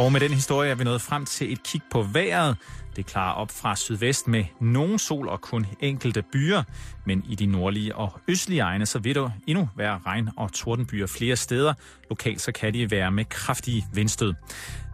Og 0.00 0.12
med 0.12 0.20
den 0.20 0.32
historie 0.32 0.70
er 0.70 0.74
vi 0.74 0.84
nået 0.84 1.02
frem 1.02 1.26
til 1.26 1.52
et 1.52 1.62
kig 1.62 1.82
på 1.90 2.02
vejret. 2.02 2.56
Det 2.96 3.06
klarer 3.06 3.34
op 3.34 3.50
fra 3.50 3.76
sydvest 3.76 4.28
med 4.28 4.44
nogen 4.60 4.98
sol 4.98 5.28
og 5.28 5.40
kun 5.40 5.66
enkelte 5.80 6.22
byer, 6.32 6.62
men 7.04 7.24
i 7.28 7.34
de 7.34 7.46
nordlige 7.46 7.96
og 7.96 8.20
østlige 8.28 8.60
egne, 8.60 8.86
så 8.86 8.98
vil 8.98 9.14
der 9.14 9.30
endnu 9.46 9.68
være 9.76 10.00
regn 10.06 10.28
og 10.36 10.52
tordenbyer 10.52 11.06
flere 11.06 11.36
steder. 11.36 11.74
Lokalt 12.10 12.40
så 12.40 12.52
kan 12.52 12.74
de 12.74 12.90
være 12.90 13.10
med 13.10 13.24
kraftige 13.24 13.86
vindstød. 13.92 14.34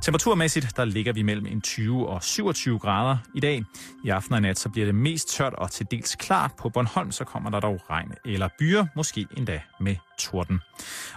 Temperaturmæssigt, 0.03 0.77
der 0.77 0.85
ligger 0.85 1.13
vi 1.13 1.23
mellem 1.23 1.47
en 1.47 1.61
20 1.61 2.09
og 2.09 2.23
27 2.23 2.79
grader 2.79 3.17
i 3.35 3.41
dag. 3.41 3.65
I 4.05 4.09
aften 4.09 4.35
og 4.35 4.43
nat, 4.43 4.59
så 4.59 4.69
bliver 4.69 4.87
det 4.87 4.95
mest 4.95 5.37
tørt 5.37 5.55
og 5.55 5.71
til 5.71 5.87
dels 5.91 6.15
klart. 6.15 6.51
På 6.59 6.69
Bornholm, 6.69 7.13
så 7.13 7.25
kommer 7.25 7.51
der 7.51 7.61
dog 7.61 7.81
regn 7.91 8.13
eller 8.25 8.49
byer, 8.59 8.87
måske 8.97 9.27
endda 9.37 9.61
med 9.81 9.97
torden. 10.19 10.61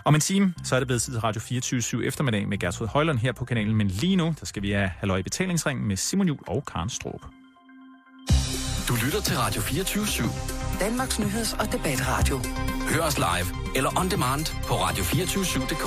Om 0.05 0.16
en 0.16 0.21
time, 0.21 0.54
så 0.64 0.75
er 0.75 0.80
det 0.80 0.88
blevet 0.88 1.02
tid 1.02 1.14
til 1.14 1.21
Radio 1.21 1.41
24 1.41 2.05
eftermiddag 2.05 2.48
med 2.48 2.57
Gertrud 2.57 2.88
Højlund 2.88 3.20
her 3.20 3.32
på 3.32 3.46
kanalen. 3.46 3.76
Men 3.76 3.88
lige 3.88 4.16
nu, 4.16 4.36
der 4.40 4.46
skal 4.46 4.64
vi 4.64 4.72
have 4.72 4.91
Halløj 4.98 5.22
betalingsring 5.22 5.59
betalingsringen 5.59 5.88
med 5.88 5.96
Simon 5.98 6.27
Jul 6.27 6.40
og 6.48 6.66
Karen 6.72 6.90
Stroop. 6.90 7.22
Du 8.88 8.94
lytter 9.05 9.22
til 9.22 9.36
Radio 9.38 9.62
24 9.62 10.04
/7. 10.04 10.80
Danmarks 10.80 11.20
nyheds- 11.20 11.54
og 11.62 11.72
debatradio. 11.72 12.38
Hør 12.91 13.02
os 13.02 13.18
live 13.18 13.48
eller 13.77 14.00
on 14.00 14.10
demand 14.12 14.44
på 14.68 14.74
radio247.dk. 14.74 15.86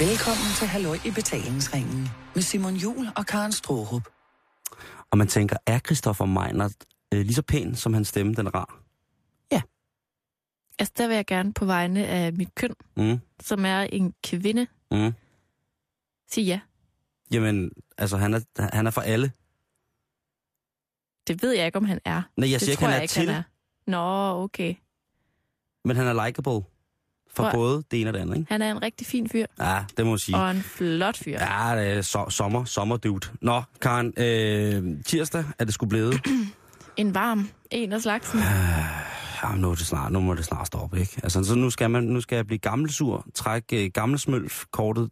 Velkommen 0.00 0.50
til 0.58 0.66
Halløj 0.66 0.98
i 1.06 1.10
betalingsringen 1.10 2.08
med 2.34 2.42
Simon 2.42 2.74
Jul 2.74 3.06
og 3.16 3.26
Karen 3.26 3.52
Strohrup. 3.52 4.02
Og 5.10 5.18
man 5.18 5.28
tænker, 5.28 5.56
er 5.66 5.78
Christoffer 5.78 6.24
Meinert 6.24 6.72
øh, 7.14 7.20
lige 7.20 7.34
så 7.34 7.42
pæn, 7.42 7.74
som 7.76 7.94
hans 7.94 8.08
stemme 8.08 8.34
den 8.34 8.54
rar? 8.54 8.80
Altså, 10.78 10.94
der 10.98 11.06
vil 11.08 11.14
jeg 11.16 11.26
gerne 11.26 11.52
på 11.52 11.64
vegne 11.64 12.06
af 12.06 12.32
mit 12.32 12.54
køn, 12.54 12.74
Mm, 12.96 13.18
som 13.42 13.64
er 13.64 13.80
en 13.80 14.14
kvinde, 14.24 14.66
mm. 14.90 15.12
sige 16.30 16.44
ja. 16.46 16.60
Jamen, 17.32 17.70
altså, 17.98 18.16
han 18.16 18.34
er, 18.34 18.40
han 18.72 18.86
er 18.86 18.90
for 18.90 19.00
alle. 19.00 19.32
Det 21.28 21.42
ved 21.42 21.52
jeg 21.52 21.66
ikke, 21.66 21.78
om 21.78 21.84
han 21.84 22.00
er. 22.04 22.22
Nej, 22.36 22.50
jeg 22.50 22.60
det 22.60 22.60
siger 22.60 22.72
ikke, 22.72 22.84
han 22.84 22.92
er 22.94 23.00
ikke, 23.00 23.12
til, 23.12 23.28
han 23.28 23.34
er. 23.38 23.42
Nå, 23.90 24.42
okay. 24.44 24.74
men 25.84 25.96
han 25.96 26.06
er 26.06 26.26
likable. 26.26 26.52
For 27.34 27.42
Hvor- 27.42 27.52
både 27.52 27.82
det 27.90 28.00
ene 28.00 28.10
og 28.10 28.14
det 28.14 28.20
andet, 28.20 28.36
ikke? 28.36 28.52
Han 28.52 28.62
er 28.62 28.70
en 28.70 28.82
rigtig 28.82 29.06
fin 29.06 29.28
fyr, 29.28 29.46
Ja, 29.60 29.84
det 29.96 30.06
må 30.06 30.12
jeg 30.12 30.20
sige. 30.20 30.36
og 30.36 30.50
en 30.50 30.62
flot 30.62 31.16
fyr. 31.16 31.32
Ja, 31.40 31.76
det 31.76 31.88
er 31.92 32.02
so- 32.02 32.30
sommer, 32.30 32.64
sommerdude. 32.64 33.28
Nå, 33.40 33.62
Karen, 33.80 34.12
øh, 34.16 35.04
tirsdag 35.04 35.44
er 35.58 35.64
det 35.64 35.74
sgu 35.74 35.86
blevet. 35.86 36.20
En 36.96 37.14
varm 37.14 37.48
en 37.70 37.92
af 37.92 38.02
slagsen. 38.02 38.40
Ja, 39.42 39.54
nu, 39.56 39.70
er 39.70 39.74
det 39.74 39.86
snart, 39.86 40.12
nu 40.12 40.20
må 40.20 40.34
det 40.34 40.44
snart 40.44 40.66
stoppe, 40.66 41.00
ikke? 41.00 41.20
Altså, 41.22 41.44
så 41.44 41.54
nu 41.54 41.70
skal, 41.70 41.90
man, 41.90 42.02
nu 42.04 42.20
skal 42.20 42.36
jeg 42.36 42.46
blive 42.46 42.58
gammelsur, 42.58 43.26
trække 43.34 43.84
øh, 43.84 43.90
gammelsmølf 43.94 44.64
kortet, 44.70 45.10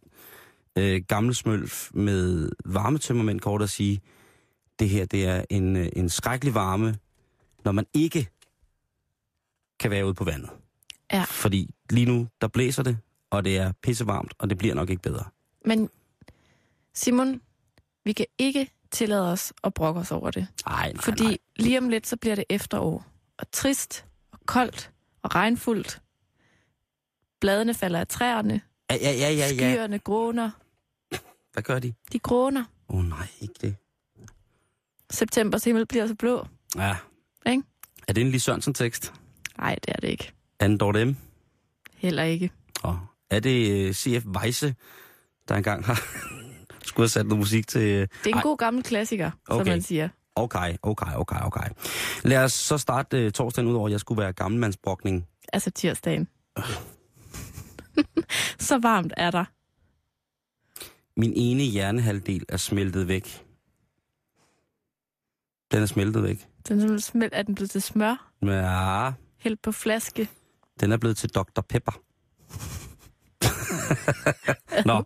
øh, 0.77 1.01
gammelsmølf 1.07 1.89
med 1.93 2.49
varmetømmermænd 2.65 3.39
kortet 3.39 3.63
og 3.63 3.69
sige, 3.69 4.01
det 4.79 4.89
her, 4.89 5.05
det 5.05 5.25
er 5.25 5.45
en, 5.49 5.75
øh, 5.75 5.89
en 5.95 6.09
skrækkelig 6.09 6.53
varme, 6.53 6.95
når 7.65 7.71
man 7.71 7.85
ikke 7.93 8.29
kan 9.79 9.91
være 9.91 10.05
ude 10.05 10.13
på 10.13 10.23
vandet. 10.23 10.49
Ja. 11.13 11.23
Fordi 11.23 11.69
lige 11.89 12.05
nu, 12.05 12.27
der 12.41 12.47
blæser 12.47 12.83
det, 12.83 12.97
og 13.29 13.45
det 13.45 13.57
er 13.57 13.71
pissevarmt, 13.83 14.33
og 14.39 14.49
det 14.49 14.57
bliver 14.57 14.75
nok 14.75 14.89
ikke 14.89 15.01
bedre. 15.01 15.23
Men 15.65 15.89
Simon, 16.93 17.41
vi 18.03 18.13
kan 18.13 18.25
ikke 18.37 18.71
tillade 18.91 19.31
os 19.31 19.53
at 19.63 19.73
brokke 19.73 19.99
os 19.99 20.11
over 20.11 20.31
det. 20.31 20.47
Ej, 20.67 20.91
nej, 20.91 21.01
Fordi 21.01 21.23
nej. 21.23 21.37
lige 21.55 21.77
om 21.77 21.89
lidt, 21.89 22.07
så 22.07 22.17
bliver 22.17 22.35
det 22.35 22.43
efterår. 22.49 23.05
Og 23.37 23.51
trist, 23.51 24.05
og 24.31 24.39
koldt, 24.45 24.91
og 25.21 25.35
regnfuldt. 25.35 26.01
Bladene 27.41 27.73
falder 27.73 27.99
af 27.99 28.07
træerne. 28.07 28.61
Ja, 28.91 28.95
ja, 28.95 29.11
ja, 29.11 29.29
ja, 29.29 29.35
ja. 29.35 29.47
Skyerne 29.47 29.99
gråner. 29.99 30.51
Hvad 31.55 31.63
gør 31.63 31.79
de? 31.79 31.93
De 32.11 32.19
gråner. 32.19 32.63
Åh 32.89 32.99
oh, 32.99 33.05
nej, 33.05 33.27
ikke 33.41 33.53
det. 33.61 33.75
Septembers 35.09 35.63
himmel 35.63 35.85
bliver 35.85 36.07
så 36.07 36.15
blå. 36.15 36.47
Ja. 36.77 36.95
Ikke? 37.49 37.63
Er 38.07 38.13
det 38.13 38.21
en 38.21 38.31
Lis 38.31 38.43
Sørensen-tekst? 38.43 39.13
Nej, 39.57 39.75
det 39.85 39.95
er 39.95 39.99
det 39.99 40.07
ikke. 40.07 40.31
Anne 40.59 40.77
Dorte 40.77 41.05
M? 41.05 41.17
Heller 41.97 42.23
ikke. 42.23 42.51
Og 42.83 42.99
er 43.29 43.39
det 43.39 43.87
uh, 43.89 43.95
C.F. 43.95 44.25
Weisse, 44.25 44.75
der 45.47 45.55
engang 45.55 45.85
har 45.85 46.01
skulle 46.85 47.03
have 47.03 47.09
sat 47.09 47.25
noget 47.25 47.39
musik 47.39 47.67
til... 47.67 47.81
Det 47.81 48.01
er 48.01 48.29
en 48.29 48.33
Ej. 48.33 48.41
god 48.41 48.57
gammel 48.57 48.83
klassiker. 48.83 49.31
Okay. 49.47 49.65
som 49.65 49.67
man 49.67 49.81
siger. 49.81 50.09
Okay, 50.35 50.75
okay, 50.83 51.15
okay, 51.15 51.41
okay. 51.41 51.67
Lad 52.23 52.43
os 52.43 52.53
så 52.53 52.77
starte 52.77 53.25
uh, 53.25 53.31
torsdagen 53.31 53.69
ud 53.69 53.75
over, 53.75 53.87
at 53.87 53.91
jeg 53.91 53.99
skulle 53.99 54.21
være 54.21 54.33
gammelmandsbrokning. 54.33 55.27
Altså 55.53 55.71
tirsdagen. 55.71 56.27
så 58.67 58.77
varmt 58.77 59.13
er 59.17 59.31
der. 59.31 59.45
Min 61.17 61.33
ene 61.35 61.63
hjernehalvdel 61.63 62.45
er 62.49 62.57
smeltet 62.57 63.07
væk. 63.07 63.43
Den 65.71 65.81
er 65.81 65.85
smeltet 65.85 66.23
væk. 66.23 66.47
Den 66.67 66.79
er, 66.79 66.97
smelt, 66.97 67.33
er 67.35 67.43
den 67.43 67.55
blevet 67.55 67.69
til 67.69 67.81
smør, 67.81 68.31
ja, 68.43 69.11
hældt 69.37 69.61
på 69.61 69.71
flaske. 69.71 70.29
den 70.79 70.91
er 70.91 70.97
blevet 70.97 71.17
til 71.17 71.29
Dr. 71.29 71.61
Pepper. 71.61 72.01
Nå, 74.89 75.03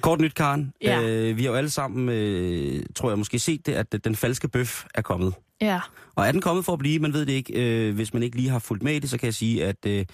kort 0.00 0.20
nyt, 0.20 0.34
Karen. 0.34 0.72
Ja. 0.82 1.02
Øh, 1.02 1.36
vi 1.36 1.42
har 1.42 1.50
jo 1.50 1.56
alle 1.56 1.70
sammen, 1.70 2.08
øh, 2.08 2.82
tror 2.94 3.10
jeg 3.10 3.18
måske, 3.18 3.38
set 3.38 3.66
det, 3.66 3.72
at 3.72 4.04
den 4.04 4.16
falske 4.16 4.48
bøf 4.48 4.84
er 4.94 5.02
kommet. 5.02 5.34
Ja. 5.60 5.80
Og 6.14 6.26
er 6.26 6.32
den 6.32 6.40
kommet 6.40 6.64
for 6.64 6.72
at 6.72 6.78
blive? 6.78 6.98
Man 6.98 7.12
ved 7.12 7.26
det 7.26 7.32
ikke. 7.32 7.52
Øh, 7.88 7.94
hvis 7.94 8.14
man 8.14 8.22
ikke 8.22 8.36
lige 8.36 8.48
har 8.48 8.58
fulgt 8.58 8.82
med 8.82 8.94
i 8.94 8.98
det, 8.98 9.10
så 9.10 9.18
kan 9.18 9.26
jeg 9.26 9.34
sige, 9.34 9.64
at 9.64 9.86
øh, 9.86 10.06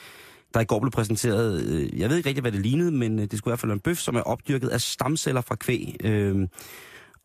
der 0.55 0.61
i 0.61 0.65
går 0.65 0.81
blev 0.81 0.91
præsenteret, 0.91 1.63
øh, 1.65 1.99
jeg 1.99 2.11
ved 2.11 2.17
ikke 2.17 2.29
rigtig, 2.29 2.41
hvad 2.43 2.53
det 2.53 2.61
lignede, 2.61 2.91
men 2.91 3.19
øh, 3.19 3.27
det 3.31 3.39
skulle 3.39 3.51
i 3.51 3.53
hvert 3.53 3.61
fald 3.61 3.71
være 3.71 3.75
en 3.75 3.81
bøf, 3.81 3.99
som 3.99 4.17
er 4.17 4.21
opdyrket 4.21 4.69
af 4.69 4.81
stamceller 4.81 5.41
fra 5.41 5.55
kvæg. 5.55 5.97
Øh, 6.05 6.49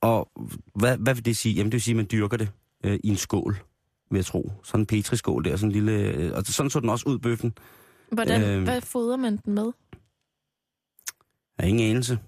og 0.02 0.30
hvad, 0.76 0.98
hvad 0.98 1.14
vil 1.16 1.26
det 1.26 1.38
sige? 1.38 1.56
Jamen 1.56 1.66
det 1.66 1.74
vil 1.74 1.82
sige, 1.82 1.94
at 1.94 1.98
man 1.98 2.08
dyrker 2.12 2.38
det 2.38 2.50
øh, 2.84 3.00
i 3.04 3.10
en 3.10 3.18
skål, 3.18 3.58
vil 4.12 4.18
jeg 4.18 4.26
tro. 4.26 4.52
Sådan 4.64 4.82
en 4.82 4.86
petriskål 4.86 5.44
der, 5.44 5.56
sådan 5.56 5.70
en 5.70 5.72
lille... 5.72 5.92
Øh, 5.92 6.38
og 6.38 6.46
sådan 6.46 6.70
så 6.70 6.80
den 6.80 6.90
også 6.90 7.10
ud, 7.10 7.20
bøffen. 7.20 7.54
Hvordan, 8.12 8.44
øhm. 8.44 8.64
hvad 8.64 8.82
fodrer 8.82 9.18
man 9.18 9.38
den 9.46 9.54
med? 9.54 9.72
Jeg 11.58 11.64
har 11.64 11.68
ingen 11.68 11.90
anelse. 11.90 12.20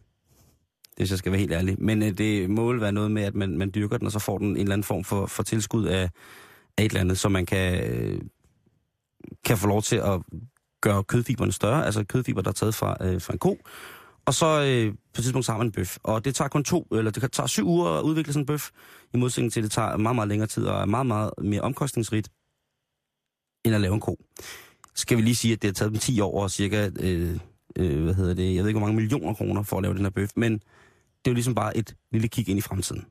Hvis 0.98 1.10
jeg 1.12 1.18
skal 1.18 1.32
være 1.32 1.40
helt 1.40 1.52
ærlig. 1.52 1.76
Men 1.80 2.04
øh, 2.04 2.18
det 2.18 2.50
må 2.50 2.72
vel 2.72 2.82
være 2.82 2.92
noget 2.92 3.12
med, 3.12 3.24
at 3.24 3.36
man, 3.36 3.58
man 3.58 3.72
dyrker 3.76 3.98
den, 3.98 4.06
og 4.06 4.12
så 4.12 4.20
får 4.20 4.38
den 4.38 4.48
en 4.48 4.58
eller 4.58 4.74
anden 4.74 4.84
form 4.84 5.04
for, 5.04 5.26
for 5.26 5.44
tilskud 5.44 5.86
af, 5.86 6.10
af 6.78 6.84
et 6.84 6.92
eller 6.92 7.02
andet, 7.02 7.18
så 7.18 7.30
man 7.30 7.46
kan, 7.46 7.94
øh, 7.94 8.22
kan 9.46 9.58
få 9.58 9.68
lov 9.68 9.82
til 9.82 9.96
at 9.96 10.22
gøre 10.82 11.04
kødfiberne 11.04 11.52
større. 11.52 11.86
Altså 11.86 12.04
kødfiber, 12.04 12.42
der 12.42 12.50
er 12.50 12.54
taget 12.54 12.76
fra, 12.76 12.98
øh, 13.02 13.22
fra 13.22 13.34
en 13.34 13.40
ko. 13.40 13.58
Og 14.26 14.34
så 14.34 14.46
øh, 14.46 14.94
på 14.94 15.20
et 15.20 15.24
tidspunkt 15.24 15.46
så 15.46 15.52
har 15.52 15.58
man 15.58 15.68
en 15.68 15.72
bøf. 15.72 15.98
Og 16.04 16.26
det 16.26 16.36
tager 16.36 16.50
kun 16.50 16.64
to, 16.64 16.88
eller 16.92 17.12
det 17.12 17.32
tager 17.32 17.48
syv 17.48 17.68
uger 17.68 17.90
at 17.90 18.04
udvikle 18.04 18.34
sådan 18.34 18.42
en 18.42 18.46
bøf. 18.46 18.70
I 19.14 19.18
modsætning 19.18 19.54
til, 19.54 19.60
at 19.60 19.64
det 19.64 19.72
tager 19.72 19.98
meget, 19.98 20.16
meget 20.16 20.28
længere 20.28 20.48
tid 20.48 20.66
og 20.66 20.82
er 20.82 20.86
meget, 20.86 21.06
meget 21.06 21.32
mere 21.42 21.62
omkostningsrigt 21.62 22.30
end 23.66 23.76
at 23.76 23.82
lave 23.82 23.94
en 23.94 24.00
ko. 24.00 24.18
Skal 24.96 25.18
vi 25.18 25.22
lige 25.22 25.36
sige, 25.36 25.54
at 25.54 25.62
det 25.62 25.68
har 25.68 25.74
taget 25.74 25.92
dem 25.92 26.00
10 26.00 26.20
år 26.20 26.44
og 26.44 26.52
cirka 26.52 26.90
øh, 27.00 27.40
øh, 27.76 28.04
hvad 28.04 28.14
hedder 28.14 28.34
det, 28.34 28.56
jeg 28.56 28.64
ved 28.64 28.70
ikke, 28.70 28.80
hvor 28.80 28.88
mange 28.88 29.02
millioner 29.02 29.34
kroner 29.34 29.64
for 29.64 29.78
at 29.78 29.84
lave 29.84 29.94
den 29.94 30.04
her 30.04 30.10
bøf, 30.10 30.30
men 30.36 30.54
det 30.54 30.62
er 31.26 31.32
jo 31.32 31.34
ligesom 31.34 31.56
bare 31.56 31.78
et 31.78 31.96
lille 32.12 32.28
kig 32.28 32.50
ind 32.50 32.60
i 32.60 32.62
fremtiden. 32.62 33.06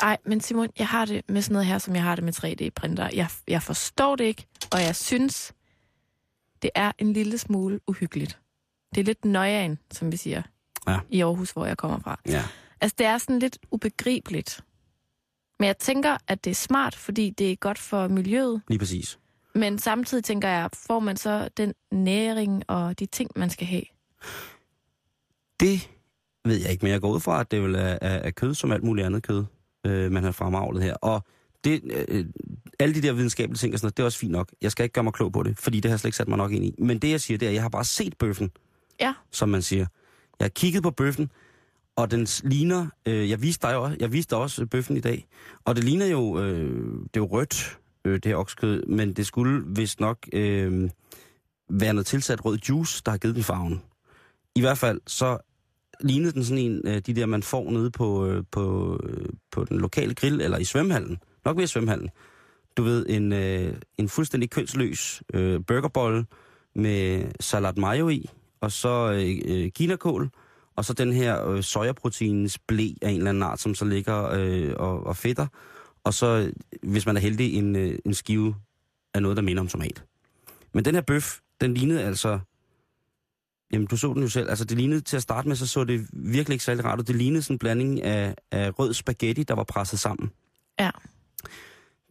Ej, 0.00 0.16
men 0.26 0.40
Simon, 0.40 0.68
jeg 0.78 0.88
har 0.88 1.04
det 1.04 1.22
med 1.28 1.42
sådan 1.42 1.52
noget 1.52 1.66
her, 1.66 1.78
som 1.78 1.94
jeg 1.94 2.02
har 2.02 2.14
det 2.14 2.24
med 2.24 2.32
3D-printer. 2.32 3.10
Jeg, 3.14 3.28
jeg 3.48 3.62
forstår 3.62 4.16
det 4.16 4.24
ikke, 4.24 4.46
og 4.72 4.80
jeg 4.80 4.96
synes, 4.96 5.52
det 6.66 6.72
er 6.74 6.92
en 6.98 7.12
lille 7.12 7.38
smule 7.38 7.80
uhyggeligt. 7.86 8.38
Det 8.94 9.00
er 9.00 9.04
lidt 9.04 9.24
nøjeren, 9.24 9.78
som 9.92 10.12
vi 10.12 10.16
siger, 10.16 10.42
Ja. 10.88 10.98
i 11.10 11.20
Aarhus, 11.22 11.50
hvor 11.50 11.66
jeg 11.66 11.76
kommer 11.76 11.98
fra. 11.98 12.20
Ja. 12.28 12.44
Altså, 12.80 12.94
det 12.98 13.06
er 13.06 13.18
sådan 13.18 13.38
lidt 13.38 13.58
ubegribeligt. 13.70 14.60
Men 15.58 15.66
jeg 15.66 15.78
tænker, 15.78 16.16
at 16.28 16.44
det 16.44 16.50
er 16.50 16.54
smart, 16.54 16.94
fordi 16.94 17.30
det 17.30 17.52
er 17.52 17.56
godt 17.56 17.78
for 17.78 18.08
miljøet. 18.08 18.62
Lige 18.68 18.78
præcis. 18.78 19.18
Men 19.54 19.78
samtidig 19.78 20.24
tænker 20.24 20.48
jeg, 20.48 20.70
får 20.74 21.00
man 21.00 21.16
så 21.16 21.48
den 21.56 21.74
næring 21.92 22.62
og 22.70 22.98
de 22.98 23.06
ting, 23.06 23.30
man 23.36 23.50
skal 23.50 23.66
have? 23.66 23.82
Det 25.60 25.90
ved 26.44 26.56
jeg 26.56 26.70
ikke, 26.70 26.84
men 26.84 26.92
jeg 26.92 27.00
går 27.00 27.10
ud 27.10 27.20
fra, 27.20 27.40
at 27.40 27.50
det 27.50 27.62
vil 27.62 27.74
er, 27.74 27.80
er, 27.80 27.98
er 28.00 28.30
kød 28.30 28.54
som 28.54 28.72
alt 28.72 28.82
muligt 28.84 29.06
andet 29.06 29.22
kød, 29.22 29.44
øh, 29.86 30.12
man 30.12 30.24
har 30.24 30.32
fremavlet 30.32 30.82
her. 30.82 30.94
Og 30.94 31.24
det, 31.64 31.80
øh, 32.08 32.24
alle 32.78 32.94
de 32.94 33.02
der 33.02 33.12
videnskabelige 33.12 33.58
ting 33.58 33.72
og 33.74 33.78
sådan 33.78 33.86
noget, 33.86 33.96
det 33.96 34.02
er 34.02 34.04
også 34.06 34.18
fint 34.18 34.32
nok. 34.32 34.48
Jeg 34.62 34.70
skal 34.72 34.82
ikke 34.84 34.92
gøre 34.92 35.04
mig 35.04 35.12
klog 35.12 35.32
på 35.32 35.42
det, 35.42 35.58
fordi 35.58 35.80
det 35.80 35.88
har 35.88 35.92
jeg 35.92 36.00
slet 36.00 36.08
ikke 36.08 36.16
sat 36.16 36.28
mig 36.28 36.38
nok 36.38 36.52
ind 36.52 36.64
i. 36.64 36.74
Men 36.78 36.98
det, 36.98 37.10
jeg 37.10 37.20
siger, 37.20 37.38
det 37.38 37.46
er, 37.46 37.50
at 37.50 37.54
jeg 37.54 37.62
har 37.62 37.68
bare 37.68 37.84
set 37.84 38.14
bøffen, 38.18 38.50
Ja. 39.00 39.14
som 39.32 39.48
man 39.48 39.62
siger. 39.62 39.86
Jeg 40.38 40.44
har 40.44 40.48
kigget 40.48 40.82
på 40.82 40.90
bøffen, 40.90 41.30
og 41.96 42.10
den 42.10 42.26
ligner... 42.44 42.86
Øh, 43.08 43.30
jeg 43.30 43.42
viste 43.42 43.66
dig 43.66 43.76
også, 43.76 43.96
jeg 44.00 44.12
viste 44.12 44.30
dig 44.30 44.38
også 44.42 44.66
bøffen 44.66 44.96
i 44.96 45.00
dag, 45.00 45.26
og 45.64 45.76
det 45.76 45.84
ligner 45.84 46.06
jo... 46.06 46.40
Øh, 46.40 46.82
det 46.92 47.16
er 47.16 47.20
jo 47.20 47.26
rødt, 47.26 47.78
øh, 48.04 48.14
det 48.14 48.24
her 48.26 48.36
oksekød, 48.36 48.86
men 48.86 49.12
det 49.12 49.26
skulle 49.26 49.62
vist 49.66 50.00
nok 50.00 50.18
øh, 50.32 50.90
være 51.70 51.94
noget 51.94 52.06
tilsat 52.06 52.44
rød 52.44 52.58
juice, 52.68 53.02
der 53.06 53.10
har 53.10 53.18
givet 53.18 53.34
den 53.36 53.44
farven. 53.44 53.82
I 54.54 54.60
hvert 54.60 54.78
fald 54.78 55.00
så 55.06 55.38
lignede 56.00 56.32
den 56.32 56.44
sådan 56.44 56.58
en 56.64 56.86
af 56.86 57.02
de 57.02 57.14
der, 57.14 57.26
man 57.26 57.42
får 57.42 57.70
nede 57.70 57.90
på, 57.90 58.26
øh, 58.26 58.44
på, 58.50 58.96
øh, 59.04 59.26
på 59.52 59.64
den 59.64 59.78
lokale 59.78 60.14
grill, 60.14 60.40
eller 60.40 60.58
i 60.58 60.64
svømmehallen. 60.64 61.18
Nok 61.46 61.56
ved 61.56 61.66
svømmehallen. 61.66 62.10
Du 62.76 62.82
ved, 62.82 63.06
en, 63.08 63.32
øh, 63.32 63.74
en 63.98 64.08
fuldstændig 64.08 64.50
kønsløs 64.50 65.22
øh, 65.34 65.60
burgerbolle 65.66 66.26
med 66.74 67.24
salat 67.40 67.78
mayo 67.78 68.08
i, 68.08 68.30
og 68.60 68.72
så 68.72 69.12
øh, 69.12 69.40
øh 69.44 69.70
kinakål, 69.70 70.30
og 70.76 70.84
så 70.84 70.92
den 70.92 71.12
her 71.12 71.48
øh, 71.48 71.62
sojaproteinens 71.62 72.58
blæ 72.58 72.88
af 73.02 73.10
en 73.10 73.16
eller 73.16 73.30
anden 73.30 73.42
art, 73.42 73.60
som 73.60 73.74
så 73.74 73.84
ligger 73.84 74.30
øh, 74.32 74.74
og, 74.76 75.06
og 75.06 75.16
fedter. 75.16 75.46
Og 76.04 76.14
så, 76.14 76.52
hvis 76.82 77.06
man 77.06 77.16
er 77.16 77.20
heldig, 77.20 77.54
en, 77.54 77.76
øh, 77.76 77.98
en 78.04 78.14
skive 78.14 78.54
af 79.14 79.22
noget, 79.22 79.36
der 79.36 79.42
minder 79.42 79.60
om 79.60 79.68
tomat. 79.68 80.04
Men 80.72 80.84
den 80.84 80.94
her 80.94 81.02
bøf, 81.02 81.38
den 81.60 81.74
lignede 81.74 82.02
altså... 82.02 82.38
Jamen, 83.72 83.86
du 83.86 83.96
så 83.96 84.12
den 84.12 84.22
jo 84.22 84.28
selv. 84.28 84.48
Altså, 84.50 84.64
det 84.64 84.76
lignede 84.76 85.00
til 85.00 85.16
at 85.16 85.22
starte 85.22 85.48
med, 85.48 85.56
så 85.56 85.66
så 85.66 85.84
det 85.84 86.06
virkelig 86.12 86.54
ikke 86.54 86.64
særlig 86.64 86.84
rart 86.84 86.98
Og 86.98 87.06
Det 87.06 87.16
lignede 87.16 87.42
sådan 87.42 87.54
en 87.54 87.58
blanding 87.58 88.02
af, 88.02 88.34
af 88.50 88.78
rød 88.78 88.94
spaghetti, 88.94 89.42
der 89.42 89.54
var 89.54 89.64
presset 89.64 89.98
sammen. 89.98 90.30
Ja. 90.78 90.90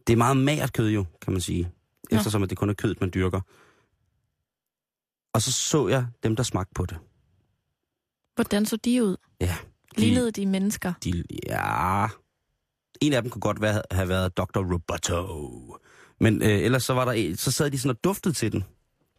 Det 0.06 0.12
er 0.12 0.16
meget 0.16 0.36
magert 0.36 0.72
kød 0.72 0.90
jo, 0.90 1.04
kan 1.22 1.32
man 1.32 1.40
sige. 1.40 1.62
Nå. 2.10 2.16
Eftersom 2.16 2.42
at 2.42 2.50
det 2.50 2.58
kun 2.58 2.70
er 2.70 2.74
kødet, 2.74 3.00
man 3.00 3.10
dyrker. 3.14 3.40
Og 5.32 5.42
så 5.42 5.52
så 5.52 5.88
jeg 5.88 6.06
dem, 6.22 6.36
der 6.36 6.42
smagte 6.42 6.72
på 6.74 6.86
det. 6.86 6.98
Hvordan 8.34 8.66
så 8.66 8.76
de 8.76 9.04
ud? 9.04 9.16
Ja. 9.40 9.56
De, 9.96 10.00
Lignede 10.00 10.30
de 10.30 10.46
mennesker? 10.46 10.92
de, 11.04 11.24
ja, 11.46 12.06
en 13.00 13.12
af 13.12 13.22
dem 13.22 13.30
kunne 13.30 13.40
godt 13.40 13.60
være, 13.60 13.82
have 13.90 14.08
været 14.08 14.36
Dr. 14.36 14.72
Roboto. 14.72 15.76
Men 16.20 16.42
øh, 16.42 16.48
ellers 16.48 16.84
så 16.84 16.94
var 16.94 17.04
der 17.04 17.36
så 17.36 17.50
sad 17.50 17.70
de 17.70 17.78
sådan 17.78 17.90
og 17.90 18.04
duftede 18.04 18.34
til 18.34 18.52
den, 18.52 18.64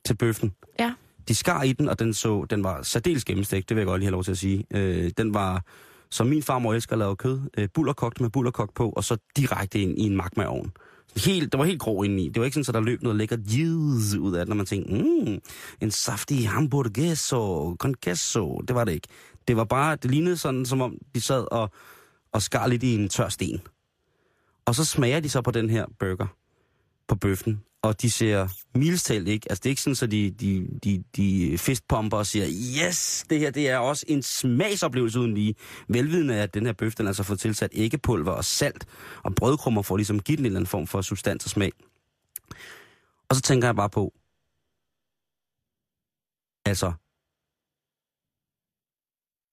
til 0.05 0.17
bøffen. 0.17 0.51
Ja. 0.79 0.93
De 1.27 1.35
skar 1.35 1.63
i 1.63 1.73
den, 1.73 1.89
og 1.89 1.99
den, 1.99 2.13
så, 2.13 2.45
den 2.49 2.63
var 2.63 2.81
særdeles 2.81 3.25
gennemstegt, 3.25 3.69
det 3.69 3.75
vil 3.75 3.81
jeg 3.81 3.87
godt 3.87 3.99
lige 3.99 4.05
have 4.05 4.11
lov 4.11 4.23
til 4.23 4.31
at 4.31 4.37
sige. 4.37 4.65
Øh, 4.71 5.11
den 5.17 5.33
var, 5.33 5.63
som 6.11 6.27
min 6.27 6.43
farmor 6.43 6.73
elsker 6.73 6.93
at 6.93 6.99
lave 6.99 7.15
kød, 7.15 7.41
øh, 7.57 7.69
bullerkogt 7.73 8.21
med 8.21 8.29
bullerkogt 8.29 8.73
på, 8.73 8.89
og 8.89 9.03
så 9.03 9.17
direkte 9.37 9.79
ind 9.79 9.99
i 9.99 10.01
en 10.01 10.15
magmaovn. 10.15 10.71
Helt, 11.15 11.51
det 11.51 11.59
var 11.59 11.65
helt 11.65 11.79
grå 11.79 12.03
indeni. 12.03 12.29
Det 12.29 12.39
var 12.39 12.45
ikke 12.45 12.63
sådan, 12.63 12.69
at 12.69 12.73
der 12.73 12.91
løb 12.91 13.01
noget 13.01 13.17
lækkert 13.17 13.39
juice 13.39 14.19
ud 14.19 14.33
af 14.33 14.45
det, 14.45 14.47
når 14.47 14.55
man 14.55 14.65
tænkte, 14.65 14.93
mm, 14.93 15.39
en 15.81 15.91
saftig 15.91 16.49
hamburgueso, 16.49 17.75
con 17.75 17.95
queso. 18.03 18.61
Det 18.67 18.75
var 18.75 18.83
det 18.83 18.91
ikke. 18.91 19.07
Det 19.47 19.57
var 19.57 19.63
bare, 19.63 19.95
det 19.95 20.11
lignede 20.11 20.37
sådan, 20.37 20.65
som 20.65 20.81
om 20.81 20.97
de 21.15 21.21
sad 21.21 21.47
og, 21.51 21.71
og 22.31 22.41
skar 22.41 22.67
lidt 22.67 22.83
i 22.83 22.95
en 22.95 23.09
tør 23.09 23.29
sten. 23.29 23.61
Og 24.65 24.75
så 24.75 24.85
smager 24.85 25.19
de 25.19 25.29
så 25.29 25.41
på 25.41 25.51
den 25.51 25.69
her 25.69 25.85
burger, 25.99 26.27
på 27.07 27.15
bøffen, 27.15 27.61
og 27.81 28.01
de 28.01 28.11
ser 28.11 28.47
mildstalt 28.77 29.27
ikke, 29.27 29.47
altså 29.49 29.61
det 29.61 29.65
er 29.65 29.71
ikke 29.71 29.81
sådan, 29.81 29.95
så 29.95 30.07
de, 30.07 30.31
de, 30.31 30.67
de, 30.83 31.03
de 31.15 31.57
fistpumper 31.57 32.17
og 32.17 32.25
siger, 32.25 32.47
yes, 32.87 33.25
det 33.29 33.39
her 33.39 33.51
det 33.51 33.69
er 33.69 33.77
også 33.77 34.05
en 34.07 34.23
smagsoplevelse 34.23 35.19
uden 35.19 35.33
lige. 35.33 35.55
Velvidende 35.87 36.33
er, 36.33 36.43
at 36.43 36.53
den 36.53 36.65
her 36.65 36.73
bøf, 36.73 36.95
den 36.95 37.07
altså 37.07 37.23
får 37.23 37.35
tilsat 37.35 37.69
æggepulver 37.73 38.31
og 38.31 38.45
salt 38.45 38.85
og 39.23 39.35
brødkrummer 39.35 39.81
for 39.81 39.97
ligesom 39.97 40.17
at 40.17 40.23
give 40.23 40.37
den 40.37 40.41
en 40.41 40.45
eller 40.45 40.59
anden 40.59 40.67
form 40.67 40.87
for 40.87 41.01
substans 41.01 41.45
og 41.45 41.49
smag. 41.49 41.71
Og 43.29 43.35
så 43.35 43.41
tænker 43.41 43.67
jeg 43.67 43.75
bare 43.75 43.89
på, 43.89 44.13
altså, 46.65 46.93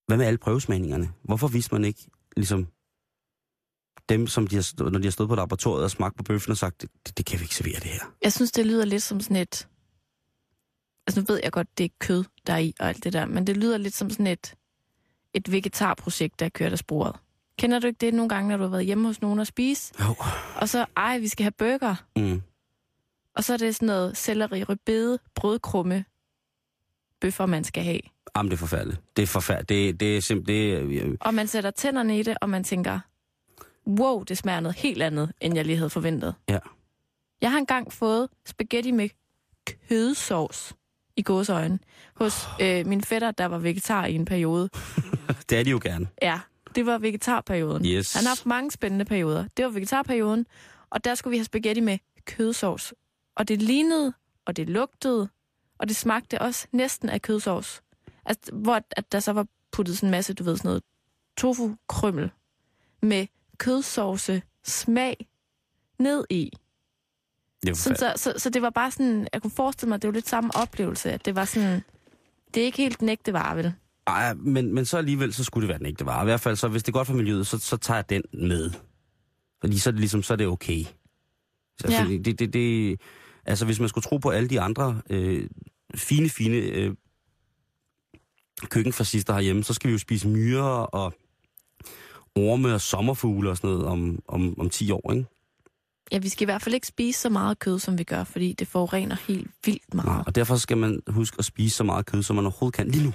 hvad 0.06 0.16
med 0.16 0.26
alle 0.26 0.38
prøvesmagningerne? 0.38 1.12
Hvorfor 1.22 1.48
vidste 1.48 1.74
man 1.74 1.84
ikke, 1.84 2.00
ligesom, 2.36 2.68
dem, 4.08 4.26
som 4.26 4.46
de 4.46 4.56
har, 4.56 4.90
når 4.90 4.98
de 4.98 5.04
har 5.04 5.10
stået 5.10 5.28
på 5.28 5.34
laboratoriet 5.34 5.84
og 5.84 5.90
smagt 5.90 6.16
på 6.16 6.22
bøffen 6.22 6.50
og 6.50 6.56
sagt, 6.56 6.82
det, 6.82 7.18
det 7.18 7.26
kan 7.26 7.38
vi 7.38 7.44
ikke 7.44 7.54
servere 7.54 7.74
det 7.80 7.90
her. 7.90 8.00
Jeg 8.22 8.32
synes, 8.32 8.52
det 8.52 8.66
lyder 8.66 8.84
lidt 8.84 9.02
som 9.02 9.20
sådan 9.20 9.36
et... 9.36 9.68
Altså 11.06 11.20
nu 11.20 11.24
ved 11.28 11.40
jeg 11.42 11.52
godt, 11.52 11.78
det 11.78 11.84
er 11.84 11.88
kød, 11.98 12.24
der 12.46 12.52
er 12.52 12.58
i 12.58 12.74
og 12.80 12.88
alt 12.88 13.04
det 13.04 13.12
der, 13.12 13.26
men 13.26 13.46
det 13.46 13.56
lyder 13.56 13.78
lidt 13.78 13.94
som 13.94 14.10
sådan 14.10 14.26
et, 14.26 14.54
et 15.34 15.52
vegetarprojekt, 15.52 16.40
der 16.40 16.46
er 16.46 16.50
kørt 16.50 16.72
af 16.72 16.78
sporet. 16.78 17.16
Kender 17.58 17.78
du 17.78 17.86
ikke 17.86 17.98
det 17.98 18.14
nogle 18.14 18.28
gange, 18.28 18.48
når 18.48 18.56
du 18.56 18.62
har 18.62 18.70
været 18.70 18.84
hjemme 18.84 19.06
hos 19.06 19.20
nogen 19.20 19.38
og 19.38 19.46
spise? 19.46 19.94
Jo. 20.00 20.14
Og 20.56 20.68
så, 20.68 20.86
ej, 20.96 21.18
vi 21.18 21.28
skal 21.28 21.44
have 21.44 21.52
burger. 21.58 21.94
Mm. 22.16 22.42
Og 23.36 23.44
så 23.44 23.52
er 23.52 23.56
det 23.56 23.74
sådan 23.74 23.86
noget 23.86 24.16
selleri, 24.16 24.64
rødbede, 24.64 25.18
brødkrumme, 25.34 26.04
bøffer, 27.20 27.46
man 27.46 27.64
skal 27.64 27.82
have. 27.82 28.00
Jamen, 28.36 28.50
det 28.50 28.56
er 28.56 28.60
forfærdeligt. 28.60 29.00
Det 29.16 29.22
er 29.22 29.26
forfærdeligt. 29.26 29.68
Det, 29.68 30.00
det 30.00 30.16
er 30.16 30.20
simpelthen... 30.20 30.88
Det, 30.90 31.16
Og 31.20 31.34
man 31.34 31.46
sætter 31.46 31.70
tænderne 31.70 32.18
i 32.18 32.22
det, 32.22 32.36
og 32.40 32.50
man 32.50 32.64
tænker, 32.64 33.00
wow, 33.86 34.22
det 34.22 34.38
smager 34.38 34.60
noget 34.60 34.76
helt 34.76 35.02
andet, 35.02 35.32
end 35.40 35.54
jeg 35.54 35.64
lige 35.64 35.76
havde 35.76 35.90
forventet. 35.90 36.34
ja. 36.48 36.58
Jeg 37.40 37.50
har 37.50 37.58
engang 37.58 37.92
fået 37.92 38.28
spaghetti 38.46 38.90
med 38.90 39.08
kødsovs 39.88 40.74
i 41.16 41.22
gåseøjne 41.22 41.78
hos 42.14 42.44
øh, 42.60 42.86
min 42.86 43.02
fætter, 43.02 43.30
der 43.30 43.46
var 43.46 43.58
vegetar 43.58 44.06
i 44.06 44.14
en 44.14 44.24
periode. 44.24 44.68
Det 45.50 45.58
er 45.58 45.64
de 45.64 45.70
jo 45.70 45.80
gerne. 45.82 46.08
Ja, 46.22 46.40
det 46.74 46.86
var 46.86 46.98
vegetarperioden. 46.98 47.86
Yes. 47.86 48.14
Han 48.14 48.22
har 48.22 48.28
haft 48.28 48.46
mange 48.46 48.70
spændende 48.70 49.04
perioder. 49.04 49.44
Det 49.56 49.64
var 49.64 49.70
vegetarperioden, 49.70 50.46
og 50.90 51.04
der 51.04 51.14
skulle 51.14 51.30
vi 51.32 51.36
have 51.38 51.44
spaghetti 51.44 51.80
med 51.80 51.98
kødsovs. 52.24 52.94
Og 53.36 53.48
det 53.48 53.62
lignede, 53.62 54.12
og 54.46 54.56
det 54.56 54.68
lugtede, 54.68 55.28
og 55.78 55.88
det 55.88 55.96
smagte 55.96 56.40
også 56.40 56.66
næsten 56.72 57.08
af 57.08 57.22
kødsovs. 57.22 57.82
Altså, 58.24 58.52
hvor 58.52 58.80
at 58.90 59.12
der 59.12 59.20
så 59.20 59.32
var 59.32 59.46
puttet 59.72 59.96
sådan 59.96 60.06
en 60.06 60.10
masse, 60.10 60.34
du 60.34 60.44
ved, 60.44 60.56
sådan 60.56 60.68
noget 60.68 60.82
tofu-krymmel 61.36 62.30
med 63.02 63.26
kødsovse 63.58 64.42
smag 64.64 65.26
ned 65.98 66.24
i. 66.30 66.50
Er 67.66 67.74
Sådan, 67.74 67.96
så, 67.96 68.12
så, 68.16 68.34
så 68.36 68.50
det 68.50 68.62
var 68.62 68.70
bare 68.70 68.90
sådan, 68.90 69.28
jeg 69.32 69.42
kunne 69.42 69.50
forestille 69.50 69.88
mig, 69.88 69.94
at 69.96 70.02
det 70.02 70.08
var 70.08 70.14
lidt 70.14 70.28
samme 70.28 70.50
oplevelse, 70.54 71.12
at 71.12 71.24
det 71.24 71.34
var 71.34 71.44
sådan, 71.44 71.82
det 72.54 72.60
er 72.60 72.64
ikke 72.64 72.78
helt 72.78 73.00
den 73.00 73.08
ægte 73.08 73.32
vare, 73.32 73.56
vel? 73.56 73.72
Ej, 74.06 74.34
men, 74.34 74.74
men 74.74 74.84
så 74.84 74.98
alligevel, 74.98 75.34
så 75.34 75.44
skulle 75.44 75.62
det 75.62 75.68
være 75.68 75.78
den 75.78 75.86
ikke, 75.86 75.98
det 75.98 76.06
var. 76.06 76.22
I 76.22 76.24
hvert 76.24 76.40
fald, 76.40 76.56
så 76.56 76.68
hvis 76.68 76.82
det 76.82 76.88
er 76.88 76.92
godt 76.92 77.06
for 77.06 77.14
miljøet, 77.14 77.46
så, 77.46 77.58
så 77.58 77.76
tager 77.76 77.98
jeg 77.98 78.10
den 78.10 78.22
med. 78.48 78.70
Fordi 79.60 79.78
så 79.78 79.90
ligesom, 79.90 80.22
så 80.22 80.32
er 80.32 80.36
det 80.36 80.46
okay. 80.46 80.84
Så, 81.80 81.86
Ja. 81.90 82.02
fordi 82.02 82.18
det, 82.18 82.38
det, 82.38 82.52
det, 82.52 83.00
altså, 83.46 83.64
hvis 83.64 83.80
man 83.80 83.88
skulle 83.88 84.02
tro 84.02 84.16
på 84.16 84.30
alle 84.30 84.48
de 84.48 84.60
andre 84.60 85.00
øh, 85.10 85.48
fine, 85.94 86.28
fine 86.28 86.56
øh, 86.56 86.94
køkkenfascister 88.70 89.34
herhjemme, 89.34 89.64
så 89.64 89.74
skal 89.74 89.88
vi 89.88 89.92
jo 89.92 89.98
spise 89.98 90.28
myrer 90.28 90.62
og 90.62 91.14
orme 92.36 92.74
og 92.74 92.80
sommerfugle 92.80 93.50
og 93.50 93.56
sådan 93.56 93.70
noget 93.70 93.86
om, 93.86 94.22
om, 94.28 94.60
om 94.60 94.70
10 94.70 94.90
år, 94.90 95.12
ikke? 95.12 95.26
Ja, 96.12 96.18
vi 96.18 96.28
skal 96.28 96.42
i 96.42 96.44
hvert 96.44 96.62
fald 96.62 96.74
ikke 96.74 96.86
spise 96.86 97.20
så 97.20 97.28
meget 97.28 97.58
kød, 97.58 97.78
som 97.78 97.98
vi 97.98 98.04
gør, 98.04 98.24
fordi 98.24 98.52
det 98.52 98.68
forurener 98.68 99.16
helt 99.28 99.50
vildt 99.64 99.94
Nej, 99.94 100.04
meget. 100.04 100.26
og 100.26 100.34
derfor 100.34 100.56
skal 100.56 100.76
man 100.76 101.02
huske 101.08 101.36
at 101.38 101.44
spise 101.44 101.76
så 101.76 101.84
meget 101.84 102.06
kød, 102.06 102.22
som 102.22 102.36
man 102.36 102.44
overhovedet 102.44 102.74
kan 102.76 102.88
lige 102.88 103.04
nu. 103.04 103.12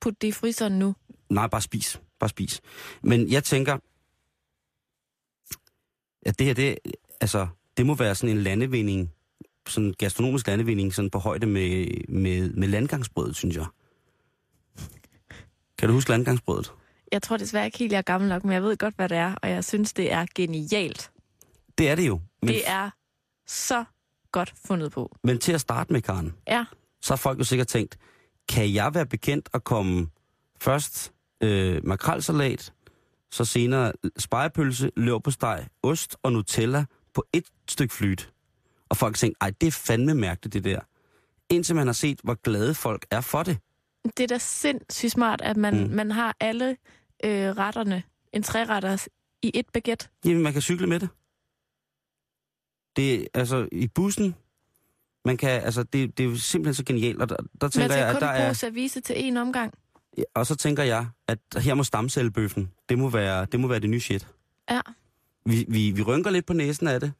Put 0.00 0.22
det 0.22 0.28
i 0.28 0.32
fryseren 0.32 0.78
nu. 0.78 0.94
Nej, 1.30 1.46
bare 1.46 1.60
spis. 1.60 2.00
Bare 2.20 2.30
spis. 2.30 2.60
Men 3.02 3.30
jeg 3.30 3.44
tænker, 3.44 3.78
at 6.26 6.38
det 6.38 6.46
her, 6.46 6.54
det, 6.54 6.78
altså, 7.20 7.46
det 7.76 7.86
må 7.86 7.94
være 7.94 8.14
sådan 8.14 8.36
en 8.36 8.42
landevinding, 8.42 9.10
sådan 9.68 9.88
en 9.88 9.94
gastronomisk 9.98 10.46
landevinding, 10.46 10.94
sådan 10.94 11.10
på 11.10 11.18
højde 11.18 11.46
med, 11.46 11.86
med, 12.08 12.50
med 12.50 12.68
landgangsbrødet, 12.68 13.36
synes 13.36 13.56
jeg. 13.56 13.66
Kan 15.78 15.88
du 15.88 15.94
huske 15.94 16.10
landgangsbrødet? 16.10 16.72
Jeg 17.12 17.22
tror 17.22 17.36
desværre 17.36 17.66
ikke 17.66 17.78
helt, 17.78 17.92
jeg 17.92 17.98
er 17.98 18.02
gammel 18.02 18.28
nok, 18.28 18.44
men 18.44 18.52
jeg 18.52 18.62
ved 18.62 18.76
godt, 18.76 18.94
hvad 18.96 19.08
det 19.08 19.16
er, 19.16 19.34
og 19.42 19.50
jeg 19.50 19.64
synes, 19.64 19.92
det 19.92 20.12
er 20.12 20.26
genialt. 20.34 21.10
Det 21.78 21.88
er 21.90 21.94
det 21.94 22.06
jo. 22.06 22.20
Men, 22.42 22.48
Det 22.48 22.68
er 22.68 22.90
så 23.46 23.84
godt 24.32 24.54
fundet 24.66 24.92
på. 24.92 25.16
men 25.22 25.38
til 25.38 25.52
at 25.52 25.60
starte 25.60 25.92
med, 25.92 26.02
Karen, 26.02 26.34
Ja, 26.48 26.64
så 27.02 27.12
har 27.12 27.16
folk 27.16 27.38
jo 27.38 27.44
sikkert 27.44 27.68
tænkt, 27.68 27.96
kan 28.48 28.74
jeg 28.74 28.94
være 28.94 29.06
bekendt 29.06 29.48
at 29.54 29.64
komme 29.64 30.08
først 30.60 31.12
øh, 31.40 31.86
makrelsalat, 31.86 32.72
så 33.30 33.44
senere 33.44 33.92
spejepølse, 34.18 34.90
steg, 35.28 35.66
ost 35.82 36.16
og 36.22 36.32
Nutella 36.32 36.84
på 37.14 37.24
et 37.32 37.44
stykke 37.68 37.94
flyt. 37.94 38.32
Og 38.88 38.96
folk 38.96 39.16
tænkte, 39.16 39.38
ej, 39.40 39.50
det 39.60 39.66
er 39.66 39.70
fandme 39.70 40.14
mærkeligt, 40.14 40.54
det 40.54 40.64
der. 40.64 40.80
Indtil 41.50 41.74
man 41.76 41.86
har 41.86 41.92
set, 41.92 42.20
hvor 42.24 42.34
glade 42.34 42.74
folk 42.74 43.06
er 43.10 43.20
for 43.20 43.42
det. 43.42 43.58
Det 44.16 44.20
er 44.24 44.26
da 44.28 44.38
sindssygt 44.38 45.12
smart, 45.12 45.40
at 45.40 45.56
man, 45.56 45.84
Mm. 45.86 45.90
man 45.94 46.10
har 46.10 46.36
alle 46.40 46.76
øh, 47.24 47.50
retterne, 47.50 48.02
en 48.32 48.42
træretter 48.42 49.06
i 49.42 49.50
et 49.54 49.66
baguette. 49.72 50.08
Jamen, 50.24 50.42
man 50.42 50.52
kan 50.52 50.62
cykle 50.62 50.86
med 50.86 51.00
det. 51.00 51.08
Det 52.96 53.14
er 53.22 53.26
altså 53.34 53.68
i 53.72 53.88
bussen, 53.88 54.34
man 55.24 55.36
kan, 55.36 55.50
altså, 55.62 55.82
det, 55.82 56.18
det 56.18 56.24
er 56.26 56.28
jo 56.30 56.36
simpelthen 56.36 56.74
så 56.74 56.84
genialt, 56.84 57.22
og 57.22 57.28
der, 57.28 57.36
der 57.36 57.42
Man 57.62 57.70
tænker 57.70 57.88
skal 57.88 57.98
jeg, 57.98 58.08
at 58.08 58.14
kun 58.14 58.20
der 58.22 58.26
bruge 58.36 58.48
er, 58.48 58.52
service 58.52 59.00
til 59.00 59.24
en 59.24 59.36
omgang. 59.36 59.74
og 60.34 60.46
så 60.46 60.54
tænker 60.56 60.82
jeg, 60.82 61.06
at 61.28 61.38
her 61.56 61.74
må 61.74 61.84
stamcellebøffen, 61.84 62.72
det 62.88 62.98
må 62.98 63.08
være 63.08 63.44
det, 63.52 63.60
må 63.60 63.68
være 63.68 63.80
det 63.80 63.90
nye 63.90 64.00
shit. 64.00 64.28
Ja. 64.70 64.80
Vi, 65.46 65.64
vi, 65.68 65.90
vi 65.90 66.02
rynker 66.02 66.30
lidt 66.30 66.46
på 66.46 66.52
næsen 66.52 66.86
af 66.88 67.00
det. 67.00 67.12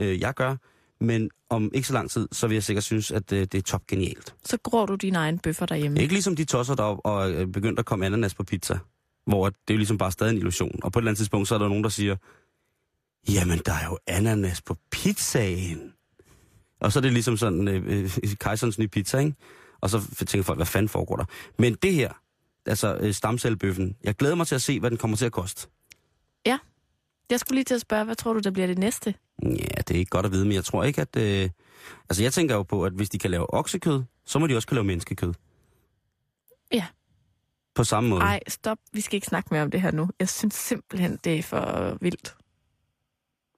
Øh, 0.00 0.20
jeg 0.20 0.34
gør. 0.34 0.56
Men 1.00 1.30
om 1.50 1.70
ikke 1.74 1.88
så 1.88 1.94
lang 1.94 2.10
tid, 2.10 2.28
så 2.32 2.46
vil 2.46 2.54
jeg 2.54 2.62
sikkert 2.62 2.84
synes, 2.84 3.10
at 3.10 3.32
øh, 3.32 3.40
det 3.40 3.54
er 3.54 3.62
top 3.62 3.86
genialt. 3.86 4.34
Så 4.44 4.58
grår 4.62 4.86
du 4.86 4.94
dine 4.94 5.18
egne 5.18 5.38
bøffer 5.38 5.66
derhjemme. 5.66 6.00
Ikke 6.00 6.14
ligesom 6.14 6.36
de 6.36 6.44
tosser 6.44 6.74
derop 6.74 6.98
og 7.04 7.30
øh, 7.32 7.46
begyndte 7.46 7.80
at 7.80 7.86
komme 7.86 8.06
ananas 8.06 8.34
på 8.34 8.44
pizza. 8.44 8.78
Hvor 9.26 9.48
det 9.48 9.56
er 9.68 9.74
jo 9.74 9.78
ligesom 9.78 9.98
bare 9.98 10.12
stadig 10.12 10.30
en 10.30 10.38
illusion. 10.38 10.80
Og 10.82 10.92
på 10.92 10.98
et 10.98 11.00
eller 11.00 11.10
andet 11.10 11.18
tidspunkt, 11.18 11.48
så 11.48 11.54
er 11.54 11.58
der 11.58 11.68
nogen, 11.68 11.84
der 11.84 11.90
siger, 11.90 12.16
jamen 13.28 13.60
der 13.66 13.72
er 13.72 13.86
jo 13.86 13.98
ananas 14.06 14.62
på 14.62 14.76
pizzaen. 14.90 15.92
Og 16.80 16.92
så 16.92 16.98
er 16.98 17.00
det 17.00 17.12
ligesom 17.12 17.36
sådan 17.36 17.68
øh, 17.68 17.82
øh, 17.86 18.10
kejserens 18.44 18.78
nye 18.78 18.88
pizza, 18.88 19.18
ikke? 19.18 19.34
Og 19.80 19.90
så 19.90 20.24
tænker 20.26 20.42
folk, 20.42 20.58
hvad 20.58 20.66
fanden 20.66 20.88
foregår 20.88 21.16
der? 21.16 21.24
Men 21.58 21.74
det 21.82 21.94
her, 21.94 22.12
altså 22.66 22.96
øh, 23.00 23.14
stamcellebøffen, 23.14 23.96
jeg 24.04 24.14
glæder 24.14 24.34
mig 24.34 24.46
til 24.46 24.54
at 24.54 24.62
se, 24.62 24.80
hvad 24.80 24.90
den 24.90 24.98
kommer 24.98 25.16
til 25.16 25.26
at 25.26 25.32
koste. 25.32 25.68
Jeg 27.30 27.40
skulle 27.40 27.56
lige 27.56 27.64
til 27.64 27.74
at 27.74 27.80
spørge, 27.80 28.04
hvad 28.04 28.14
tror 28.14 28.32
du, 28.32 28.38
der 28.38 28.50
bliver 28.50 28.66
det 28.66 28.78
næste? 28.78 29.14
Ja, 29.42 29.48
det 29.88 29.90
er 29.90 29.98
ikke 29.98 30.10
godt 30.10 30.26
at 30.26 30.32
vide, 30.32 30.44
men 30.44 30.52
jeg 30.52 30.64
tror 30.64 30.84
ikke, 30.84 31.00
at... 31.00 31.16
Øh... 31.16 31.50
Altså, 32.08 32.22
jeg 32.22 32.32
tænker 32.32 32.54
jo 32.54 32.62
på, 32.62 32.84
at 32.84 32.92
hvis 32.92 33.10
de 33.10 33.18
kan 33.18 33.30
lave 33.30 33.54
oksekød, 33.54 34.02
så 34.24 34.38
må 34.38 34.46
de 34.46 34.56
også 34.56 34.68
kunne 34.68 34.76
lave 34.76 34.84
menneskekød. 34.84 35.34
Ja. 36.72 36.86
På 37.74 37.84
samme 37.84 38.10
måde. 38.10 38.20
Nej, 38.20 38.40
stop. 38.48 38.78
Vi 38.92 39.00
skal 39.00 39.16
ikke 39.16 39.26
snakke 39.26 39.48
mere 39.52 39.62
om 39.62 39.70
det 39.70 39.80
her 39.82 39.90
nu. 39.90 40.08
Jeg 40.20 40.28
synes 40.28 40.54
simpelthen, 40.54 41.18
det 41.24 41.38
er 41.38 41.42
for 41.42 41.98
vildt. 42.00 42.36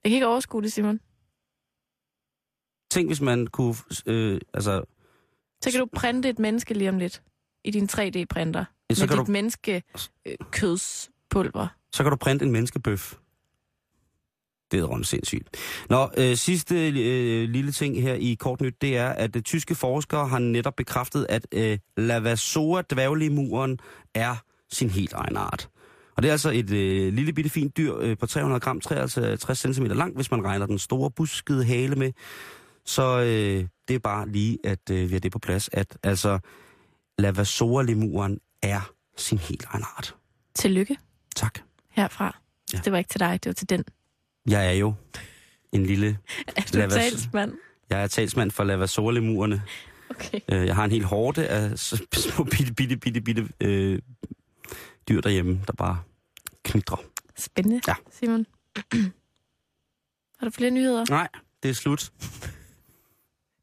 Jeg 0.05 0.11
kan 0.11 0.15
ikke 0.15 0.27
overskue 0.27 0.63
det, 0.63 0.73
Simon. 0.73 1.01
Tænk, 2.91 3.09
hvis 3.09 3.21
man 3.21 3.47
kunne... 3.47 3.75
Øh, 4.07 4.41
altså, 4.55 4.85
Så 5.63 5.71
kan 5.71 5.81
du 5.81 5.87
printe 5.87 6.29
et 6.29 6.39
menneske 6.39 6.75
lige 6.75 6.91
om 6.91 6.99
lidt 6.99 7.23
i 7.65 7.71
din 7.71 7.89
3D-printer. 7.93 8.65
så 8.93 9.03
med 9.03 9.09
kan, 9.09 9.19
dit 9.19 9.27
du, 9.27 9.33
menneske 9.33 9.83
øh, 10.27 10.35
så 11.93 12.03
kan 12.03 12.11
du 12.11 12.17
printe 12.17 12.45
en 12.45 12.53
menneskebøf. 12.53 13.15
Det 14.71 14.81
er 14.81 14.85
rundt 14.85 15.07
sindssygt. 15.07 15.49
Nå, 15.91 16.09
øh, 16.17 16.37
sidste 16.37 16.89
øh, 16.89 17.49
lille 17.49 17.73
ting 17.73 18.03
her 18.03 18.15
i 18.15 18.37
kort 18.41 18.61
nyt, 18.61 18.75
det 18.83 18.97
er, 18.97 19.09
at 19.09 19.37
øh, 19.37 19.43
tyske 19.43 19.75
forskere 19.75 20.29
har 20.29 20.39
netop 20.39 20.75
bekræftet, 20.77 21.27
at 21.29 21.47
øh, 21.53 21.79
Lavazoa 21.97 22.83
dværglemuren 22.91 23.79
er 24.15 24.37
sin 24.73 24.91
helt 24.91 25.13
egen 25.13 25.37
art. 25.37 25.69
Og 26.17 26.23
det 26.23 26.29
er 26.29 26.33
altså 26.33 26.51
et 26.51 26.71
øh, 26.71 27.13
lille 27.13 27.33
bitte 27.33 27.51
fint 27.51 27.77
dyr 27.77 27.95
øh, 28.01 28.19
på 28.19 28.27
300 28.27 28.61
gram, 28.61 28.81
63 28.81 29.59
cm 29.59 29.85
lang, 29.85 30.15
hvis 30.15 30.31
man 30.31 30.45
regner 30.45 30.67
den 30.67 30.79
store 30.79 31.11
buskede 31.11 31.65
hale 31.65 31.97
med. 31.97 32.13
Så 32.87 33.19
øh, 33.21 33.65
det 33.89 33.95
er 33.95 33.99
bare 33.99 34.29
lige, 34.29 34.59
at 34.65 34.91
øh, 34.91 35.09
vi 35.09 35.15
har 35.15 35.21
det 35.21 35.33
på 35.33 35.39
plads, 35.39 35.71
at 35.73 35.99
altså 36.03 36.39
Lavazoa-lemuren 37.19 38.39
er 38.63 38.91
sin 39.17 39.39
helt 39.39 39.65
egen 39.65 39.85
art. 39.97 40.15
Tillykke 40.55 40.97
Tak. 41.37 41.59
herfra. 41.91 42.37
Ja. 42.73 42.81
Det 42.85 42.93
var 42.93 42.99
ikke 42.99 43.09
til 43.09 43.21
dig, 43.21 43.41
det 43.45 43.51
var 43.51 43.55
til 43.55 43.69
den. 43.69 43.85
Jeg 44.49 44.67
er 44.69 44.73
jo 44.73 44.95
en 45.73 45.87
lille... 45.87 46.19
Er 46.57 46.63
du 46.73 46.79
Lad 46.79 46.87
os- 46.87 46.93
talsmand? 46.95 47.53
Jeg 47.91 48.03
er 48.03 48.07
talsmand 48.07 48.51
for 48.51 48.65
Lavazoa-lemurerne. 48.65 49.63
Okay. 50.11 50.41
Øh, 50.53 50.67
Jeg 50.67 50.75
har 50.75 50.85
en 50.85 50.91
hel 50.91 51.05
hårde 51.05 51.47
af 51.49 51.79
små 51.79 52.45
bitte, 52.45 52.75
bitte, 52.75 52.97
bitte, 52.97 53.21
bitte 53.21 53.49
øh, 53.61 53.99
dyr 55.09 55.21
derhjemme, 55.21 55.61
der 55.67 55.73
bare 55.73 55.99
knitrer. 56.65 56.97
Spændende, 57.37 57.81
Ja. 57.89 57.95
Simon. 58.11 58.47
Har 60.39 60.45
du 60.47 60.51
flere 60.51 60.71
nyheder? 60.71 61.05
Nej, 61.11 61.29
det 61.63 61.69
er 61.69 61.75
slut. 61.75 62.13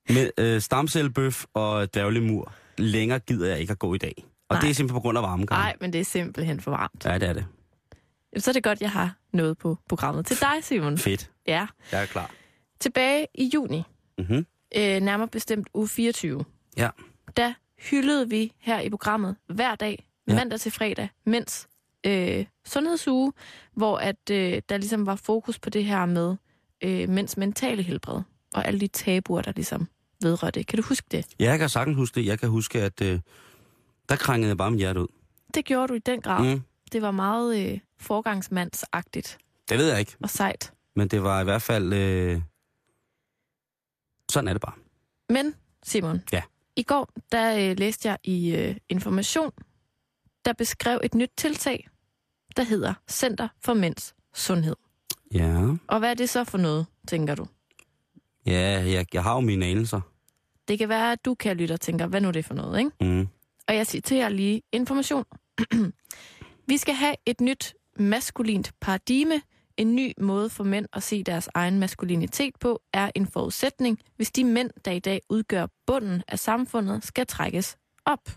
Med 0.10 0.30
øh, 0.38 0.62
stamcellebøf 0.62 1.46
og 1.54 1.94
dværglemur. 1.94 2.54
Længere 2.78 3.20
gider 3.20 3.48
jeg 3.50 3.60
ikke 3.60 3.72
at 3.72 3.80
gå 3.80 3.94
i 3.94 3.98
dag. 3.98 4.14
Og 4.50 4.54
Nej. 4.56 4.62
det 4.62 4.70
er 4.70 4.74
simpelthen 4.74 4.96
på 4.96 5.02
grund 5.02 5.18
af 5.18 5.22
varmegang. 5.24 5.60
Nej, 5.62 5.76
men 5.82 5.94
det 5.94 6.02
er 6.02 6.06
simpelthen 6.06 6.60
for 6.62 6.72
varmt. 6.72 7.06
Ja, 7.06 7.14
det 7.18 7.30
er 7.30 7.34
det. 7.34 7.46
Så 8.38 8.52
er 8.52 8.54
det 8.54 8.64
godt, 8.64 8.82
jeg 8.82 8.92
har 8.92 9.16
noget 9.34 9.58
på 9.58 9.78
programmet 9.90 10.26
til 10.26 10.38
dig, 10.42 10.54
Simon. 10.62 10.98
Fedt. 10.98 11.32
Ja. 11.48 11.68
Jeg 11.92 12.02
er 12.02 12.06
klar. 12.06 12.32
Tilbage 12.80 13.28
i 13.34 13.52
juni, 13.54 13.84
Mm-hmm. 14.18 14.46
øh, 14.78 15.00
nærmere 15.02 15.28
bestemt 15.28 15.68
uge 15.74 15.88
24, 15.88 16.46
Ja. 16.78 16.90
der 17.38 17.54
hyldede 17.90 18.30
vi 18.30 18.54
her 18.60 18.80
i 18.80 18.90
programmet 18.90 19.36
hver 19.48 19.76
dag, 19.76 20.06
Ja. 20.28 20.36
mandag 20.36 20.60
til 20.60 20.72
fredag, 20.72 21.10
mens 21.26 21.68
øh, 22.06 22.46
sundhedsuge, 22.66 23.34
hvor 23.74 23.98
at 23.98 24.30
øh, 24.32 24.62
der 24.70 24.78
ligesom 24.78 25.06
var 25.06 25.16
fokus 25.16 25.60
på 25.60 25.70
det 25.70 25.86
her 25.86 26.06
med 26.06 26.36
øh, 26.84 27.10
mænds 27.10 27.38
mentale 27.38 27.84
helbred, 27.84 28.22
og 28.54 28.68
alle 28.68 28.80
de 28.80 28.88
tabuer, 28.88 29.42
der 29.42 29.52
ligesom 29.56 29.88
vedrører 30.22 30.52
det. 30.52 30.68
Kan 30.68 30.78
du 30.80 30.84
huske 30.88 31.08
det? 31.12 31.26
Ja, 31.40 31.46
jeg 31.50 31.60
kan 31.60 31.70
sagtens 31.70 31.96
huske 31.98 32.16
det. 32.20 32.26
Jeg 32.26 32.40
kan 32.40 32.50
huske, 32.50 32.82
at 32.82 33.02
øh, 33.02 33.20
der 34.10 34.16
krængede 34.16 34.50
jeg 34.50 34.58
bare 34.58 34.72
mit 34.72 34.80
hjerte 34.80 35.02
ud. 35.02 35.08
Det 35.54 35.66
gjorde 35.66 35.88
du 35.88 35.94
i 35.94 36.00
den 36.00 36.22
grad. 36.22 36.56
Mm. 36.56 36.62
Det 36.92 37.02
var 37.02 37.12
meget 37.12 37.72
øh, 37.72 37.80
forgangsmandsagtigt 37.98 39.38
Det 39.70 39.78
ved 39.78 39.90
jeg 39.90 40.00
ikke. 40.00 40.16
og 40.24 40.30
sejt. 40.30 40.74
Men 40.96 41.08
det 41.08 41.24
var 41.24 41.42
i 41.42 41.44
hvert 41.44 41.62
fald... 41.62 41.94
Øh... 41.94 42.42
Sådan 44.32 44.48
er 44.48 44.54
det 44.54 44.62
bare. 44.62 44.74
Men, 45.30 45.56
Simon, 45.84 46.22
Ja. 46.34 46.42
i 46.76 46.84
går 46.84 47.10
der 47.32 47.70
øh, 47.72 47.78
læste 47.80 48.08
jeg 48.10 48.18
i 48.24 48.56
øh, 48.56 48.76
Information, 48.90 49.52
der 50.46 50.54
beskrev 50.54 51.00
et 51.04 51.14
nyt 51.16 51.32
tiltag, 51.38 51.88
der 52.58 52.64
hedder 52.64 52.94
Center 53.10 53.48
for 53.62 53.74
Mænds 53.74 54.16
Sundhed. 54.34 54.76
Ja. 55.34 55.68
Og 55.88 56.00
hvad 56.00 56.10
er 56.10 56.14
det 56.14 56.30
så 56.30 56.44
for 56.44 56.58
noget, 56.58 56.86
tænker 57.08 57.36
du? 57.36 57.48
Ja, 58.46 58.84
jeg, 58.92 59.06
jeg 59.14 59.24
har 59.24 59.34
jo 59.34 59.40
mine 59.40 59.66
anelser. 59.66 60.02
Det 60.68 60.78
kan 60.78 60.90
være, 60.90 61.12
at 61.12 61.26
du 61.26 61.36
kan 61.36 61.58
lytte 61.58 61.74
og 61.74 61.82
tænker, 61.82 62.08
hvad 62.08 62.22
nu 62.22 62.28
er 62.28 62.32
det 62.32 62.46
for 62.46 62.54
noget, 62.54 62.80
ikke? 62.80 62.92
Mm. 63.02 63.28
Og 63.68 63.76
jeg 63.76 63.88
citerer 63.88 64.30
lige 64.30 64.62
information. 64.72 65.26
Vi 66.68 66.78
skal 66.78 66.94
have 66.94 67.16
et 67.26 67.42
nyt 67.42 67.74
maskulint 68.00 68.74
paradigme. 68.82 69.42
En 69.78 69.96
ny 69.96 70.12
måde 70.22 70.50
for 70.50 70.64
mænd 70.64 70.86
at 70.94 71.04
se 71.04 71.24
deres 71.24 71.50
egen 71.54 71.80
maskulinitet 71.80 72.56
på 72.60 72.82
er 72.94 73.12
en 73.16 73.28
forudsætning, 73.28 74.00
hvis 74.16 74.32
de 74.32 74.44
mænd, 74.44 74.70
der 74.86 74.92
i 74.92 75.00
dag 75.00 75.22
udgør 75.30 75.68
bunden 75.88 76.24
af 76.28 76.40
samfundet, 76.40 77.04
skal 77.06 77.28
trækkes 77.28 77.78
op. 78.06 78.30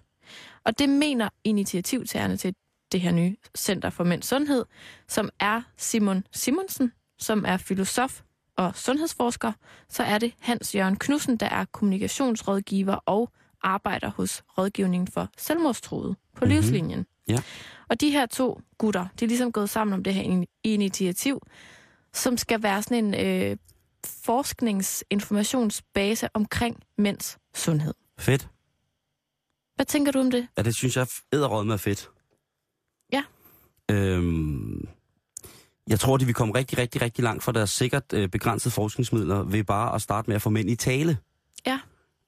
Og 0.65 0.79
det 0.79 0.89
mener 0.89 1.29
initiativtagerne 1.45 2.37
til 2.37 2.55
det 2.93 3.01
her 3.01 3.13
nye 3.13 3.37
Center 3.57 3.91
for 3.91 4.05
Mænds 4.05 4.27
Sundhed, 4.27 4.65
som 5.09 5.31
er 5.41 5.63
Simon 5.77 6.25
Simonsen, 6.33 6.93
som 7.19 7.45
er 7.49 7.57
filosof 7.57 8.23
og 8.57 8.77
sundhedsforsker. 8.77 9.53
Så 9.89 10.03
er 10.03 10.19
det 10.19 10.35
Hans 10.41 10.75
Jørgen 10.75 10.97
Knudsen, 10.97 11.37
der 11.37 11.47
er 11.47 11.65
kommunikationsrådgiver 11.65 12.95
og 12.95 13.33
arbejder 13.63 14.11
hos 14.11 14.43
rådgivningen 14.59 15.07
for 15.09 15.29
selvmordstruede 15.39 16.15
på 16.35 16.45
Mhm. 16.45 16.51
livslinjen. 16.55 17.07
Ja. 17.29 17.39
Og 17.89 18.01
de 18.01 18.11
her 18.11 18.27
to 18.27 18.61
gutter, 18.79 19.07
de 19.21 19.25
er 19.25 19.29
ligesom 19.29 19.53
gået 19.53 19.71
sammen 19.71 19.95
om 19.95 20.05
det 20.05 20.15
her 20.15 20.23
in- 20.23 20.47
initiativ, 20.65 21.41
som 22.13 22.37
skal 22.37 22.63
være 22.63 22.83
sådan 22.83 23.05
en 23.05 23.15
øh, 23.27 23.57
forskningsinformationsbase 24.07 26.29
omkring 26.35 26.77
mænds 26.99 27.39
sundhed. 27.55 27.95
Fedt. 28.19 28.49
Hvad 29.77 29.87
tænker 29.87 30.13
du 30.13 30.19
om 30.21 30.31
det? 30.31 30.49
Ja, 30.57 30.63
det 30.63 30.75
synes 30.75 30.97
jeg 30.97 31.07
æderråd 31.33 31.65
med 31.65 31.79
fedt. 31.79 32.11
Ja. 33.13 33.23
Øhm, 33.91 34.89
jeg 35.89 36.01
tror, 36.01 36.17
de 36.17 36.25
vil 36.25 36.35
komme 36.35 36.55
rigtig, 36.55 36.79
rigtig, 36.79 37.03
rigtig 37.03 37.25
langt 37.25 37.43
for 37.45 37.53
deres 37.53 37.71
sikkert 37.71 38.13
øh, 38.13 38.29
begrænsede 38.29 38.75
forskningsmidler 38.75 39.43
ved 39.43 39.65
bare 39.65 39.95
at 39.95 40.03
starte 40.03 40.31
med 40.31 40.37
at 40.37 40.43
få 40.43 40.51
mænd 40.51 40.71
i 40.71 40.77
tale. 40.77 41.19
Ja. 41.67 41.81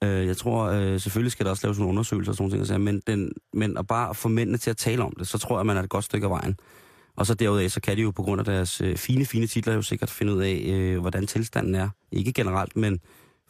Øh, 0.05 0.27
jeg 0.27 0.37
tror, 0.37 0.65
øh, 0.65 1.01
selvfølgelig 1.01 1.33
skal 1.33 1.45
der 1.47 1.51
også 1.51 1.67
laves 1.67 1.79
nogle 1.79 1.91
undersøgelser 1.91 2.33
og 2.33 2.37
sådan 2.37 2.51
nogle 2.51 2.67
ting, 2.67 2.81
men, 2.83 3.03
den, 3.07 3.33
men 3.53 3.77
at 3.79 3.87
bare 3.87 4.15
få 4.15 4.29
mændene 4.29 4.59
til 4.59 4.71
at 4.71 4.77
tale 4.77 5.03
om 5.03 5.13
det, 5.19 5.29
så 5.29 5.39
tror 5.39 5.59
jeg, 5.59 5.67
man 5.67 5.77
er 5.77 5.83
et 5.83 5.89
godt 5.89 6.05
stykke 6.05 6.25
af 6.25 6.31
vejen. 6.31 6.57
Og 7.17 7.27
så 7.27 7.35
derudaf, 7.35 7.71
så 7.71 7.81
kan 7.81 7.97
de 7.97 8.03
jo 8.03 8.11
på 8.11 8.23
grund 8.23 8.39
af 8.41 8.45
deres 8.45 8.81
øh, 8.81 8.97
fine, 8.97 9.25
fine 9.27 9.47
titler 9.47 9.75
jo 9.75 9.83
sikkert 9.83 10.11
finde 10.11 10.35
ud 10.35 10.43
af, 10.43 10.63
øh, 10.67 11.01
hvordan 11.01 11.27
tilstanden 11.27 11.75
er. 11.75 11.89
Ikke 12.13 12.33
generelt, 12.33 12.77
men 12.77 13.01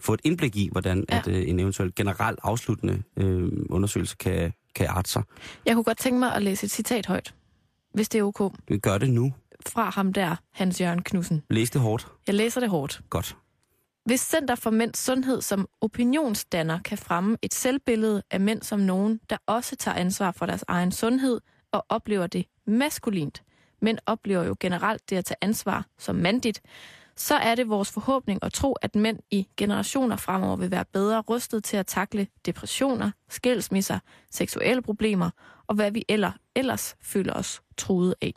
få 0.00 0.14
et 0.14 0.20
indblik 0.24 0.56
i, 0.56 0.68
hvordan 0.72 1.04
Ja. 1.10 1.18
at, 1.18 1.28
øh, 1.28 1.48
en 1.48 1.60
eventuel 1.60 1.94
generelt 1.94 2.38
afsluttende 2.42 3.02
øh, 3.16 3.48
undersøgelse 3.70 4.16
kan, 4.16 4.52
kan 4.74 4.86
arte 4.86 5.10
sig. 5.10 5.22
Jeg 5.66 5.74
kunne 5.74 5.84
godt 5.84 5.98
tænke 5.98 6.18
mig 6.18 6.34
at 6.34 6.42
læse 6.42 6.64
et 6.64 6.70
citat 6.70 7.06
højt, 7.06 7.34
hvis 7.94 8.08
det 8.08 8.18
er 8.18 8.22
ok, 8.24 8.52
Vi 8.68 8.78
gør 8.78 8.98
det 8.98 9.10
nu. 9.10 9.32
fra 9.66 9.90
ham 9.90 10.12
der, 10.12 10.36
Hans 10.52 10.80
Jørgen 10.80 11.02
Knudsen. 11.02 11.42
Læs 11.50 11.70
det 11.70 11.80
hårdt. 11.80 12.06
Jeg 12.26 12.34
læser 12.34 12.60
det 12.60 12.70
hårdt. 12.70 13.00
Godt. 13.10 13.36
Hvis 14.04 14.20
Center 14.20 14.54
for 14.54 14.70
Mænds 14.70 14.98
Sundhed 14.98 15.40
som 15.42 15.68
opinionsdanner 15.80 16.78
kan 16.82 16.98
fremme 16.98 17.36
et 17.42 17.54
selvbillede 17.54 18.22
af 18.30 18.40
mænd 18.40 18.62
som 18.62 18.80
nogen, 18.80 19.20
der 19.30 19.36
også 19.46 19.76
tager 19.76 19.94
ansvar 19.94 20.30
for 20.30 20.46
deres 20.46 20.64
egen 20.68 20.92
sundhed 20.92 21.40
og 21.72 21.86
oplever 21.88 22.26
det 22.26 22.46
maskulint, 22.66 23.42
men 23.82 23.98
oplever 24.06 24.44
jo 24.44 24.56
generelt 24.60 25.10
det 25.10 25.16
at 25.16 25.24
tage 25.24 25.36
ansvar 25.40 25.86
som 25.98 26.16
mandigt, 26.16 26.60
så 27.16 27.34
er 27.34 27.54
det 27.54 27.68
vores 27.68 27.92
forhåbning 27.92 28.38
at 28.42 28.52
tro, 28.52 28.72
at 28.72 28.94
mænd 28.94 29.18
i 29.30 29.48
generationer 29.56 30.16
fremover 30.16 30.56
vil 30.56 30.70
være 30.70 30.84
bedre 30.92 31.20
rustet 31.20 31.64
til 31.64 31.76
at 31.76 31.86
takle 31.86 32.26
depressioner, 32.46 33.10
skilsmisser, 33.28 33.98
seksuelle 34.30 34.82
problemer 34.82 35.30
og 35.66 35.74
hvad 35.74 35.90
vi 35.90 36.04
eller, 36.08 36.32
ellers 36.54 36.96
føler 37.02 37.32
os 37.32 37.62
truet 37.76 38.14
af. 38.20 38.34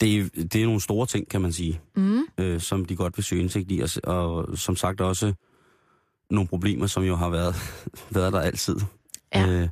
Det 0.00 0.16
er, 0.18 0.28
det 0.34 0.54
er 0.56 0.64
nogle 0.64 0.80
store 0.80 1.06
ting, 1.06 1.28
kan 1.28 1.40
man 1.40 1.52
sige, 1.52 1.80
Mm. 1.96 2.20
øh, 2.38 2.60
som 2.60 2.84
de 2.84 2.96
godt 2.96 3.16
vil 3.18 3.24
søge 3.24 3.42
indsigt 3.42 3.70
i, 3.72 3.80
og, 3.80 3.90
og 4.04 4.58
som 4.58 4.76
sagt 4.76 5.00
også 5.00 5.32
nogle 6.30 6.48
problemer, 6.48 6.86
som 6.86 7.02
jo 7.02 7.16
har 7.16 7.28
været, 7.28 7.54
været 8.14 8.32
der 8.32 8.40
altid. 8.40 8.76
Ja. 9.34 9.46
Øh, 9.48 9.68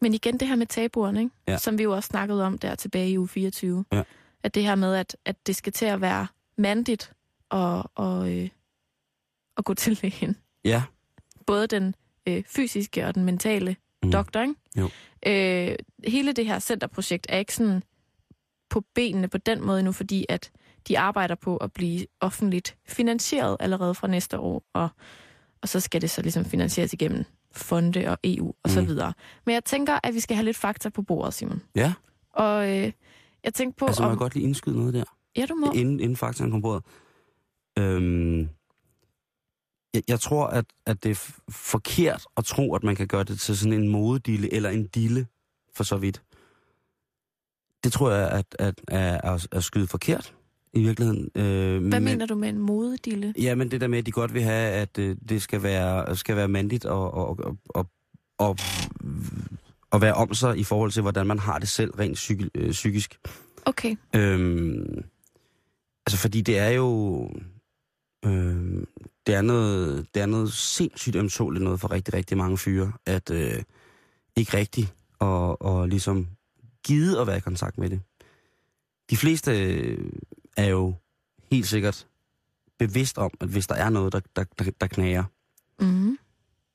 Men 0.00 0.14
igen 0.14 0.40
det 0.40 0.48
her 0.48 0.56
med 0.56 0.66
tabuerne, 0.66 1.20
ikke? 1.20 1.32
Ja. 1.48 1.58
som 1.58 1.78
vi 1.78 1.82
jo 1.82 1.92
også 1.92 2.06
snakkede 2.06 2.44
om 2.44 2.58
der 2.58 2.74
tilbage 2.74 3.10
i 3.10 3.18
uge 3.18 3.28
24. 3.28 3.84
Ja. 3.92 4.02
At 4.42 4.54
det 4.54 4.62
her 4.64 4.74
med, 4.74 4.94
at, 4.94 5.16
at 5.24 5.46
det 5.46 5.56
skal 5.56 5.72
til 5.72 5.86
at 5.86 6.00
være 6.00 6.26
mandigt 6.58 7.12
og, 7.48 7.90
og, 7.94 8.36
øh, 8.36 8.48
at 9.56 9.64
gå 9.64 9.74
til 9.74 9.98
lægen. 10.02 10.36
ja. 10.64 10.82
Både 11.46 11.66
den 11.66 11.94
øh, 12.26 12.42
fysiske 12.46 13.06
og 13.06 13.14
den 13.14 13.24
mentale 13.24 13.76
mm. 14.02 14.10
doktor. 14.12 14.40
Ikke? 14.40 14.54
Jo. 14.76 14.88
Øh, 15.26 15.76
hele 16.06 16.32
det 16.32 16.46
her 16.46 16.58
centerprojekt 16.58 17.26
er 17.28 17.38
ikke 17.38 17.54
sådan 17.54 17.82
på 18.70 18.82
benene 18.94 19.28
på 19.28 19.38
den 19.38 19.66
måde 19.66 19.82
nu, 19.82 19.92
fordi 19.92 20.26
at 20.28 20.50
de 20.88 20.98
arbejder 20.98 21.34
på 21.34 21.56
at 21.56 21.72
blive 21.72 22.06
offentligt 22.20 22.76
finansieret 22.88 23.56
allerede 23.60 23.94
fra 23.94 24.06
næste 24.08 24.38
år, 24.38 24.62
og, 24.74 24.88
og 25.62 25.68
så 25.68 25.80
skal 25.80 26.00
det 26.00 26.10
så 26.10 26.22
ligesom 26.22 26.44
finansieres 26.44 26.92
igennem 26.92 27.24
fonde 27.52 28.06
og 28.10 28.18
EU 28.24 28.54
og 28.62 28.70
så 28.70 28.80
Mm. 28.80 28.86
videre. 28.86 29.12
Men 29.46 29.54
jeg 29.54 29.64
tænker, 29.64 29.98
at 30.02 30.14
vi 30.14 30.20
skal 30.20 30.36
have 30.36 30.44
lidt 30.44 30.56
fakta 30.56 30.88
på 30.88 31.02
bordet, 31.02 31.34
Simon. 31.34 31.62
Ja, 31.74 31.92
Og 32.30 32.70
øh, 32.78 32.92
jeg 33.44 33.54
tænkte 33.54 33.78
på, 33.78 33.86
altså 33.86 34.02
må 34.02 34.06
om... 34.06 34.10
jeg 34.12 34.18
godt 34.18 34.34
lige 34.34 34.44
indskyde 34.44 34.76
noget 34.78 34.94
der, 34.94 35.04
Ja, 35.36 35.46
du 35.46 35.54
må. 35.54 35.72
inden, 35.72 36.00
inden 36.00 36.16
faktaen 36.16 36.50
kom 36.50 36.62
på 36.62 36.68
bordet. 36.68 36.84
Øhm, 37.78 38.48
jeg, 39.94 40.02
jeg 40.08 40.20
tror, 40.20 40.46
at, 40.46 40.64
at 40.86 41.02
det 41.02 41.10
er 41.10 41.32
forkert 41.50 42.24
at 42.36 42.44
tro, 42.44 42.74
at 42.74 42.82
man 42.82 42.96
kan 42.96 43.06
gøre 43.08 43.24
det 43.24 43.40
til 43.40 43.58
sådan 43.58 43.72
en 43.72 43.88
modedille 43.88 44.52
eller 44.54 44.70
en 44.70 44.86
dille, 44.86 45.26
for 45.74 45.84
så 45.84 45.96
vidt. 45.96 46.22
Det 47.84 47.92
tror 47.92 48.10
jeg, 48.10 48.30
at, 48.30 48.56
at, 48.58 48.74
at, 48.88 49.20
at, 49.24 49.48
at 49.52 49.64
skyde 49.64 49.86
forkert 49.86 50.34
i 50.72 50.82
virkeligheden. 50.82 51.30
Øh, 51.34 51.88
Hvad 51.88 52.00
mener 52.00 52.26
du 52.26 52.34
med 52.34 52.48
en 52.48 52.58
modedille? 52.58 53.34
Ja, 53.38 53.54
men 53.54 53.70
det 53.70 53.80
der 53.80 53.86
med, 53.86 53.98
at 53.98 54.06
de 54.06 54.12
godt 54.12 54.34
vil 54.34 54.42
have, 54.42 54.72
at 54.72 54.98
øh, 54.98 55.16
det 55.28 55.42
skal 55.42 55.62
være, 55.62 56.16
skal 56.16 56.36
være 56.36 56.48
mandigt 56.48 56.84
og, 56.84 57.14
og, 57.14 57.38
og, 57.38 57.56
og, 57.68 57.86
og, 58.38 58.58
og 59.90 60.00
være 60.00 60.14
om 60.14 60.34
sig 60.34 60.58
i 60.58 60.64
forhold 60.64 60.90
til, 60.90 61.02
hvordan 61.02 61.26
man 61.26 61.38
har 61.38 61.58
det 61.58 61.68
selv 61.68 61.90
rent 61.90 62.14
psyki, 62.14 62.48
øh, 62.54 62.70
psykisk. 62.70 63.18
Okay. 63.64 63.96
Øhm, 64.16 65.04
altså, 66.06 66.18
fordi 66.18 66.40
det 66.40 66.58
er 66.58 66.68
jo... 66.68 67.30
Øh, 68.24 68.82
det, 69.26 69.34
er 69.34 69.42
noget, 69.42 70.06
det 70.14 70.22
er 70.22 70.26
noget 70.26 70.52
sindssygt 70.52 71.16
ømtåligt 71.16 71.64
noget 71.64 71.80
for 71.80 71.90
rigtig, 71.90 72.14
rigtig 72.14 72.36
mange 72.36 72.58
fyre, 72.58 72.92
at 73.06 73.30
øh, 73.30 73.62
ikke 74.36 74.56
rigtig 74.56 74.92
og, 75.18 75.62
og 75.62 75.88
ligesom 75.88 76.26
gide 76.88 77.20
at 77.20 77.26
være 77.26 77.36
i 77.36 77.40
kontakt 77.40 77.78
med 77.78 77.90
det. 77.90 78.00
De 79.10 79.16
fleste 79.16 79.64
øh, 79.72 80.12
er 80.56 80.66
jo 80.68 80.94
helt 81.50 81.66
sikkert 81.66 82.06
bevidst 82.78 83.18
om, 83.18 83.30
at 83.40 83.48
hvis 83.48 83.66
der 83.66 83.74
er 83.74 83.88
noget, 83.90 84.12
der, 84.12 84.20
der, 84.36 84.44
der, 84.58 84.70
der 84.80 84.86
knager, 84.86 85.24
Mm. 85.80 86.18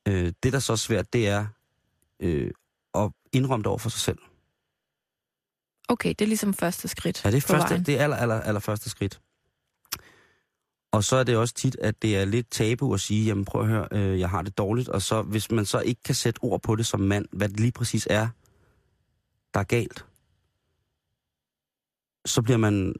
øh, 0.07 0.31
det 0.43 0.53
der 0.53 0.59
så 0.59 0.71
er 0.71 0.75
svært, 0.77 1.13
det 1.13 1.27
er 1.27 1.45
øh, 2.19 2.51
at 2.95 3.11
indrømme 3.31 3.63
det 3.63 3.67
over 3.67 3.77
for 3.77 3.89
sig 3.89 4.01
selv. 4.01 4.17
Okay, 5.89 6.09
det 6.09 6.21
er 6.21 6.25
ligesom 6.27 6.53
første 6.53 6.87
skridt 6.87 7.25
Ja, 7.25 7.31
det 7.31 7.37
er, 7.37 7.41
første, 7.41 7.69
vejen. 7.69 7.85
det 7.85 7.99
er 7.99 8.03
aller, 8.03 8.17
aller, 8.17 8.41
aller 8.41 8.59
første 8.59 8.89
skridt. 8.89 9.21
Og 10.91 11.03
så 11.03 11.15
er 11.15 11.23
det 11.23 11.37
også 11.37 11.53
tit, 11.53 11.75
at 11.75 12.01
det 12.01 12.17
er 12.17 12.25
lidt 12.25 12.51
tabu 12.51 12.93
at 12.93 12.99
sige, 12.99 13.25
jamen 13.25 13.45
prøv 13.45 13.61
at 13.61 13.67
høre, 13.67 13.87
øh, 13.91 14.19
jeg 14.19 14.29
har 14.29 14.41
det 14.41 14.57
dårligt. 14.57 14.89
Og 14.89 15.01
så 15.01 15.21
hvis 15.21 15.51
man 15.51 15.65
så 15.65 15.79
ikke 15.79 16.03
kan 16.03 16.15
sætte 16.15 16.39
ord 16.41 16.61
på 16.61 16.75
det 16.75 16.85
som 16.87 16.99
mand, 16.99 17.25
hvad 17.31 17.49
det 17.49 17.59
lige 17.59 17.71
præcis 17.71 18.07
er, 18.09 18.27
der 19.53 19.59
er 19.59 19.63
galt, 19.63 20.05
så 22.25 22.41
bliver 22.41 22.57
man 22.57 22.95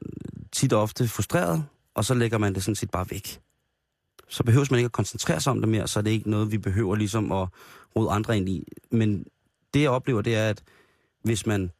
tit 0.52 0.72
og 0.72 0.82
ofte 0.82 1.08
frustreret, 1.08 1.64
og 1.94 2.04
så 2.04 2.14
lægger 2.14 2.38
man 2.38 2.54
det 2.54 2.62
sådan 2.62 2.76
set 2.76 2.90
bare 2.90 3.10
væk. 3.10 3.40
Så 4.28 4.44
behøver 4.44 4.66
man 4.70 4.78
ikke 4.78 4.86
at 4.86 4.92
koncentrere 4.92 5.40
sig 5.40 5.50
om 5.50 5.60
det 5.60 5.68
mere, 5.68 5.88
så 5.88 5.98
er 5.98 6.02
det 6.02 6.10
ikke 6.10 6.30
noget, 6.30 6.52
vi 6.52 6.58
behøver 6.58 6.96
ligesom 6.96 7.32
at 7.32 7.48
rode 7.96 8.10
andre 8.10 8.36
ind 8.36 8.48
i. 8.48 8.68
Men 8.90 9.24
det 9.74 9.82
jeg 9.82 9.90
oplever, 9.90 10.22
det 10.22 10.36
er, 10.36 10.48
at 10.48 10.62
hvis 11.22 11.46
man 11.46 11.70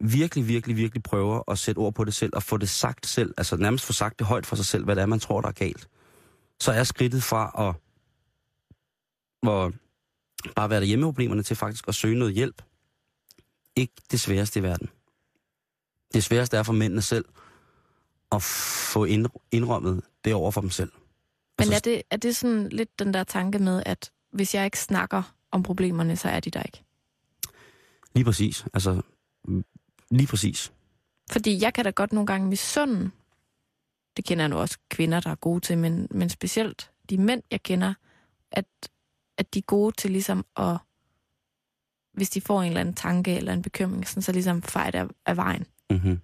virkelig, 0.00 0.48
virkelig, 0.48 0.76
virkelig 0.76 1.02
prøver 1.02 1.50
at 1.50 1.58
sætte 1.58 1.78
ord 1.78 1.94
på 1.94 2.04
det 2.04 2.14
selv, 2.14 2.32
og 2.34 2.42
få 2.42 2.56
det 2.56 2.68
sagt 2.68 3.06
selv, 3.06 3.34
altså 3.36 3.56
nærmest 3.56 3.84
få 3.84 3.92
sagt 3.92 4.18
det 4.18 4.26
højt 4.26 4.46
for 4.46 4.56
sig 4.56 4.66
selv, 4.66 4.84
hvad 4.84 4.96
det 4.96 5.02
er, 5.02 5.06
man 5.06 5.20
tror, 5.20 5.40
der 5.40 5.48
er 5.48 5.52
galt, 5.52 5.88
så 6.60 6.72
er 6.72 6.84
skridtet 6.84 7.22
fra 7.22 7.68
at, 7.68 7.74
at 9.50 9.72
bare 10.54 10.70
være 10.70 10.80
derhjemme 10.80 11.04
problemerne 11.04 11.42
til 11.42 11.56
faktisk 11.56 11.88
at 11.88 11.94
søge 11.94 12.18
noget 12.18 12.34
hjælp, 12.34 12.62
ikke 13.76 13.92
det 14.10 14.20
sværeste 14.20 14.60
i 14.60 14.62
verden. 14.62 14.88
Det 16.14 16.24
sværeste 16.24 16.56
er 16.56 16.62
for 16.62 16.72
mændene 16.72 17.02
selv 17.02 17.24
at 18.32 18.42
få 18.92 19.04
ind- 19.04 19.26
indrømmet 19.52 20.02
det 20.24 20.34
over 20.34 20.50
for 20.50 20.60
dem 20.60 20.70
selv. 20.70 20.92
Men 21.58 21.72
Altså, 21.72 21.74
er 21.74 21.78
det, 21.80 22.02
er 22.10 22.16
det 22.16 22.36
sådan 22.36 22.68
lidt 22.68 22.98
den 22.98 23.14
der 23.14 23.24
tanke 23.24 23.58
med, 23.58 23.82
at 23.86 24.10
hvis 24.32 24.54
jeg 24.54 24.64
ikke 24.64 24.78
snakker 24.78 25.34
om 25.50 25.62
problemerne, 25.62 26.16
så 26.16 26.28
er 26.28 26.40
de 26.40 26.50
der 26.50 26.62
ikke? 26.62 26.82
Lige 28.14 28.24
præcis. 28.24 28.64
Altså, 28.74 29.02
lige 30.10 30.26
præcis. 30.26 30.72
Fordi 31.30 31.62
jeg 31.62 31.74
kan 31.74 31.84
da 31.84 31.90
godt 31.90 32.12
nogle 32.12 32.26
gange 32.26 32.48
misunde, 32.48 33.10
det 34.16 34.24
kender 34.24 34.44
jeg 34.44 34.48
nu 34.48 34.56
også 34.56 34.78
kvinder, 34.90 35.20
der 35.20 35.30
er 35.30 35.34
gode 35.34 35.60
til, 35.60 35.78
men, 35.78 36.08
men 36.10 36.28
specielt 36.28 36.90
de 37.10 37.18
mænd, 37.18 37.42
jeg 37.50 37.62
kender, 37.62 37.94
at, 38.50 38.64
at 39.38 39.54
de 39.54 39.58
er 39.58 39.62
gode 39.62 39.96
til 39.96 40.10
ligesom 40.10 40.46
at, 40.56 40.76
hvis 42.14 42.30
de 42.30 42.40
får 42.40 42.62
en 42.62 42.68
eller 42.68 42.80
anden 42.80 42.94
tanke 42.94 43.36
eller 43.36 43.52
en 43.52 43.62
bekymring, 43.62 44.08
sådan, 44.08 44.22
så 44.22 44.32
ligesom 44.32 44.62
feje 44.62 44.90
det 44.90 44.98
af, 44.98 45.06
af 45.26 45.36
vejen. 45.36 45.66
Mm-hmm. 45.90 46.18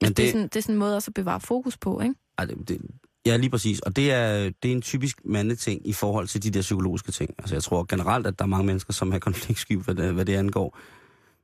Men 0.00 0.08
det, 0.08 0.16
det, 0.16 0.26
er 0.26 0.32
sådan, 0.32 0.42
det 0.42 0.56
er 0.56 0.60
sådan 0.60 0.74
en 0.74 0.78
måde 0.78 0.96
også 0.96 1.10
at 1.10 1.14
bevare 1.14 1.40
fokus 1.40 1.76
på, 1.76 2.00
ikke? 2.00 2.14
Ej, 2.38 2.44
det, 2.44 2.68
det, 2.68 2.80
ja, 3.26 3.36
lige 3.36 3.50
præcis. 3.50 3.80
Og 3.80 3.96
det 3.96 4.12
er, 4.12 4.50
det 4.62 4.70
er 4.70 4.72
en 4.72 4.82
typisk 4.82 5.20
mandeting 5.24 5.88
i 5.88 5.92
forhold 5.92 6.28
til 6.28 6.42
de 6.42 6.50
der 6.50 6.60
psykologiske 6.60 7.12
ting. 7.12 7.34
Altså, 7.38 7.54
jeg 7.54 7.62
tror 7.62 7.86
generelt, 7.88 8.26
at 8.26 8.38
der 8.38 8.44
er 8.44 8.48
mange 8.48 8.66
mennesker, 8.66 8.92
som 8.92 9.12
er 9.12 9.18
konfliktsky, 9.28 9.76
hvad 9.76 9.94
det, 9.94 10.14
hvad 10.14 10.24
det 10.24 10.34
angår. 10.34 10.78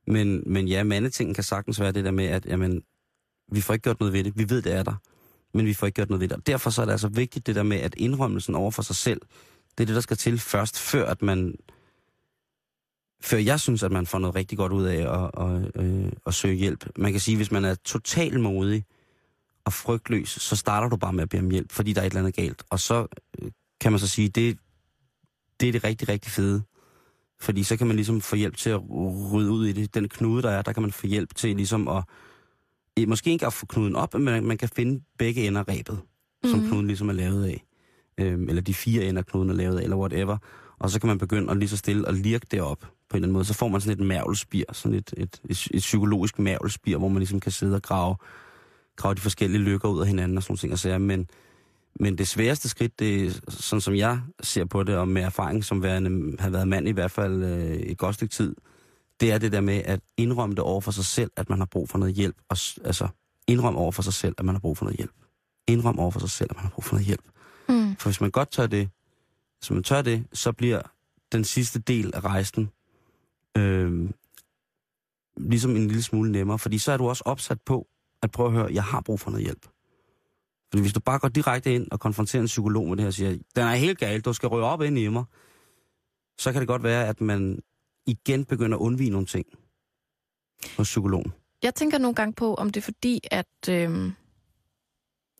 Men, 0.07 0.43
men 0.47 0.69
ja, 0.69 0.85
mandetingen 0.85 1.35
kan 1.35 1.45
sagtens 1.45 1.81
være 1.81 1.93
det 1.93 2.05
der 2.05 2.11
med, 2.11 2.27
at 2.27 2.47
jamen, 2.47 2.83
vi 3.53 3.61
får 3.61 3.75
ikke 3.75 3.83
gjort 3.83 4.01
noget 4.01 4.13
ved 4.13 4.25
det. 4.25 4.39
Vi 4.39 4.51
ved, 4.51 4.63
det 4.63 4.75
er 4.75 4.83
der, 4.83 4.95
men 5.55 5.67
vi 5.67 5.75
får 5.75 5.87
ikke 5.87 5.97
gjort 5.97 6.11
noget 6.11 6.21
ved 6.21 6.29
det. 6.29 6.37
Og 6.37 6.47
derfor 6.47 6.71
så 6.71 6.83
er 6.83 6.87
det 6.87 6.93
altså 6.93 7.09
vigtigt 7.09 7.47
det 7.47 7.55
der 7.55 7.63
med, 7.63 7.77
at 7.77 7.95
indrømmelsen 7.97 8.55
over 8.55 8.71
for 8.71 8.83
sig 8.83 8.97
selv, 8.97 9.21
det 9.79 9.85
er 9.85 9.87
det, 9.87 9.95
der 9.95 10.01
skal 10.01 10.17
til 10.17 10.39
først, 10.39 10.79
før 10.79 11.07
at 11.07 11.23
man... 11.23 11.55
Før 13.23 13.39
jeg 13.39 13.61
synes, 13.61 13.83
at 13.83 13.93
man 13.93 14.07
får 14.07 14.19
noget 14.19 14.35
rigtig 14.37 14.59
godt 14.59 14.73
ud 14.73 14.85
af 14.85 15.23
at, 15.25 15.31
at, 15.47 15.85
at, 15.85 16.15
at 16.27 16.35
søge 16.35 16.55
hjælp. 16.55 16.87
Man 16.97 17.13
kan 17.13 17.21
sige, 17.21 17.37
hvis 17.37 17.53
man 17.53 17.65
er 17.65 17.75
totalt 17.75 18.41
modig, 18.41 18.85
og 19.65 19.73
frygtløs, 19.73 20.29
så 20.29 20.57
starter 20.57 20.89
du 20.89 20.97
bare 20.97 21.13
med 21.13 21.23
at 21.23 21.29
bede 21.29 21.43
om 21.43 21.51
hjælp, 21.51 21.73
fordi 21.73 21.93
der 21.93 22.01
er 22.01 22.07
et 22.07 22.11
eller 22.11 22.21
andet 22.21 22.35
galt. 22.37 22.63
Og 22.71 22.81
så 22.81 23.07
øh, 23.43 23.51
kan 23.81 23.93
man 23.93 23.99
så 23.99 24.09
sige, 24.09 24.29
det, 24.29 24.59
det 25.61 25.69
er 25.69 25.73
det 25.73 25.85
rigtig, 25.85 26.09
rigtig 26.09 26.33
fede. 26.33 26.63
Fordi 27.41 27.63
så 27.63 27.77
kan 27.77 27.87
man 27.87 27.97
ligesom 27.97 28.21
få 28.21 28.37
hjælp 28.37 28.57
til 28.57 28.71
at 28.71 28.81
rydde 29.33 29.51
ud 29.51 29.67
i 29.67 29.73
det. 29.73 29.95
Den 29.95 30.09
knude, 30.09 30.43
der 30.43 30.51
er, 30.51 30.63
der 30.63 30.73
kan 30.73 30.83
man 30.83 30.93
få 30.93 31.07
hjælp 31.07 31.35
til 31.35 31.57
ligesom 31.57 31.89
at... 31.89 32.05
Måske 33.09 33.31
ikke 33.31 33.47
at 33.47 33.53
få 33.53 33.67
knuden 33.67 33.97
op, 33.97 34.15
men 34.15 34.47
man 34.47 34.59
kan 34.59 34.69
finde 34.69 35.05
begge 35.19 35.47
ender 35.47 35.69
rebet, 35.69 36.01
som 36.45 36.59
Mhm. 36.59 36.69
knuden 36.69 36.87
ligesom 36.87 37.09
er 37.09 37.13
lavet 37.13 37.45
af. 37.45 37.65
Øhm, 38.19 38.49
eller 38.49 38.63
de 38.63 38.75
fire 38.75 39.05
ender, 39.05 39.23
knuden 39.23 39.51
er 39.51 39.55
lavet 39.55 39.79
af, 39.79 39.83
eller 39.83 39.97
whatever. 39.97 40.39
Og 40.79 40.91
så 40.91 41.01
kan 41.01 41.09
man 41.09 41.19
begynde 41.19 41.51
at 41.51 41.57
lige 41.57 41.69
så 41.69 41.77
stille 41.77 42.07
og 42.09 42.15
lirke 42.15 42.47
det 42.51 42.61
op 42.61 42.91
på 43.11 43.17
en 43.17 43.19
eller 43.19 43.27
anden 43.27 43.33
måde. 43.33 43.45
Så 43.45 43.55
får 43.55 43.69
man 43.69 43.81
sådan 43.81 44.01
et 44.01 44.07
mærvelspir, 44.07 44.65
sådan 44.73 44.99
et, 44.99 45.15
et, 45.17 45.41
et, 45.49 45.69
et 45.71 45.81
psykologisk 45.81 46.39
mærvelspir, 46.39 46.97
hvor 46.97 47.09
man 47.09 47.19
ligesom 47.19 47.41
kan 47.41 47.53
sidde 47.53 47.75
og 47.75 47.83
grave 47.83 48.17
grave 49.01 49.15
de 49.15 49.21
forskellige 49.21 49.63
lykker 49.63 49.89
ud 49.89 50.01
af 50.01 50.07
hinanden 50.07 50.37
og 50.37 50.43
sådan 50.43 50.57
ting. 50.57 50.73
Og 50.73 50.79
sager. 50.79 50.99
Men, 50.99 51.29
men 52.01 52.19
det 52.19 52.29
sværeste 52.29 52.69
skridt, 52.69 52.99
det 52.99 53.41
sådan 53.49 53.81
som 53.81 53.95
jeg 53.95 54.21
ser 54.43 54.65
på 54.65 54.83
det, 54.83 54.97
og 54.97 55.09
med 55.09 55.23
erfaring 55.23 55.65
som 55.65 55.83
værende, 55.83 56.37
har 56.39 56.51
været 56.51 56.69
mand 56.69 56.89
i 56.89 56.93
hvert 56.93 57.11
fald 57.11 57.43
øh, 57.43 57.73
et 57.73 57.99
godt 57.99 58.15
stykke 58.15 58.33
tid, 58.33 58.57
det 59.21 59.33
er 59.33 59.39
det 59.39 59.53
der 59.53 59.61
med 59.61 59.83
at 59.85 60.01
indrømme 60.17 60.55
det 60.55 60.65
over 60.65 60.81
for 60.81 60.91
sig 60.91 61.05
selv, 61.05 61.31
at 61.37 61.49
man 61.51 61.59
har 61.59 61.67
brug 61.67 61.89
for 61.89 61.99
noget 61.99 62.15
hjælp. 62.15 62.37
Og, 62.49 62.57
altså, 62.85 63.09
indrømme 63.47 63.81
over 63.81 63.93
for 63.93 64.03
sig 64.03 64.15
selv, 64.15 64.35
at 64.39 64.45
man 64.45 64.55
har 64.55 64.61
brug 64.61 64.79
for 64.79 64.85
noget 64.85 64.97
hjælp. 64.97 65.13
Indrømme 65.69 66.03
over 66.03 66.11
for 66.11 66.21
sig 66.21 66.31
selv, 66.31 66.51
at 66.51 66.57
man 66.57 66.63
har 66.63 66.71
brug 66.71 66.85
for 66.85 66.95
noget 66.95 67.07
hjælp. 67.07 67.25
Mm. 67.69 67.97
For 67.97 68.09
hvis 68.09 68.21
man 68.21 68.31
godt 68.31 68.51
tør 68.51 68.67
det, 68.67 68.89
hvis 69.59 69.71
man 69.71 69.83
tør 69.83 70.03
det, 70.03 70.25
så 70.33 70.53
bliver 70.53 70.83
den 71.33 71.45
sidste 71.45 71.79
del 71.79 72.11
af 72.15 72.25
rejsen 72.25 72.71
øh, 73.59 74.11
ligesom 75.37 75.77
en 75.77 75.87
lille 75.87 76.03
smule 76.03 76.33
nemmere. 76.33 76.59
Fordi 76.59 76.79
så 76.79 76.93
er 76.93 76.97
du 76.97 77.09
også 77.09 77.23
opsat 77.27 77.61
på 77.61 77.87
at 78.23 78.31
prøve 78.31 78.47
at 78.47 78.53
høre, 78.53 78.75
jeg 78.75 78.85
har 78.85 79.01
brug 79.01 79.21
for 79.21 79.31
noget 79.31 79.45
hjælp. 79.45 79.67
Fordi 80.71 80.81
hvis 80.83 80.93
du 80.93 81.01
bare 81.01 81.19
går 81.19 81.29
direkte 81.29 81.75
ind 81.75 81.91
og 81.91 82.01
konfronterer 82.01 82.41
en 82.41 82.47
psykolog 82.47 82.89
med 82.89 82.97
det 82.97 83.03
her 83.03 83.07
og 83.07 83.15
siger, 83.15 83.31
den 83.31 83.65
er 83.65 83.75
helt 83.75 83.99
galt, 83.99 84.25
du 84.25 84.33
skal 84.33 84.49
røre 84.49 84.65
op 84.65 84.83
ind 84.83 84.99
i 84.99 85.09
mig, 85.09 85.25
så 86.39 86.53
kan 86.53 86.61
det 86.61 86.69
godt 86.69 86.83
være, 86.83 87.09
at 87.09 87.21
man 87.21 87.63
igen 88.07 88.45
begynder 88.45 88.79
at 88.79 88.81
undvige 88.81 89.11
nogle 89.11 89.27
ting 89.27 89.47
hos 90.77 90.89
psykologen. 90.89 91.33
Jeg 91.63 91.75
tænker 91.75 91.99
nogle 91.99 92.15
gange 92.15 92.33
på, 92.33 92.55
om 92.55 92.71
det 92.71 92.81
er 92.81 92.85
fordi, 92.85 93.21
at, 93.31 93.69
øh, 93.71 94.13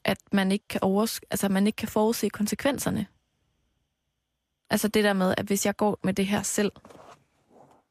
at 0.05 0.19
man 0.33 0.53
ikke 0.53 0.69
kan 0.69 0.81
overs 0.83 1.21
altså, 1.31 1.49
man 1.49 1.67
ikke 1.67 1.77
kan 1.77 1.89
forudse 1.89 2.29
konsekvenserne. 2.29 3.07
Altså 4.71 4.89
det 4.89 5.05
der 5.05 5.13
med, 5.13 5.35
at 5.39 5.47
hvis 5.47 5.67
jeg 5.67 5.77
går 5.77 5.99
med 6.05 6.15
det 6.15 6.27
her 6.27 6.43
selv, 6.43 6.73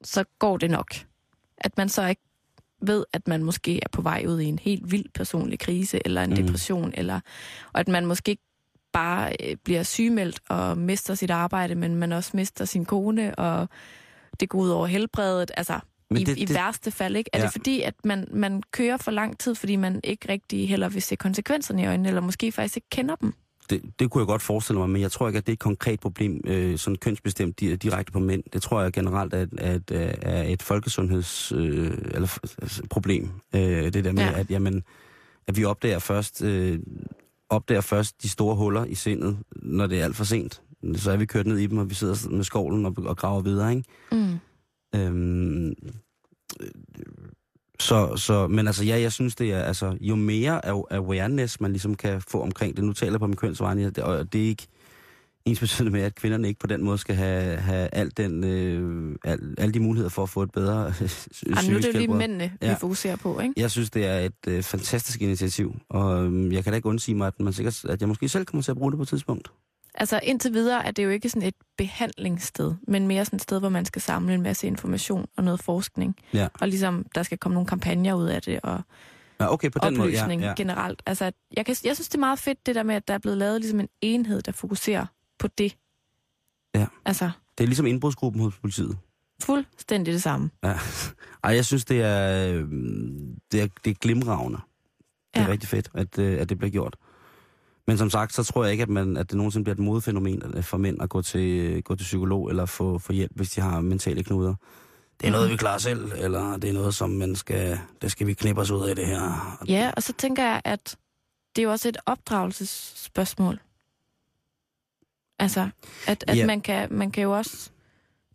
så 0.04 0.24
går 0.40 0.58
det 0.58 0.72
nok. 0.72 0.96
At 1.58 1.78
man 1.78 1.90
så 1.90 2.06
ikke 2.08 2.22
ved, 2.82 3.06
at 3.14 3.28
man 3.28 3.44
måske 3.44 3.76
er 3.84 3.90
på 3.92 4.02
vej 4.02 4.26
ud 4.28 4.40
i 4.40 4.46
en 4.46 4.60
helt 4.60 4.92
vild 4.92 5.06
personlig 5.14 5.60
krise, 5.60 6.00
eller 6.06 6.24
en 6.24 6.30
mm. 6.30 6.36
depression, 6.36 6.92
eller, 6.98 7.20
og 7.74 7.80
at 7.80 7.88
man 7.88 8.06
måske 8.06 8.30
ikke 8.32 8.44
bare 8.94 9.36
øh, 9.44 9.56
bliver 9.64 9.84
sygemeldt 9.84 10.40
og 10.50 10.78
mister 10.78 11.16
sit 11.16 11.32
arbejde, 11.32 11.76
men 11.76 11.96
man 11.96 12.12
også 12.12 12.32
mister 12.34 12.66
sin 12.66 12.86
kone, 12.86 13.36
og 13.36 13.70
det 14.40 14.50
går 14.50 14.60
ud 14.60 14.70
over 14.70 14.88
helbredet. 14.88 15.52
Altså, 15.58 15.80
Men 16.10 16.22
i, 16.22 16.24
det- 16.24 16.38
i 16.38 16.46
det- 16.46 16.56
værste 16.56 16.92
fald, 16.92 17.16
ikke? 17.16 17.30
Er 17.34 17.40
Ja. 17.40 17.44
det 17.46 17.52
fordi, 17.52 17.82
at 17.82 17.94
man, 18.06 18.28
man 18.32 18.64
kører 18.72 18.98
for 18.98 19.12
lang 19.12 19.38
tid, 19.40 19.56
fordi 19.56 19.76
man 19.76 20.00
ikke 20.04 20.30
rigtig 20.32 20.70
heller 20.70 20.90
vil 20.90 21.02
se 21.02 21.16
konsekvenserne 21.16 21.82
i 21.82 21.86
øjnene, 21.86 22.10
eller 22.10 22.22
måske 22.22 22.52
faktisk 22.52 22.78
ikke 22.78 22.88
kender 22.90 23.16
dem? 23.16 23.34
Det, 23.70 23.82
det 24.00 24.10
kunne 24.12 24.22
jeg 24.22 24.28
godt 24.28 24.42
forestille 24.42 24.80
mig, 24.80 24.90
men 24.90 25.02
jeg 25.02 25.12
tror 25.12 25.28
ikke, 25.28 25.38
at 25.38 25.46
det 25.48 25.52
er 25.52 25.56
et 25.56 25.60
konkret 25.60 26.00
problem, 26.00 26.42
øh, 26.48 26.78
sådan 26.78 26.96
kønsbestemt 26.96 27.62
di- 27.62 27.76
direkte 27.76 28.12
på 28.12 28.20
mænd. 28.20 28.44
Det 28.54 28.62
tror 28.62 28.82
jeg 28.82 28.94
generelt 28.94 29.34
er, 29.34 29.46
er, 29.58 29.80
er, 29.92 30.16
er 30.22 30.44
et 30.44 30.62
folkesundheds 30.62 31.52
øh, 31.52 31.98
eller, 32.12 32.38
altså, 32.62 32.84
problem. 32.90 33.30
Øh, 33.56 33.94
det 33.94 34.04
der 34.04 34.12
med, 34.12 34.24
Ja. 34.24 34.40
at, 34.40 34.52
jamen, 34.52 34.84
at 35.48 35.58
vi 35.58 35.64
opdager 35.66 36.00
først, 36.00 36.44
øh, 36.44 36.80
opdager 37.50 37.82
først 37.82 38.24
de 38.24 38.30
store 38.30 38.56
huller 38.56 38.86
i 38.86 38.96
sindet, 38.96 39.38
når 39.56 39.88
det 39.88 40.00
er 40.00 40.04
alt 40.04 40.16
for 40.16 40.24
sent. 40.24 40.62
Så 40.96 41.12
er 41.12 41.18
vi 41.18 41.26
kørt 41.26 41.48
ned 41.48 41.58
i 41.58 41.68
dem, 41.68 41.78
og 41.78 41.90
vi 41.90 41.96
sidder 41.96 42.30
med 42.30 42.44
skovlen 42.44 42.86
og, 42.86 42.94
og 42.98 43.18
graver 43.18 43.42
videre, 43.42 43.72
ikke? 43.76 43.84
Mm. 44.12 44.40
Øhm, 44.96 45.68
øh, 45.70 46.68
så, 47.80 48.16
så, 48.16 48.48
men 48.48 48.68
altså 48.68 48.84
ja, 48.84 49.00
jeg 49.00 49.12
synes 49.12 49.36
det 49.36 49.54
er, 49.54 49.62
altså 49.62 49.98
jo 50.02 50.16
mere 50.16 50.66
awareness 50.92 51.62
man 51.62 51.72
ligesom 51.72 51.96
kan 51.96 52.22
få 52.22 52.42
omkring 52.42 52.76
det, 52.76 52.84
nu 52.84 52.94
taler 52.94 53.14
jeg 53.14 53.20
på 53.20 53.28
min 53.28 53.38
det, 53.96 53.98
og 53.98 54.34
det 54.34 54.42
er 54.44 54.48
ikke, 54.48 54.68
ens 55.46 55.60
betydende 55.60 55.92
med, 55.92 56.02
at 56.02 56.16
kvinderne 56.16 56.48
ikke 56.48 56.60
på 56.60 56.68
den 56.68 56.84
måde 56.84 56.98
skal 56.98 57.16
have, 57.16 57.56
have 57.58 57.90
alt 57.92 58.18
den, 58.18 58.44
øh, 58.44 59.16
al, 59.24 59.56
alle 59.58 59.74
de 59.74 59.80
muligheder 59.80 60.10
for 60.10 60.24
at 60.24 60.30
få 60.30 60.44
et 60.44 60.52
bedre 60.52 60.94
øh, 61.02 61.10
Ej, 61.58 61.64
nu 61.70 61.76
er 61.76 61.82
det 61.82 61.94
jo 61.94 62.00
lige 62.00 62.08
mændene, 62.08 62.52
vi 62.62 62.68
Ja. 62.68 62.74
fokuserer 62.74 63.16
på, 63.16 63.40
ikke? 63.40 63.54
Jeg 63.58 63.72
synes, 63.72 63.90
det 63.90 64.06
er 64.06 64.20
et 64.20 64.34
øh, 64.48 64.64
fantastisk 64.64 65.22
initiativ, 65.22 65.76
og 65.90 66.26
øh, 66.26 66.54
jeg 66.54 66.64
kan 66.64 66.74
da 66.74 66.76
ikke 66.76 66.90
undsige 66.90 67.16
mig, 67.16 67.28
at, 67.28 67.40
man 67.40 67.54
sikkert, 67.54 67.86
at 67.86 68.02
jeg 68.02 68.08
måske 68.08 68.30
selv 68.30 68.46
kommer 68.46 68.64
til 68.64 68.72
at 68.72 68.78
bruge 68.78 68.92
det 68.92 68.98
på 68.98 69.02
et 69.04 69.08
tidspunkt. 69.08 69.52
Altså 69.96 70.20
indtil 70.24 70.54
videre 70.54 70.86
er 70.86 70.92
det 70.92 71.04
jo 71.04 71.10
ikke 71.10 71.30
sådan 71.30 71.48
et 71.48 71.54
behandlingssted, 71.78 72.74
men 72.88 73.08
mere 73.08 73.26
sådan 73.26 73.38
et 73.38 73.42
sted, 73.44 73.60
hvor 73.60 73.70
man 73.70 73.86
skal 73.86 74.02
samle 74.02 74.34
en 74.34 74.42
masse 74.42 74.68
information 74.68 75.28
og 75.38 75.44
noget 75.44 75.60
forskning. 75.64 76.16
Ja. 76.34 76.48
Og 76.62 76.68
ligesom, 76.68 77.06
der 77.16 77.24
skal 77.24 77.38
komme 77.38 77.54
nogle 77.54 77.68
kampagner 77.68 78.14
ud 78.14 78.26
af 78.28 78.42
det, 78.42 78.60
og 78.64 78.82
Ja, 79.42 79.54
okay, 79.54 79.72
på 79.72 79.80
den 79.84 79.98
måde, 79.98 80.10
ja. 80.10 80.22
oplysning 80.24 80.42
ja. 80.42 80.54
generelt. 80.58 81.02
Altså, 81.06 81.32
jeg, 81.58 81.66
kan, 81.66 81.76
jeg 81.84 81.96
synes, 81.96 82.10
det 82.10 82.16
er 82.16 82.20
meget 82.20 82.40
fedt, 82.40 82.66
det 82.66 82.76
der 82.76 82.84
med, 82.84 82.96
at 82.96 83.08
der 83.08 83.14
er 83.14 83.18
blevet 83.18 83.38
lavet 83.38 83.62
ligesom 83.62 83.80
en 83.80 83.88
enhed, 84.02 84.42
der 84.42 84.52
fokuserer 84.52 85.06
på 85.40 85.48
det. 85.48 85.76
Ja. 86.76 86.86
Altså, 87.06 87.30
Det 87.58 87.64
er 87.64 87.68
ligesom 87.68 87.86
indbrudsgruppen 87.86 88.42
hos 88.42 88.58
politiet. 88.58 88.98
fuldstændig 89.44 90.14
det 90.14 90.24
samme. 90.24 90.50
Ja. 90.64 90.74
Ej, 91.44 91.56
jeg 91.56 91.66
synes, 91.66 91.86
det 91.86 92.02
er, 92.02 92.48
øh, 92.54 92.68
det 93.52 93.62
er, 93.62 93.68
det 93.86 93.92
er 93.92 93.94
glimragende. 93.94 94.58
Det 95.34 95.40
er 95.40 95.46
Ja. 95.46 95.52
rigtig 95.52 95.70
fedt, 95.70 95.90
at, 95.94 96.20
øh, 96.20 96.42
at 96.42 96.50
det 96.50 96.58
bliver 96.58 96.72
gjort. 96.72 96.96
Men 97.90 97.98
som 97.98 98.10
sagt, 98.10 98.34
så 98.34 98.44
tror 98.44 98.64
jeg 98.64 98.72
ikke, 98.72 98.82
at, 98.82 98.90
man, 98.90 99.18
at 99.18 99.30
det 99.30 99.38
nogensinde 99.38 99.64
bliver 99.64 99.74
et 99.76 99.80
modefænomen 99.80 100.42
øh, 100.56 100.64
for 100.64 100.78
mænd 100.78 101.02
at 101.02 101.10
gå 101.10 101.22
til, 101.22 101.84
gå 101.84 101.96
til 101.96 102.04
psykolog 102.04 102.50
eller 102.50 102.66
få, 102.66 102.98
få 102.98 103.14
hjælp, 103.14 103.32
hvis 103.36 103.50
de 103.50 103.62
har 103.62 103.82
mentale 103.82 104.24
knuder. 104.24 104.56
Det 105.22 105.28
er 105.28 105.32
noget, 105.32 105.52
vi 105.52 105.56
klarer 105.56 105.78
selv, 105.78 106.12
eller 106.16 106.58
det 106.58 106.70
er 106.70 106.74
noget, 106.74 106.96
som 106.96 107.10
man 107.10 107.36
skal, 107.36 107.80
det 108.02 108.12
skal 108.12 108.28
vi 108.28 108.34
knippe 108.34 108.62
os 108.62 108.72
ud 108.72 108.90
af 108.90 108.96
det 108.96 109.08
her. 109.08 109.58
Ja, 109.68 109.92
og 109.96 110.04
så 110.04 110.14
tænker 110.14 110.44
jeg, 110.44 110.62
at 110.66 110.96
det 111.56 111.62
er 111.62 111.64
jo 111.64 111.72
også 111.72 111.90
et 111.90 111.98
opdragelsesspørgsmål. 112.06 113.60
Altså, 115.40 115.70
at, 116.08 116.24
at 116.28 116.38
Ja. 116.38 116.46
man, 116.46 116.62
kan, 116.62 116.94
man 116.94 117.12
kan 117.12 117.24
jo 117.24 117.32
også... 117.38 117.70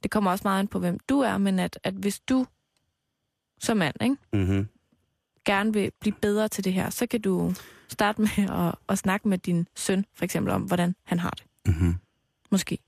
Det 0.02 0.10
kommer 0.10 0.30
også 0.30 0.42
meget 0.44 0.60
an 0.60 0.68
på, 0.68 0.78
hvem 0.78 0.98
du 1.08 1.20
er, 1.20 1.38
men 1.38 1.58
at, 1.58 1.78
at 1.84 1.94
hvis 1.94 2.20
du 2.20 2.46
som 3.60 3.76
mand 3.76 3.94
ikke, 4.02 4.16
Mm-hmm. 4.32 4.68
Gerne 5.44 5.72
vil 5.72 5.92
blive 6.00 6.14
bedre 6.22 6.48
til 6.48 6.64
det 6.64 6.72
her, 6.72 6.90
så 6.90 7.06
kan 7.06 7.20
du 7.20 7.54
starte 7.88 8.20
med 8.20 8.28
at, 8.66 8.74
at 8.88 8.98
snakke 8.98 9.28
med 9.28 9.38
din 9.38 9.68
søn, 9.76 10.04
for 10.14 10.24
eksempel, 10.24 10.52
om 10.52 10.62
hvordan 10.62 10.94
han 11.04 11.18
har 11.18 11.30
det. 11.30 11.44
Mm-hmm. 11.66 11.94
Måske. 12.50 12.78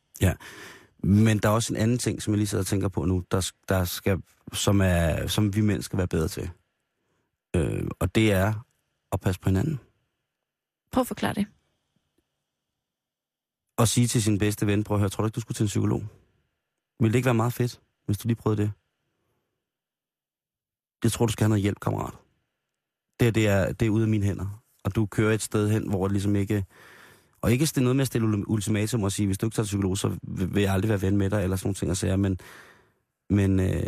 Men 1.02 1.38
der 1.38 1.48
er 1.48 1.52
også 1.52 1.74
en 1.74 1.80
anden 1.80 1.98
ting, 1.98 2.22
som 2.22 2.32
jeg 2.32 2.38
lige 2.38 2.46
sidder 2.46 2.62
og 2.62 2.66
tænker 2.66 2.88
på 2.88 3.04
nu, 3.04 3.24
der, 3.30 3.52
der 3.68 3.84
skal, 3.84 4.22
som, 4.52 4.80
er, 4.80 5.26
som 5.26 5.54
vi 5.54 5.60
mænd 5.60 5.82
skal 5.82 5.96
være 5.96 6.08
bedre 6.08 6.28
til. 6.28 6.50
Øh, 7.56 7.88
og 7.98 8.14
det 8.14 8.32
er 8.32 8.66
at 9.12 9.20
passe 9.20 9.40
på 9.40 9.48
hinanden. 9.48 9.80
Prøv 10.92 11.00
at 11.00 11.06
forklare 11.06 11.34
det. 11.34 11.46
Og 13.76 13.88
sige 13.88 14.06
til 14.06 14.22
sin 14.22 14.38
bedste 14.38 14.66
ven, 14.66 14.84
prøv 14.84 14.94
at 14.94 15.00
høre, 15.00 15.10
tror 15.10 15.22
du 15.22 15.26
ikke, 15.26 15.34
du 15.34 15.40
skulle 15.40 15.56
til 15.56 15.64
en 15.64 15.68
psykolog? 15.68 16.04
Vil 17.00 17.12
det 17.12 17.16
ikke 17.16 17.26
være 17.26 17.34
meget 17.34 17.52
fedt, 17.52 17.80
hvis 18.06 18.18
du 18.18 18.28
lige 18.28 18.36
prøvede 18.36 18.62
det? 18.62 18.72
Jeg 21.04 21.12
tror, 21.12 21.26
du 21.26 21.32
skal 21.32 21.44
have 21.44 21.48
noget 21.48 21.62
hjælp, 21.62 21.80
kammerat. 21.80 22.14
Det, 23.20 23.34
det, 23.34 23.48
er, 23.48 23.72
det 23.72 23.86
er 23.86 23.90
ude 23.90 24.02
af 24.02 24.08
mine 24.08 24.24
hænder. 24.24 24.62
Og 24.84 24.94
du 24.94 25.06
kører 25.06 25.34
et 25.34 25.42
sted 25.42 25.70
hen, 25.70 25.88
hvor 25.88 26.04
det 26.08 26.12
ligesom 26.12 26.36
ikke... 26.36 26.64
Og 27.40 27.52
ikke 27.52 27.64
det 27.66 27.76
er 27.76 27.80
noget 27.80 27.96
med 27.96 28.02
at 28.02 28.06
stille 28.06 28.28
ul- 28.28 28.44
ultimatum 28.46 29.02
og 29.02 29.12
sige, 29.12 29.26
hvis 29.26 29.38
du 29.38 29.46
ikke 29.46 29.54
tager 29.54 29.64
psykolog, 29.64 29.98
så 29.98 30.16
vil 30.22 30.62
jeg 30.62 30.72
aldrig 30.72 30.88
være 30.88 31.02
ven 31.02 31.16
med 31.16 31.30
dig, 31.30 31.42
eller 31.42 31.56
sådan 31.56 31.66
nogle 31.68 31.74
ting 31.74 31.90
at 31.90 31.96
sige. 31.96 32.16
Men, 32.16 32.38
men, 33.30 33.60
øh, 33.60 33.82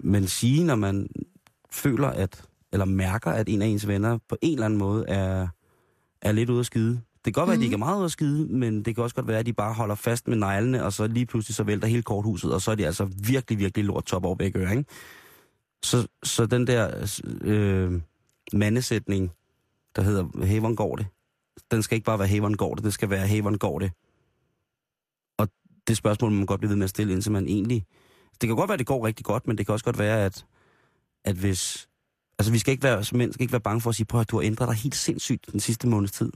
men 0.00 0.26
sige, 0.26 0.64
når 0.64 0.74
man 0.76 1.08
føler, 1.72 2.08
at, 2.08 2.42
eller 2.72 2.84
mærker, 2.84 3.30
at 3.30 3.48
en 3.48 3.62
af 3.62 3.66
ens 3.66 3.88
venner 3.88 4.18
på 4.28 4.36
en 4.42 4.52
eller 4.52 4.64
anden 4.64 4.78
måde 4.78 5.04
er, 5.08 5.48
er 6.22 6.32
lidt 6.32 6.50
ude 6.50 6.60
at 6.60 6.66
skide. 6.66 7.00
Det 7.24 7.34
kan 7.34 7.40
godt 7.40 7.46
være, 7.46 7.54
at 7.54 7.58
de 7.58 7.60
Mhm. 7.60 7.64
ikke 7.64 7.74
er 7.74 7.78
meget 7.78 7.96
ude 7.96 8.04
at 8.04 8.10
skide, 8.10 8.46
men 8.48 8.82
det 8.82 8.94
kan 8.94 9.04
også 9.04 9.16
godt 9.16 9.28
være, 9.28 9.38
at 9.38 9.46
de 9.46 9.52
bare 9.52 9.74
holder 9.74 9.94
fast 9.94 10.28
med 10.28 10.36
neglene, 10.36 10.84
og 10.84 10.92
så 10.92 11.06
lige 11.06 11.26
pludselig 11.26 11.54
så 11.54 11.62
vælter 11.62 11.88
hele 11.88 12.02
korthuset, 12.02 12.52
og 12.54 12.62
så 12.62 12.70
er 12.70 12.74
de 12.74 12.86
altså 12.86 13.08
virkelig, 13.26 13.58
virkelig 13.58 13.84
lort 13.84 14.04
top 14.04 14.24
over 14.24 14.34
begge 14.34 14.58
ører, 14.58 14.70
ikke? 14.70 14.84
Så, 15.82 16.06
så 16.22 16.46
den 16.46 16.66
der 16.66 17.08
øh, 17.42 18.00
mandesætning, 18.54 19.30
der 19.96 20.02
hedder, 20.02 20.44
hey, 20.44 20.58
hvordan 20.58 20.76
går 20.76 20.96
det? 20.96 21.06
Den 21.70 21.82
skal 21.82 21.96
ikke 21.96 22.04
bare 22.04 22.18
være, 22.18 22.28
hey, 22.28 22.38
hvordan 22.38 22.56
går 22.56 22.74
det? 22.74 22.84
Det 22.84 22.94
skal 22.94 23.10
være, 23.10 23.26
hey, 23.26 23.40
hvordan 23.40 23.58
går 23.58 23.78
det? 23.78 23.92
Og 25.38 25.48
det 25.88 25.96
spørgsmål, 25.96 26.32
man 26.32 26.46
godt 26.46 26.60
blive 26.60 26.68
ved 26.68 26.76
med 26.76 26.84
at 26.84 26.90
stille, 26.90 27.12
indtil 27.12 27.32
man 27.32 27.46
egentlig... 27.46 27.86
Det 28.40 28.48
kan 28.48 28.56
godt 28.56 28.68
være, 28.68 28.74
at 28.74 28.78
det 28.78 28.86
går 28.86 29.06
rigtig 29.06 29.26
godt, 29.26 29.46
men 29.46 29.58
det 29.58 29.66
kan 29.66 29.72
også 29.72 29.84
godt 29.84 29.98
være, 29.98 30.24
at, 30.24 30.46
at 31.24 31.36
hvis... 31.36 31.88
Altså, 32.38 32.52
vi 32.52 32.58
skal 32.58 32.72
ikke 32.72 32.82
være, 32.82 33.04
som 33.04 33.18
mænd 33.18 33.32
skal 33.32 33.42
ikke 33.42 33.52
være 33.52 33.60
bange 33.60 33.80
for 33.80 33.90
at 33.90 33.96
sige, 33.96 34.06
prøv 34.06 34.20
at 34.20 34.30
du 34.30 34.36
har 34.36 34.42
ændret 34.42 34.68
dig 34.68 34.76
helt 34.76 34.94
sindssygt 34.94 35.52
den 35.52 35.60
sidste 35.60 35.88
måneds 35.88 36.12
tid. 36.12 36.32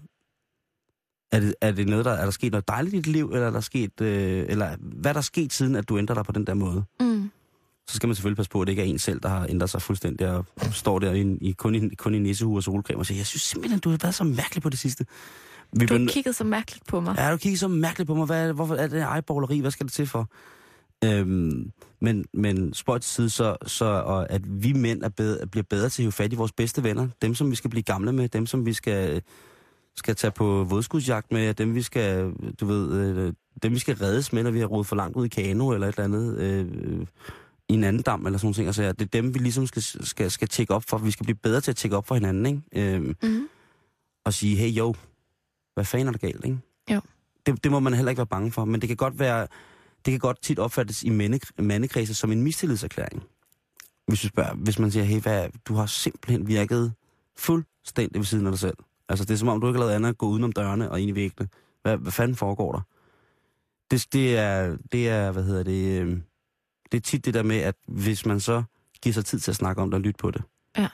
Er 1.32 1.40
det, 1.40 1.54
er 1.60 1.72
det 1.72 1.88
noget, 1.88 2.04
der, 2.04 2.10
er 2.10 2.24
der 2.24 2.30
sket 2.30 2.52
noget 2.52 2.68
dejligt 2.68 2.94
i 2.94 2.96
dit 2.96 3.06
liv, 3.06 3.30
eller 3.32 3.46
er 3.46 3.50
der 3.50 3.60
sket, 3.60 4.00
øh, 4.00 4.46
eller 4.48 4.76
hvad 4.80 5.10
er 5.10 5.12
der 5.12 5.20
sket 5.20 5.52
siden, 5.52 5.76
at 5.76 5.88
du 5.88 5.98
ændrer 5.98 6.14
dig 6.14 6.24
på 6.24 6.32
den 6.32 6.46
der 6.46 6.54
måde? 6.54 6.84
Mm. 7.00 7.30
Så 7.88 7.96
skal 7.96 8.06
man 8.06 8.14
selvfølgelig 8.14 8.36
passe 8.36 8.50
på, 8.50 8.60
at 8.60 8.66
det 8.66 8.72
ikke 8.72 8.82
er 8.82 8.86
en 8.86 8.98
selv, 8.98 9.20
der 9.20 9.28
har 9.28 9.46
ændret 9.46 9.70
sig 9.70 9.82
fuldstændig, 9.82 10.28
og 10.28 10.46
står 10.72 10.98
der 10.98 11.12
i, 11.12 11.36
i, 11.40 11.52
kun, 11.52 11.74
i, 11.74 11.94
kun 11.94 12.14
i 12.14 12.18
nissehue 12.18 12.56
og 12.58 12.62
solcreme 12.62 13.00
og 13.00 13.06
siger, 13.06 13.18
jeg 13.18 13.26
synes 13.26 13.42
simpelthen, 13.42 13.80
du 13.80 13.90
har 13.90 13.98
været 14.02 14.14
så 14.14 14.24
mærkelig 14.24 14.62
på 14.62 14.68
det 14.68 14.78
sidste. 14.78 15.06
Vi 15.72 15.86
Du 15.86 15.98
har 15.98 16.06
kigget 16.08 16.34
så 16.34 16.44
mærkeligt 16.44 16.86
på 16.86 17.00
mig. 17.00 17.14
Ja, 17.18 17.32
du 17.32 17.36
kigger 17.36 17.58
så 17.58 17.68
mærkeligt 17.68 18.06
på 18.06 18.14
mig. 18.14 18.26
Hvad 18.26 18.42
er 18.42 18.46
det, 18.46 18.54
hvorfor 18.54 18.74
er 18.74 18.86
det 18.86 19.02
ejeballeri? 19.02 19.60
Hvad 19.60 19.70
skal 19.70 19.86
det 19.86 19.92
til 19.92 20.06
for? 20.06 20.30
Øhm, 21.04 21.72
men, 22.00 22.24
men 22.34 22.74
spøjt 22.74 23.02
til 23.02 23.12
side, 23.12 23.30
så, 23.30 23.56
så 23.66 23.84
og 23.84 24.30
at 24.30 24.62
vi 24.62 24.72
mænd 24.72 25.02
er 25.02 25.08
bedre, 25.08 25.46
bliver 25.46 25.64
bedre 25.70 25.88
til 25.88 26.02
at 26.02 26.04
hive 26.04 26.12
fat 26.12 26.32
i 26.32 26.36
vores 26.36 26.52
bedste 26.52 26.82
venner. 26.82 27.08
Dem, 27.22 27.34
som 27.34 27.50
vi 27.50 27.56
skal 27.56 27.70
blive 27.70 27.82
gamle 27.82 28.12
med. 28.12 28.28
Dem, 28.28 28.46
som 28.46 28.66
vi 28.66 28.72
skal, 28.72 29.22
skal 29.96 30.16
tage 30.16 30.30
på 30.30 30.64
vådskudsjagt 30.64 31.32
med. 31.32 31.54
Dem, 31.54 31.74
vi 31.74 31.82
skal, 31.82 32.32
du 32.60 32.66
ved, 32.66 32.92
øh, 32.92 33.32
dem, 33.62 33.72
vi 33.72 33.78
skal 33.78 33.96
reddes 33.96 34.32
med, 34.32 34.42
når 34.42 34.50
vi 34.50 34.58
har 34.58 34.66
rodet 34.66 34.86
for 34.86 34.96
langt 34.96 35.16
ud 35.16 35.24
i 35.24 35.28
kano 35.28 35.70
eller 35.70 35.88
et 35.88 35.98
eller 35.98 36.04
andet. 36.04 36.38
Øh, 36.38 37.06
i 37.68 37.74
en 37.74 37.84
anden 37.84 38.02
dam 38.02 38.26
eller 38.26 38.38
sådan 38.38 38.46
nogle 38.46 38.54
ting. 38.54 38.66
Altså, 38.66 38.82
det 38.82 39.00
er 39.02 39.20
dem, 39.20 39.34
vi 39.34 39.38
ligesom 39.38 39.66
skal, 39.66 39.82
skal, 39.82 40.30
skal 40.30 40.48
tjekke 40.48 40.74
op 40.74 40.84
for. 40.88 40.98
Vi 40.98 41.10
skal 41.10 41.24
blive 41.24 41.36
bedre 41.36 41.60
til 41.60 41.70
at 41.70 41.76
tjekke 41.76 41.96
op 41.96 42.06
for 42.06 42.14
hinanden, 42.14 42.46
ikke? 42.46 42.94
Øhm, 42.94 43.16
Mm. 43.22 43.48
og 44.24 44.34
sige, 44.34 44.56
hey 44.56 44.68
jo, 44.68 44.94
hvad 45.74 45.84
fanden 45.84 46.08
er 46.08 46.12
der 46.12 46.18
galt, 46.18 46.44
ikke? 46.44 46.58
Jo. 46.90 47.00
Det, 47.46 47.64
det 47.64 47.72
må 47.72 47.80
man 47.80 47.94
heller 47.94 48.10
ikke 48.10 48.18
være 48.18 48.26
bange 48.26 48.52
for, 48.52 48.64
men 48.64 48.80
det 48.80 48.88
kan 48.88 48.96
godt 48.96 49.18
være, 49.18 49.46
det 50.04 50.10
kan 50.10 50.18
godt 50.18 50.42
tit 50.42 50.58
opfattes 50.58 51.02
i 51.02 51.08
mande, 51.08 51.40
mandekredse 51.58 52.14
som 52.14 52.32
en 52.32 52.42
mistillidserklæring. 52.42 53.22
Hvis, 54.06 54.20
du 54.20 54.28
spørger, 54.28 54.54
hvis 54.54 54.78
man 54.78 54.90
siger, 54.90 55.04
hey, 55.04 55.20
hvad, 55.20 55.48
du 55.64 55.74
har 55.74 55.86
simpelthen 55.86 56.46
virket 56.48 56.92
fuldstændig 57.36 58.18
ved 58.18 58.24
siden 58.24 58.46
af 58.46 58.52
dig 58.52 58.58
selv. 58.58 58.76
Altså, 59.08 59.24
det 59.24 59.34
er 59.34 59.38
som 59.38 59.48
om, 59.48 59.60
du 59.60 59.66
ikke 59.66 59.78
har 59.78 59.84
lavet 59.86 59.96
andet 59.96 60.08
at 60.08 60.18
gå 60.18 60.26
udenom 60.26 60.52
dørene 60.52 60.90
og 60.90 61.00
ind 61.00 61.10
i 61.10 61.14
væggene. 61.14 61.48
Hvad, 61.82 61.96
hvad 61.96 62.12
fanden 62.12 62.36
foregår 62.36 62.72
der? 62.72 62.80
Det, 63.90 64.06
det, 64.12 64.36
er, 64.38 64.76
det 64.92 65.08
er, 65.08 65.32
hvad 65.32 65.42
hedder 65.44 65.62
det, 65.62 66.00
øh, 66.02 66.18
det 66.92 66.96
er 66.98 67.02
tit 67.02 67.24
det 67.24 67.34
der 67.34 67.42
med, 67.42 67.56
at 67.56 67.74
hvis 67.88 68.26
man 68.26 68.40
så 68.40 68.62
giver 69.02 69.14
sig 69.14 69.24
tid 69.24 69.38
til 69.38 69.50
at 69.50 69.56
snakke 69.56 69.82
om 69.82 69.90
det 69.90 69.94
og 69.94 70.00
lytte 70.00 70.18
på 70.18 70.30
det, 70.30 70.42
Ja. 70.78 70.88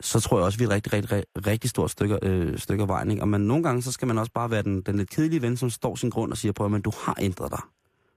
så 0.00 0.20
tror 0.20 0.38
jeg 0.38 0.44
også, 0.44 0.58
vi 0.58 0.64
er 0.64 0.68
et 0.68 0.72
rigtig, 0.74 0.92
rigtig, 0.92 1.46
rigtig, 1.46 1.70
stort 1.70 1.90
stykke, 1.90 2.18
øh, 2.22 2.58
stykke 2.58 2.82
af 2.82 2.88
vejen. 2.88 3.10
Ikke? 3.10 3.22
Og 3.22 3.28
man, 3.28 3.40
nogle 3.40 3.62
gange, 3.62 3.82
så 3.82 3.92
skal 3.92 4.08
man 4.08 4.18
også 4.18 4.32
bare 4.32 4.50
være 4.50 4.62
den, 4.62 4.82
den 4.82 4.96
lidt 4.96 5.10
kedelige 5.10 5.42
ven, 5.42 5.56
som 5.56 5.70
står 5.70 5.96
sin 5.96 6.10
grund 6.10 6.32
og 6.32 6.38
siger, 6.38 6.52
prøv 6.52 6.64
at, 6.64 6.70
men 6.72 6.82
du 6.82 6.92
har 7.04 7.16
ændret 7.20 7.50
dig. 7.50 7.60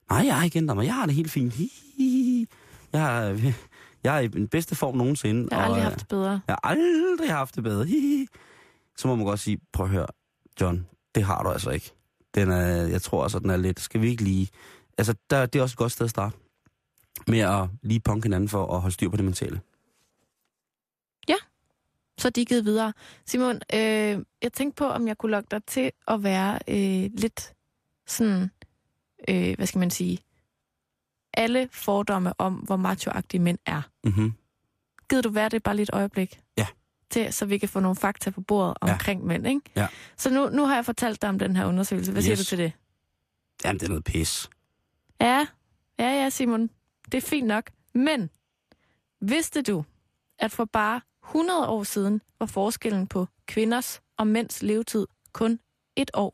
Nej, 0.09 0.25
jeg 0.25 0.35
har 0.37 0.43
ikke 0.43 0.57
ændret 0.57 0.77
mig. 0.77 0.85
Jeg 0.85 0.93
har 0.93 1.05
det 1.05 1.15
helt 1.15 1.31
fint. 1.31 1.53
Hi, 1.53 1.71
hi, 1.97 2.03
hi. 2.09 2.47
Jeg, 2.93 3.01
har, 3.01 3.21
jeg 4.03 4.15
er 4.15 4.19
i 4.19 4.27
den 4.27 4.47
bedste 4.47 4.75
form 4.75 4.97
nogensinde. 4.97 5.47
Jeg 5.51 5.57
har 5.59 5.65
aldrig 5.65 5.81
og, 5.81 5.89
haft 5.89 5.99
det 5.99 6.07
bedre. 6.07 6.41
Jeg 6.47 6.55
har 6.63 6.69
aldrig 6.69 7.31
haft 7.33 7.55
det 7.55 7.63
bedre. 7.63 7.85
Hi, 7.85 7.99
hi. 8.17 8.27
Så 8.97 9.07
må 9.07 9.15
man 9.15 9.25
godt 9.25 9.39
sige, 9.39 9.57
prøv 9.73 9.85
at 9.85 9.91
høre, 9.91 10.07
John, 10.61 10.85
det 11.15 11.23
har 11.23 11.43
du 11.43 11.49
altså 11.49 11.69
ikke. 11.69 11.93
Den 12.35 12.51
er, 12.51 12.65
jeg 12.87 13.01
tror 13.01 13.23
altså, 13.23 13.39
den 13.39 13.49
er 13.49 13.57
lidt, 13.57 13.79
skal 13.79 14.01
vi 14.01 14.07
ikke 14.09 14.23
lige... 14.23 14.47
Altså, 14.97 15.15
der, 15.29 15.45
det 15.45 15.59
er 15.59 15.63
også 15.63 15.73
et 15.73 15.77
godt 15.77 15.91
sted 15.91 16.03
at 16.05 16.09
starte. 16.09 16.37
Med 17.27 17.39
at 17.39 17.69
lige 17.83 17.99
punke 17.99 18.25
hinanden 18.25 18.49
for 18.49 18.75
at 18.75 18.81
holde 18.81 18.93
styr 18.93 19.09
på 19.09 19.17
det 19.17 19.25
mentale. 19.25 19.61
Så 22.19 22.27
er 22.27 22.29
de 22.29 22.45
givet 22.45 22.65
videre. 22.65 22.93
Simon, 23.25 23.55
øh, 23.73 23.79
jeg 24.41 24.53
tænkte 24.53 24.75
på, 24.75 24.85
om 24.85 25.07
jeg 25.07 25.17
kunne 25.17 25.31
lokke 25.31 25.47
dig 25.51 25.63
til 25.63 25.91
at 26.07 26.23
være 26.23 26.59
øh, 26.67 27.11
lidt 27.13 27.53
sådan, 28.07 28.51
øh, 29.29 29.55
hvad 29.55 29.67
skal 29.67 29.79
man 29.79 29.89
sige, 29.91 30.19
alle 31.33 31.69
fordomme 31.71 32.33
om, 32.37 32.53
hvor 32.53 32.75
machoagtige 32.75 33.41
mænd 33.41 33.57
er. 33.65 33.81
Mm-hmm. 34.03 34.33
Gider 35.09 35.21
du 35.21 35.29
være 35.29 35.49
det 35.49 35.63
bare 35.63 35.75
lidt 35.75 35.89
øjeblik? 35.93 36.39
Ja. 36.57 36.67
Til, 37.09 37.33
så 37.33 37.45
vi 37.45 37.57
kan 37.57 37.69
få 37.69 37.79
nogle 37.79 37.95
fakta 37.95 38.29
på 38.29 38.41
bordet 38.41 38.77
Ja. 38.83 38.91
omkring 38.91 39.25
mænd, 39.25 39.47
ikke? 39.47 39.61
Ja. 39.75 39.87
Så 40.17 40.29
nu, 40.29 40.49
nu 40.49 40.65
har 40.65 40.75
jeg 40.75 40.85
fortalt 40.85 41.21
dig 41.21 41.29
om 41.29 41.39
den 41.39 41.55
her 41.55 41.65
undersøgelse. 41.65 42.11
Hvad 42.11 42.21
yes. 42.21 42.25
siger 42.25 42.35
du 42.35 42.43
til 42.43 42.57
det? 42.57 42.71
Jamen, 43.65 43.79
det 43.79 43.85
er 43.85 43.89
noget 43.89 44.03
pis. 44.03 44.49
Ja, 45.21 45.47
ja, 45.99 46.09
ja, 46.23 46.29
Simon. 46.29 46.69
Det 47.11 47.13
er 47.17 47.21
fint 47.21 47.47
nok. 47.47 47.71
Men 47.93 48.29
vidste 49.21 49.61
du, 49.61 49.85
at 50.39 50.51
for 50.51 50.65
bare 50.65 51.01
100 51.25 51.67
år 51.69 51.83
siden 51.83 52.21
var 52.39 52.45
forskellen 52.45 53.07
på 53.07 53.27
kvinders 53.45 54.01
og 54.17 54.27
mænds 54.27 54.61
levetid 54.63 55.07
kun 55.33 55.59
et 55.95 56.11
år? 56.13 56.33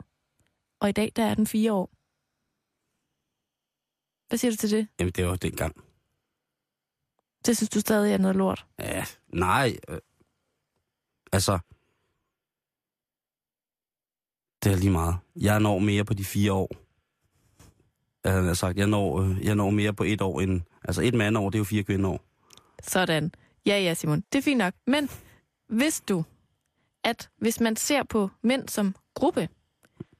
Og 0.79 0.89
i 0.89 0.91
dag, 0.91 1.11
der 1.15 1.23
er 1.25 1.35
den 1.35 1.47
fire 1.47 1.73
år. 1.73 1.89
Hvad 4.27 4.37
siger 4.37 4.51
du 4.51 4.57
til 4.57 4.71
det? 4.71 4.87
Jamen, 4.99 5.11
det 5.11 5.25
var 5.27 5.35
dengang. 5.35 5.75
Det 7.45 7.57
synes 7.57 7.69
du 7.69 7.79
stadig 7.79 8.13
er 8.13 8.17
noget 8.17 8.35
lort. 8.35 8.65
Ja, 8.79 9.05
nej. 9.27 9.77
Øh, 9.89 9.99
altså, 11.31 11.59
Det 14.63 14.71
er 14.71 14.75
lige 14.77 14.91
meget. 14.91 15.15
Jeg 15.35 15.59
når 15.59 15.79
mere 15.79 16.05
på 16.05 16.13
de 16.13 16.25
fire 16.25 16.53
år. 16.53 16.69
Jeg 18.23 18.33
har 18.33 18.53
sagt, 18.53 18.77
jeg 18.77 18.87
når, 18.87 19.21
øh, 19.21 19.45
jeg 19.45 19.55
når 19.55 19.69
mere 19.69 19.93
på 19.93 20.03
et 20.03 20.21
år 20.21 20.41
end... 20.41 20.61
Altså 20.83 21.01
et 21.01 21.13
mandår, 21.13 21.49
det 21.49 21.55
er 21.55 21.59
jo 21.59 21.63
fire 21.63 21.83
kvindeår. 21.83 22.21
Sådan. 22.83 23.31
Ja, 23.65 23.79
ja, 23.79 23.93
Simon. 23.93 24.23
Det 24.33 24.39
er 24.39 24.43
fint 24.43 24.57
nok. 24.57 24.73
Men 24.87 25.09
vidste 25.69 26.05
du, 26.13 26.23
at 27.03 27.29
hvis 27.37 27.59
man 27.59 27.75
ser 27.75 28.03
på 28.03 28.29
mænd 28.43 28.69
som 28.69 28.95
gruppe, 29.13 29.49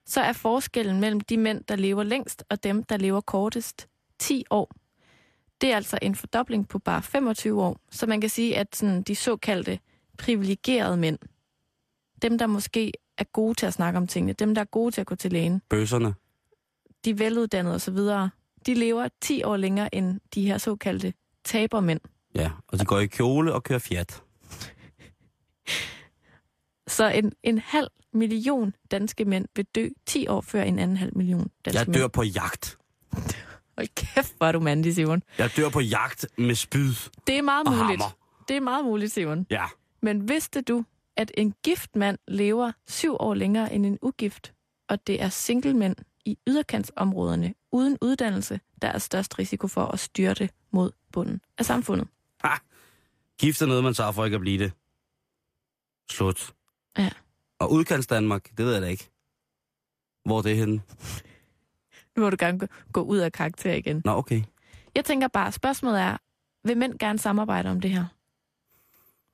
så 0.06 0.22
er 0.22 0.34
forskellen 0.34 1.00
mellem 1.00 1.22
de 1.22 1.38
mænd, 1.38 1.64
der 1.64 1.76
lever 1.76 2.04
længst, 2.04 2.44
og 2.50 2.64
dem, 2.64 2.84
der 2.84 2.98
lever 2.98 3.22
kortest, 3.22 3.88
10 4.20 4.44
år. 4.50 4.72
Det 5.62 5.72
er 5.72 5.76
altså 5.76 6.00
en 6.02 6.16
fordobling 6.16 6.68
på 6.68 6.80
bare 6.80 7.02
25 7.02 7.64
år. 7.64 7.80
Så 7.92 8.06
man 8.08 8.22
kan 8.22 8.30
sige, 8.30 8.58
at 8.58 8.76
sådan, 8.76 9.02
de 9.02 9.16
såkaldte 9.16 9.80
privilegerede 10.18 10.98
mænd, 10.98 11.20
dem, 12.22 12.38
der 12.38 12.48
måske 12.48 12.92
er 13.18 13.24
gode 13.24 13.54
til 13.54 13.66
at 13.66 13.74
snakke 13.74 13.98
om 13.98 14.08
tingene, 14.08 14.34
dem, 14.34 14.56
der 14.56 14.62
er 14.62 14.66
gode 14.66 14.92
til 14.92 15.02
at 15.02 15.08
gå 15.08 15.16
til 15.16 15.32
lægen, 15.32 15.62
Bøsserne. 15.70 16.14
De 17.06 17.20
veluddannede 17.20 17.76
osv., 17.76 17.98
de 18.66 18.74
lever 18.74 19.08
10 19.22 19.44
år 19.44 19.58
længere 19.58 19.96
end 19.96 20.20
de 20.36 20.46
her 20.46 20.58
såkaldte 20.58 21.14
tabermænd. 21.44 22.00
Ja, 22.36 22.52
og 22.68 22.80
de 22.80 22.86
går 22.86 23.00
i 23.00 23.06
kjole 23.06 23.54
og 23.54 23.64
kører 23.64 23.80
Fiat. 23.80 24.24
Så 26.88 27.08
en, 27.10 27.32
en 27.44 27.58
halv 27.58 27.88
million 28.14 28.76
danske 28.92 29.26
mænd 29.26 29.46
vil 29.56 29.66
dø 29.66 29.88
10 30.06 30.28
år 30.28 30.42
før 30.42 30.62
en 30.64 30.80
anden 30.80 30.98
halv 30.98 31.18
million 31.18 31.50
danske 31.66 31.80
Jeg 31.80 31.88
mænd. 31.88 31.96
dør 31.96 32.08
på 32.08 32.24
jagt. 32.24 32.78
Hold 33.78 33.88
kæft, 33.96 34.34
hvor 34.38 34.48
er 34.48 34.52
du 34.52 34.60
mandig, 34.60 34.96
Simon. 34.96 35.24
Jeg 35.38 35.50
dør 35.58 35.70
på 35.70 35.80
jagt 35.80 36.26
med 36.38 36.56
spyd 36.56 36.94
Det 37.28 37.38
er 37.38 37.42
meget 37.42 37.68
og 37.68 37.74
muligt. 37.74 37.88
hammer. 37.88 38.18
Det 38.48 38.56
er 38.56 38.62
meget 38.62 38.86
muligt, 38.86 39.12
Simon. 39.12 39.46
Ja. 39.50 39.66
Men 40.02 40.30
vidste 40.30 40.62
du, 40.62 40.86
at 41.18 41.32
en 41.38 41.54
gift 41.64 41.96
mand 41.96 42.18
lever 42.28 42.72
syv 42.88 43.16
år 43.20 43.34
længere 43.34 43.74
end 43.74 43.86
en 43.86 44.00
ugift, 44.02 44.54
og 44.90 45.08
det 45.08 45.22
er 45.22 45.30
single 45.30 45.74
mænd 45.74 45.96
i 46.26 46.38
yderkantsområderne 46.48 47.54
uden 47.72 47.98
uddannelse, 48.02 48.60
der 48.82 48.88
er 48.88 48.98
størst 48.98 49.40
risiko 49.40 49.68
for 49.68 49.86
at 49.86 50.00
styrte 50.00 50.50
mod 50.72 50.92
bunden 51.12 51.42
af 51.58 51.66
samfundet. 51.66 52.08
Ha! 52.44 52.50
Gift 53.40 53.62
er 53.62 53.66
noget, 53.66 53.84
man 53.84 53.94
tager 53.94 54.12
for 54.12 54.26
ikke 54.26 54.36
at 54.36 54.42
blive 54.42 54.64
det. 54.64 54.72
Slut. 56.12 56.54
Ja. 56.98 57.10
Og 57.60 57.72
udkants 57.72 58.08
Danmark, 58.08 58.58
det 58.58 58.66
ved 58.66 58.74
jeg 58.74 58.82
da 58.82 58.88
ikke. 58.88 59.10
Hvor 60.26 60.38
er 60.38 60.42
det 60.42 60.58
henne? 60.58 60.82
Nu 62.16 62.24
må 62.24 62.30
du 62.30 62.36
gerne 62.40 62.60
gå- 62.60 62.68
gå 62.94 63.02
ud 63.02 63.18
af 63.18 63.32
karakter 63.32 63.74
igen. 63.74 64.02
Nå, 64.06 64.12
okay. 64.12 64.44
Jeg 64.96 65.06
tænker 65.06 65.28
bare, 65.28 65.52
spørgsmålet 65.52 66.00
er, 66.02 66.18
vil 66.68 66.78
mænd 66.78 67.00
gerne 67.00 67.20
samarbejde 67.20 67.70
om 67.70 67.82
det 67.82 67.92
her? 67.92 68.06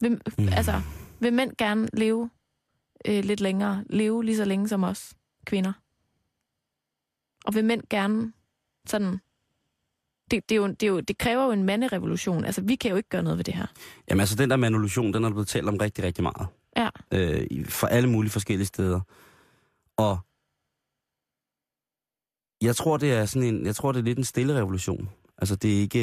Vil, 0.02 0.12
mm. 0.12 0.48
Altså, 0.54 0.82
vil 1.20 1.34
mænd 1.34 1.52
gerne 1.58 1.88
leve 1.94 2.30
øh, 3.06 3.24
lidt 3.24 3.40
længere, 3.42 3.84
leve 3.90 4.24
lige 4.24 4.38
så 4.38 4.46
længe 4.46 4.68
som 4.68 4.84
os 4.84 5.14
kvinder? 5.46 5.74
Og 7.46 7.56
vil 7.56 7.66
mænd 7.66 7.82
gerne 7.90 8.34
sådan... 8.86 9.20
Det, 10.32 10.50
det, 10.50 10.56
er 10.56 10.60
jo, 10.60 10.68
det, 10.68 10.84
er 10.84 10.88
jo, 10.88 11.00
det 11.00 11.18
kræver 11.18 11.46
jo 11.46 11.52
en 11.52 11.64
manderevolution. 11.64 12.46
Altså, 12.46 12.62
vi 12.62 12.76
kan 12.76 12.92
jo 12.92 12.98
ikke 12.98 13.10
gøre 13.10 13.24
noget 13.24 13.38
ved 13.38 13.44
det 13.44 13.54
her. 13.54 13.66
Jamen 14.10 14.20
altså, 14.20 14.36
den 14.36 14.50
der 14.50 14.56
manolution, 14.56 15.14
den 15.14 15.24
er 15.24 15.30
blevet 15.30 15.48
talt 15.48 15.68
om 15.68 15.78
rigtig, 15.78 16.04
rigtig 16.04 16.24
meget. 16.24 16.48
Ja. 16.78 16.90
Øh, 17.14 17.66
fra 17.70 17.90
alle 17.90 18.10
mulige 18.10 18.32
forskellige 18.32 18.68
steder. 18.68 19.02
Og 19.98 20.20
jeg 22.62 22.76
tror, 22.76 22.98
det 22.98 23.14
er 23.14 23.26
sådan 23.26 23.48
en, 23.48 23.66
jeg 23.66 23.76
tror, 23.76 23.92
det 23.92 24.00
er 24.00 24.04
lidt 24.04 24.18
en 24.18 24.24
stille 24.24 24.56
revolution. 24.56 25.10
Altså, 25.38 25.56
det 25.56 25.78
er 25.78 25.80
ikke, 25.80 26.00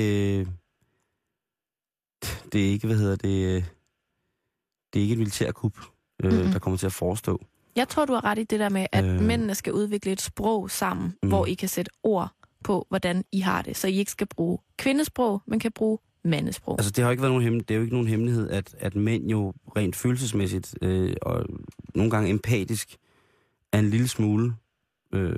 det 2.53 2.67
er 2.67 2.69
ikke, 2.73 2.87
hvad 2.87 2.97
hedder 2.97 3.17
det, 3.17 3.65
det 4.93 4.99
er 4.99 5.03
ikke 5.03 5.13
et 5.13 5.19
militærkup, 5.19 5.79
øh, 6.23 6.33
mm-hmm. 6.33 6.53
der 6.53 6.59
kommer 6.59 6.79
til 6.79 6.87
at 6.87 6.93
forestå. 6.93 7.45
Jeg 7.77 7.89
tror, 7.89 8.05
du 8.05 8.13
har 8.13 8.25
ret 8.25 8.39
i 8.39 8.45
det 8.45 8.61
der 8.61 8.69
med, 8.69 8.87
at 8.93 9.05
øh. 9.05 9.21
Mændene 9.21 9.55
skal 9.55 9.73
udvikle 9.73 10.13
et 10.13 10.21
sprog 10.21 10.71
sammen, 10.71 11.15
mm. 11.23 11.29
Hvor 11.29 11.47
I 11.47 11.55
kan 11.55 11.69
sætte 11.69 11.91
ord 12.03 12.31
på, 12.65 12.87
hvordan 12.89 13.25
I 13.33 13.41
har 13.41 13.63
det. 13.63 13.77
Så 13.77 13.89
I 13.89 13.97
ikke 13.97 14.11
skal 14.11 14.27
bruge 14.27 14.59
kvindesprog, 14.79 15.43
men 15.47 15.59
kan 15.59 15.73
bruge 15.73 15.99
mandesprog. 16.25 16.77
Altså, 16.79 16.91
det 16.91 17.05
har 17.05 17.11
ikke 17.11 17.23
været 17.23 17.33
nogen 17.33 17.43
hemme, 17.43 17.59
det 17.61 17.71
er 17.71 17.75
jo 17.75 17.83
ikke 17.83 17.95
nogen 17.95 18.09
hemmelighed, 18.09 18.51
at, 18.51 18.75
at 18.79 18.97
mænd 18.97 19.31
jo 19.31 19.53
rent 19.77 19.97
følelsesmæssigt 19.97 20.75
øh, 20.83 21.15
og 21.23 21.47
nogle 21.95 22.11
gange 22.11 22.31
empatisk 22.31 22.97
er 23.73 23.79
en 23.79 23.91
lille 23.91 24.09
smule 24.09 24.55
øh, 25.13 25.37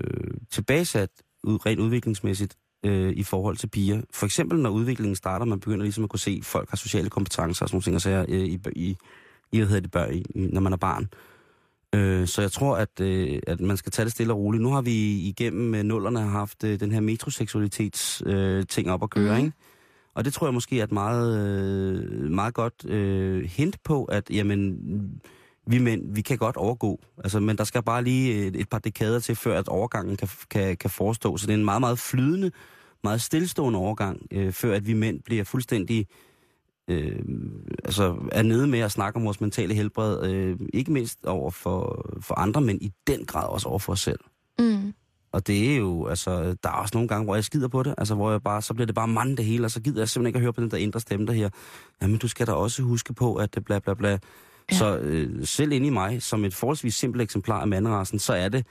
tilbagesat 0.51 1.11
ud, 1.44 1.66
rent 1.66 1.81
udviklingsmæssigt 1.81 2.57
øh, 2.85 3.12
i 3.12 3.22
forhold 3.22 3.57
til 3.57 3.66
piger. 3.66 4.01
For 4.14 4.27
eksempel, 4.27 4.59
når 4.59 4.70
udviklingen 4.70 5.16
starter, 5.16 5.46
man 5.46 5.61
begynder 5.61 5.83
ligesom 5.83 6.05
at 6.05 6.11
kunne 6.11 6.20
se, 6.20 6.37
at 6.40 6.44
folk 6.44 6.70
har 6.70 6.77
sociale 6.77 7.11
kompetencer 7.11 7.64
og 7.64 7.68
sådan 7.68 7.74
nogle 7.74 7.83
ting, 7.83 7.94
og 7.94 8.03
sager, 8.03 8.24
øh, 8.29 8.40
i, 8.40 8.61
i, 8.77 8.96
i, 9.53 9.59
hvad 9.59 9.66
hedder 9.66 9.81
det, 9.81 9.90
børn, 9.90 10.14
i, 10.14 10.24
i, 10.35 10.46
når 10.46 10.61
man 10.61 10.72
er 10.72 10.77
barn. 10.77 11.03
Øh, 11.03 11.09
så 12.29 12.38
jeg 12.40 12.53
tror, 12.53 12.77
at, 12.77 13.01
øh, 13.01 13.38
at 13.46 13.61
man 13.61 13.77
skal 13.77 13.92
tage 13.92 14.05
det 14.05 14.12
stille 14.12 14.33
og 14.33 14.38
roligt. 14.38 14.62
Nu 14.62 14.70
har 14.70 14.83
vi 14.83 15.18
igennem 15.20 15.74
øh, 15.74 15.83
nullerne 15.83 16.20
haft 16.20 16.64
øh, 16.64 16.81
den 16.81 16.92
her 16.92 17.01
metroseksualitets 17.01 18.22
øh, 18.27 18.66
ting 18.66 18.90
op 18.90 19.03
at 19.03 19.11
køre, 19.11 19.38
mm. 19.38 19.44
ikke? 19.44 19.57
Og 20.14 20.24
det 20.24 20.33
tror 20.33 20.46
jeg 20.46 20.55
måske 20.55 20.81
er 20.81 20.85
et 20.85 20.92
meget, 20.92 21.38
øh, 21.38 22.31
meget 22.31 22.55
godt 22.55 22.85
øh, 22.85 23.44
hint 23.44 23.83
på, 23.85 24.05
at 24.05 24.31
jamen, 24.31 24.79
vi 25.66 25.79
mænd, 25.79 26.14
vi 26.14 26.20
kan 26.20 26.38
godt 26.38 26.57
overgå. 26.57 27.01
Altså, 27.24 27.40
men 27.40 27.59
der 27.59 27.64
skal 27.64 27.83
bare 27.83 28.05
lige 28.05 28.46
et, 28.46 28.57
et 28.57 28.68
par 28.68 28.79
dekader 28.79 29.20
til, 29.20 29.37
før 29.37 29.59
at 29.59 29.68
overgangen 29.68 30.16
kan, 30.16 30.29
kan, 30.51 30.77
kan 30.77 30.90
forestå. 30.90 31.37
Så 31.37 31.46
det 31.46 31.53
er 31.53 31.59
en 31.59 31.64
meget, 31.64 31.81
meget 31.81 31.98
flydende, 31.98 32.51
meget 33.05 33.20
stillestående 33.20 33.79
overgang, 33.79 34.27
øh, 34.31 34.53
før 34.53 34.74
at 34.74 34.87
vi 34.87 34.92
mænd 34.92 35.20
bliver 35.22 35.44
fuldstændig 35.44 35.98
øh, 36.01 36.28
altså 37.85 38.16
er 38.33 38.42
nede 38.42 38.66
med 38.66 38.79
at 38.79 38.92
snakke 38.92 39.16
om 39.16 39.24
vores 39.24 39.40
mentale 39.40 39.74
helbred, 39.74 40.31
øh, 40.31 40.59
ikke 40.74 40.92
mindst 40.92 41.27
over 41.27 41.51
for, 41.51 42.09
for 42.20 42.38
andre, 42.38 42.61
men 42.61 42.79
i 42.83 42.92
den 43.07 43.24
grad 43.24 43.48
også 43.48 43.68
over 43.68 43.79
for 43.79 43.92
os 43.92 44.01
selv. 44.01 44.20
Mm. 44.59 44.94
Og 45.33 45.46
det 45.46 45.72
er 45.72 45.77
jo, 45.77 46.07
altså, 46.07 46.57
der 46.62 46.68
er 46.68 46.74
også 46.74 46.96
nogle 46.96 47.09
gange, 47.09 47.24
hvor 47.24 47.35
jeg 47.35 47.44
skider 47.44 47.68
på 47.68 47.83
det, 47.83 47.94
altså 47.98 48.14
hvor 48.14 48.31
jeg 48.31 48.42
bare, 48.42 48.62
så 48.62 48.74
bliver 48.74 48.87
det 48.87 48.94
bare 48.94 49.09
mand 49.09 49.37
det 49.37 49.44
hele, 49.44 49.64
og 49.64 49.70
så 49.70 49.81
gider 49.81 50.01
jeg 50.01 50.09
simpelthen 50.09 50.29
ikke 50.29 50.37
at 50.37 50.42
høre 50.42 50.53
på 50.53 50.61
den 50.61 50.70
der 50.70 50.77
indre 50.77 51.01
stemme, 51.01 51.27
der 51.27 51.33
her. 51.33 51.48
Jamen, 52.03 52.18
du 52.18 52.29
skal 52.29 52.46
da 52.46 52.53
også 52.53 52.83
huske 52.83 53.14
på, 53.14 53.35
at 53.35 53.55
det 53.55 53.64
bla 53.64 53.79
bla 53.79 53.94
bla. 53.94 54.18
Ja. 54.70 54.77
Så 54.77 54.98
øh, 54.98 55.46
selv 55.46 55.72
inde 55.72 55.87
i 55.87 55.90
mig, 55.90 56.22
som 56.22 56.44
et 56.44 56.55
forholdsvis 56.55 56.94
simpelt 56.94 57.22
eksemplar 57.22 57.61
af 57.61 57.68
manderassen, 57.68 58.18
så 58.18 58.33
er 58.33 58.48
det, 58.48 58.66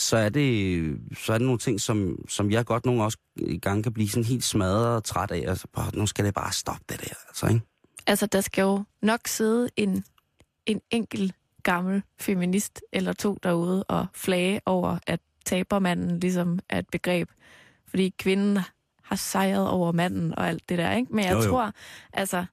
så 0.00 0.16
er 0.16 0.28
det, 0.28 0.98
så 1.18 1.32
er 1.32 1.38
det 1.38 1.44
nogle 1.44 1.58
ting, 1.58 1.80
som, 1.80 2.24
som 2.28 2.50
jeg 2.50 2.64
godt 2.66 2.86
nogle 2.86 3.04
også 3.04 3.18
i 3.36 3.58
gang 3.58 3.82
kan 3.82 3.92
blive 3.92 4.08
sådan 4.08 4.24
helt 4.24 4.44
smadret 4.44 4.86
og 4.86 5.04
træt 5.04 5.30
af. 5.30 5.44
Altså, 5.48 5.66
bare, 5.72 5.90
nu 5.94 6.06
skal 6.06 6.24
det 6.24 6.34
bare 6.34 6.52
stoppe 6.52 6.84
det 6.88 7.00
der, 7.00 7.14
altså, 7.28 7.46
ikke? 7.46 7.60
Altså, 8.06 8.26
der 8.26 8.40
skal 8.40 8.62
jo 8.62 8.84
nok 9.02 9.20
sidde 9.26 9.70
en, 9.76 10.04
en 10.66 10.80
enkelt 10.90 11.34
gammel 11.62 12.02
feminist 12.20 12.82
eller 12.92 13.12
to 13.12 13.38
derude 13.42 13.84
og 13.84 14.06
flage 14.14 14.60
over, 14.66 14.98
at 15.06 15.20
tabermanden 15.44 16.20
ligesom 16.20 16.58
er 16.68 16.78
et 16.78 16.88
begreb. 16.92 17.30
Fordi 17.88 18.14
kvinden 18.18 18.58
har 19.02 19.16
sejret 19.16 19.68
over 19.68 19.92
manden 19.92 20.38
og 20.38 20.48
alt 20.48 20.68
det 20.68 20.78
der, 20.78 20.92
ikke? 20.92 21.14
Men 21.14 21.24
jeg 21.24 21.32
Jo, 21.32 21.38
jo. 21.42 21.48
tror, 21.50 21.72
altså, 22.12 22.44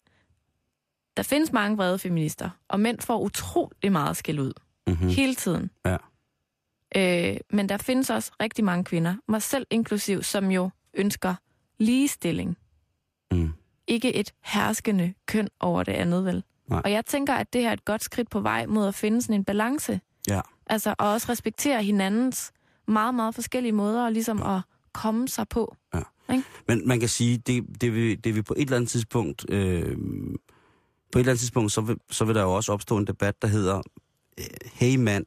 der 1.18 1.24
findes 1.24 1.52
mange 1.52 1.78
vrede 1.78 2.00
feminister, 2.00 2.50
og 2.68 2.80
mænd 2.80 3.00
får 3.00 3.20
utrolig 3.20 3.92
meget 3.92 4.18
skæld 4.18 4.40
ud. 4.40 4.54
Mm-hmm. 4.88 5.10
hele 5.10 5.36
tiden. 5.36 5.70
Ja. 5.86 5.98
Øh, 6.98 7.38
men 7.50 7.70
der 7.70 7.78
findes 7.78 8.10
også 8.10 8.32
rigtig 8.42 8.66
mange 8.66 8.84
kvinder, 8.84 9.16
mig 9.28 9.42
selv 9.42 9.68
inklusiv, 9.70 10.24
som 10.24 10.52
jo 10.52 10.70
ønsker 10.94 11.36
ligestilling. 11.80 12.58
Mm. 13.32 13.54
Ikke 13.88 14.16
et 14.16 14.34
herskende 14.44 15.14
køn 15.26 15.48
over 15.60 15.84
det 15.84 15.92
andet, 15.92 16.26
vel? 16.26 16.44
Nej. 16.68 16.82
Og 16.86 16.92
jeg 16.92 17.06
tænker, 17.06 17.34
at 17.34 17.54
det 17.54 17.62
her 17.62 17.70
er 17.70 17.74
et 17.74 17.86
godt 17.86 18.04
skridt 18.04 18.30
på 18.30 18.40
vej 18.40 18.66
mod 18.66 18.88
at 18.88 18.96
finde 18.96 19.22
sådan 19.22 19.36
en 19.36 19.46
balance. 19.46 20.00
Ja. 20.28 20.42
Altså, 20.68 20.96
og 21.00 21.12
også 21.12 21.32
respektere 21.32 21.84
hinandens 21.84 22.52
meget, 22.88 23.16
meget 23.16 23.36
forskellige 23.36 23.72
måder, 23.72 24.06
og 24.06 24.12
ligesom 24.12 24.44
at 24.44 24.62
komme 24.94 25.28
sig 25.28 25.48
på. 25.48 25.76
Men 26.68 26.88
man 26.88 27.00
kan 27.00 27.10
sige, 27.10 27.38
det, 27.38 27.82
det, 27.82 27.94
vil, 27.94 28.24
det 28.24 28.36
vil 28.36 28.44
på 28.44 28.54
et 28.58 28.62
eller 28.62 28.76
andet 28.76 28.90
tidspunkt, 28.90 29.46
øh, 29.50 29.98
på 31.12 31.20
et 31.20 31.20
eller 31.20 31.32
andet 31.32 31.40
tidspunkt, 31.40 31.72
så 31.72 31.82
vil, 31.82 31.98
så 32.12 32.26
vil 32.26 32.36
der 32.36 32.42
jo 32.42 32.54
også 32.54 32.74
opstå 32.74 32.98
en 32.98 33.08
debat, 33.08 33.42
der 33.42 33.48
hedder, 33.48 33.82
øh, 34.40 34.46
hey 34.74 34.96
mand, 34.96 35.26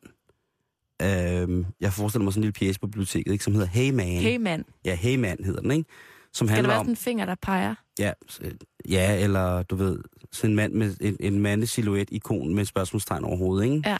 øh, 1.03 1.65
jeg 1.81 1.93
forestiller 1.93 2.25
mig 2.25 2.33
sådan 2.33 2.41
en 2.41 2.45
lille 2.45 2.53
pjæse 2.53 2.81
på 2.81 2.87
biblioteket, 2.87 3.33
ikke, 3.33 3.45
som 3.45 3.53
hedder 3.53 3.67
Hey 3.69 3.91
man. 3.91 4.07
Hey 4.07 4.37
mand, 4.37 4.65
Ja, 4.85 4.95
Hey 4.95 5.17
man 5.17 5.37
hedder 5.45 5.61
den, 5.61 5.71
ikke? 5.71 5.91
Som 6.33 6.47
skal 6.47 6.55
handler 6.55 6.69
være 6.71 6.79
om, 6.79 6.85
sådan 6.85 6.93
en 6.93 6.97
finger, 6.97 7.25
der 7.25 7.35
peger? 7.43 7.75
ja, 7.99 8.13
øh, 8.41 8.53
ja, 8.89 9.23
eller 9.23 9.63
du 9.63 9.77
ved, 9.77 9.99
sådan 10.33 10.51
en 10.51 10.57
mand 10.57 10.73
med 10.73 10.95
en, 11.01 11.17
en 11.21 11.41
mandesilhuet-ikon 11.41 12.55
med 12.55 12.63
et 12.63 12.69
spørgsmålstegn 12.69 13.25
over 13.25 13.37
hovedet, 13.37 13.65
ikke? 13.65 13.97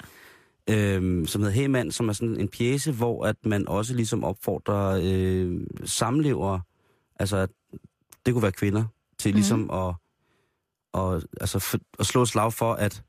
Ja. 0.69 0.97
øhm, 0.97 1.27
som 1.27 1.41
hedder 1.43 1.55
Hey 1.55 1.67
Mand, 1.67 1.93
som 1.93 2.09
er 2.09 2.13
sådan 2.13 2.37
en 2.41 2.49
pjæse, 2.49 2.93
hvor 2.93 3.25
at 3.27 3.37
man 3.45 3.69
også 3.69 3.95
ligesom 3.95 4.25
opfordrer 4.25 5.01
øh, 5.05 5.61
samlever, 5.85 6.61
altså 7.17 7.37
at 7.37 7.51
det 8.27 8.35
kunne 8.35 8.43
være 8.43 8.53
kvinder, 8.53 8.85
til 9.19 9.29
Mhm. 9.29 9.37
ligesom 9.37 9.71
at, 9.71 9.95
og, 10.93 11.23
altså, 11.41 11.59
for, 11.59 11.79
at 11.99 12.07
slå 12.07 12.23
et 12.23 12.29
slag 12.29 12.53
for, 12.53 12.73
at, 12.73 13.03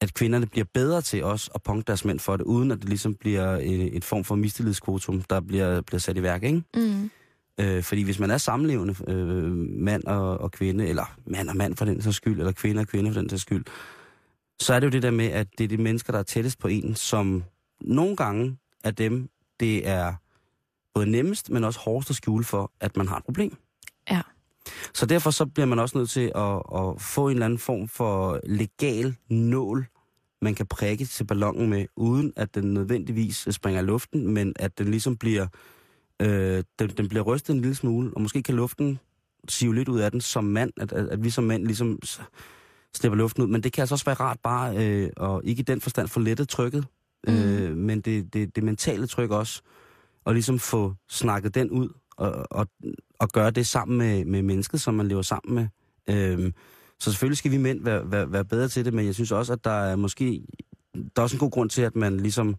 at 0.00 0.14
kvinderne 0.14 0.46
bliver 0.46 0.64
bedre 0.74 1.02
til 1.02 1.24
også 1.24 1.50
at 1.54 1.62
punkte 1.62 1.86
deres 1.86 2.04
mænd 2.04 2.18
for 2.18 2.36
det, 2.36 2.44
uden 2.44 2.70
at 2.70 2.78
det 2.78 2.88
ligesom 2.88 3.14
bliver 3.14 3.48
et, 3.48 3.96
et 3.96 4.04
form 4.04 4.24
for 4.24 4.34
mistillidskvotum, 4.34 5.22
der 5.22 5.40
bliver, 5.40 5.80
bliver 5.80 6.00
sat 6.00 6.16
i 6.16 6.22
værk, 6.22 6.42
ikke? 6.42 6.62
Mm. 6.76 7.10
Øh, 7.60 7.82
fordi 7.82 8.02
hvis 8.02 8.18
man 8.18 8.30
er 8.30 8.38
samlevende 8.38 8.94
øh, 9.08 9.52
mand 9.80 10.04
og, 10.04 10.38
og 10.38 10.52
kvinde, 10.52 10.86
eller 10.88 11.16
mand 11.26 11.48
og 11.48 11.56
mand 11.56 11.76
for 11.76 11.84
den 11.84 12.02
sags 12.02 12.16
skyld, 12.16 12.38
eller 12.38 12.52
kvinde 12.52 12.80
og 12.80 12.86
kvinde 12.86 13.12
for 13.12 13.20
den 13.20 13.30
sags 13.30 13.42
skyld, 13.42 13.64
så 14.60 14.74
er 14.74 14.80
det 14.80 14.86
jo 14.86 14.90
det 14.90 15.02
der 15.02 15.10
med, 15.10 15.26
at 15.26 15.46
det 15.58 15.64
er 15.64 15.68
de 15.68 15.76
mennesker, 15.76 16.12
der 16.12 16.18
er 16.18 16.22
tættest 16.22 16.58
på 16.58 16.68
en, 16.68 16.94
som 16.94 17.44
nogle 17.80 18.16
gange 18.16 18.58
er 18.84 18.90
dem, 18.90 19.28
det 19.60 19.88
er 19.88 20.14
både 20.94 21.10
nemmest, 21.10 21.50
men 21.50 21.64
også 21.64 21.80
hårdest 21.80 22.10
at 22.10 22.16
skjule 22.16 22.44
for, 22.44 22.72
at 22.80 22.96
man 22.96 23.08
har 23.08 23.16
et 23.16 23.24
problem. 23.24 23.56
Ja. 24.10 24.20
Så 24.94 25.06
derfor 25.06 25.30
så 25.30 25.46
bliver 25.46 25.66
man 25.66 25.78
også 25.78 25.98
nødt 25.98 26.10
til 26.10 26.32
at, 26.34 26.62
at 26.74 27.00
få 27.00 27.28
en 27.28 27.32
eller 27.32 27.46
anden 27.46 27.58
form 27.58 27.88
for 27.88 28.40
legal 28.44 29.16
nål, 29.28 29.86
man 30.42 30.54
kan 30.54 30.66
prikke 30.66 31.04
til 31.04 31.24
ballonen 31.24 31.70
med, 31.70 31.86
uden 31.96 32.32
at 32.36 32.54
den 32.54 32.74
nødvendigvis 32.74 33.48
springer 33.50 33.82
i 33.82 33.84
luften, 33.84 34.28
men 34.34 34.52
at 34.56 34.78
den 34.78 34.88
ligesom 34.88 35.16
bliver, 35.16 35.46
øh, 36.22 36.64
den, 36.78 36.88
den 36.88 37.08
bliver 37.08 37.22
rystet 37.22 37.54
en 37.54 37.60
lille 37.60 37.74
smule, 37.74 38.10
og 38.14 38.22
måske 38.22 38.42
kan 38.42 38.54
luften 38.54 38.98
sive 39.48 39.74
lidt 39.74 39.88
ud 39.88 40.00
af 40.00 40.10
den 40.10 40.20
som 40.20 40.44
mand, 40.44 40.72
at, 40.76 40.92
at, 40.92 41.08
at 41.08 41.24
vi 41.24 41.30
som 41.30 41.44
mand 41.44 41.66
ligesom 41.66 41.98
slipper 42.94 43.16
luften 43.16 43.42
ud. 43.42 43.48
Men 43.48 43.62
det 43.62 43.72
kan 43.72 43.82
altså 43.82 43.94
også 43.94 44.04
være 44.04 44.14
rart 44.14 44.38
bare, 44.42 44.76
øh, 44.86 45.10
og 45.16 45.42
ikke 45.44 45.60
i 45.60 45.62
den 45.62 45.80
forstand 45.80 46.08
få 46.08 46.20
lettet 46.20 46.48
trykket, 46.48 46.86
mm. 47.28 47.34
øh, 47.34 47.76
men 47.76 48.00
det, 48.00 48.34
det, 48.34 48.56
det 48.56 48.64
mentale 48.64 49.06
tryk 49.06 49.30
også, 49.30 49.62
og 50.24 50.32
ligesom 50.32 50.58
få 50.58 50.94
snakket 51.08 51.54
den 51.54 51.70
ud, 51.70 51.88
og, 52.16 52.46
og, 52.50 52.66
og 53.18 53.28
gøre 53.28 53.50
det 53.50 53.66
sammen 53.66 53.98
med, 53.98 54.24
med 54.24 54.42
mennesket, 54.42 54.80
som 54.80 54.94
man 54.94 55.08
lever 55.08 55.22
sammen 55.22 55.54
med. 55.54 55.68
Øhm, 56.16 56.54
så 57.00 57.10
selvfølgelig 57.10 57.38
skal 57.38 57.50
vi 57.50 57.56
mænd 57.56 57.84
være, 57.84 58.10
være, 58.10 58.32
være 58.32 58.44
bedre 58.44 58.68
til 58.68 58.84
det, 58.84 58.94
men 58.94 59.06
jeg 59.06 59.14
synes 59.14 59.32
også, 59.32 59.52
at 59.52 59.64
der 59.64 59.70
er 59.70 59.96
måske, 59.96 60.42
der 60.94 61.00
er 61.16 61.22
også 61.22 61.36
en 61.36 61.40
god 61.40 61.50
grund 61.50 61.70
til, 61.70 61.82
at 61.82 61.96
man 61.96 62.16
ligesom, 62.16 62.56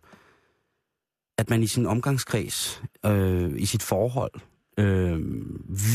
at 1.37 1.49
man 1.49 1.63
i 1.63 1.67
sin 1.67 1.85
omgangskreds, 1.85 2.83
øh, 3.05 3.51
i 3.57 3.65
sit 3.65 3.83
forhold, 3.83 4.31
øh, 4.77 5.19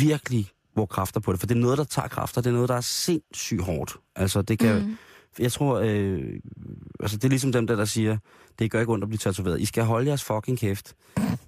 virkelig 0.00 0.48
bruger 0.74 0.86
kræfter 0.86 1.20
på 1.20 1.32
det. 1.32 1.40
For 1.40 1.46
det 1.46 1.54
er 1.54 1.60
noget, 1.60 1.78
der 1.78 1.84
tager 1.84 2.08
kræfter. 2.08 2.40
Det 2.40 2.50
er 2.50 2.54
noget, 2.54 2.68
der 2.68 2.74
er 2.74 2.80
sindssygt 2.80 3.62
hårdt. 3.62 3.96
Altså, 4.16 4.42
det 4.42 4.58
kan... 4.58 4.82
Mm. 4.82 4.96
Jeg 5.38 5.52
tror, 5.52 5.80
øh, 5.84 6.40
altså 7.00 7.16
det 7.16 7.24
er 7.24 7.28
ligesom 7.28 7.52
dem 7.52 7.66
der, 7.66 7.76
der 7.76 7.84
siger, 7.84 8.18
det 8.58 8.70
gør 8.70 8.80
ikke 8.80 8.92
ondt 8.92 9.04
at 9.04 9.08
blive 9.08 9.18
tatoveret. 9.18 9.60
I 9.60 9.64
skal 9.64 9.84
holde 9.84 10.06
jeres 10.06 10.24
fucking 10.24 10.58
kæft. 10.58 10.94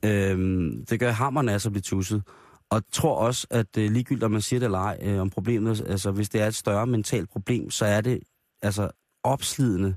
Øh, 0.04 0.38
det 0.90 1.00
gør 1.00 1.10
hammerne 1.10 1.52
altså 1.52 1.68
at 1.68 1.72
blive 1.72 1.82
tusset. 1.82 2.22
Og 2.70 2.82
tror 2.92 3.14
også, 3.14 3.46
at 3.50 3.78
øh, 3.78 3.90
ligegyldigt 3.90 4.24
om 4.24 4.30
man 4.30 4.40
siger 4.40 4.60
det 4.60 4.64
eller 4.64 4.78
ej, 4.78 4.98
øh, 5.02 5.20
om 5.20 5.30
problemet, 5.30 5.84
altså 5.88 6.10
hvis 6.10 6.28
det 6.28 6.40
er 6.40 6.46
et 6.46 6.54
større 6.54 6.86
mentalt 6.86 7.30
problem, 7.30 7.70
så 7.70 7.84
er 7.84 8.00
det 8.00 8.20
altså 8.62 8.90
opslidende 9.24 9.94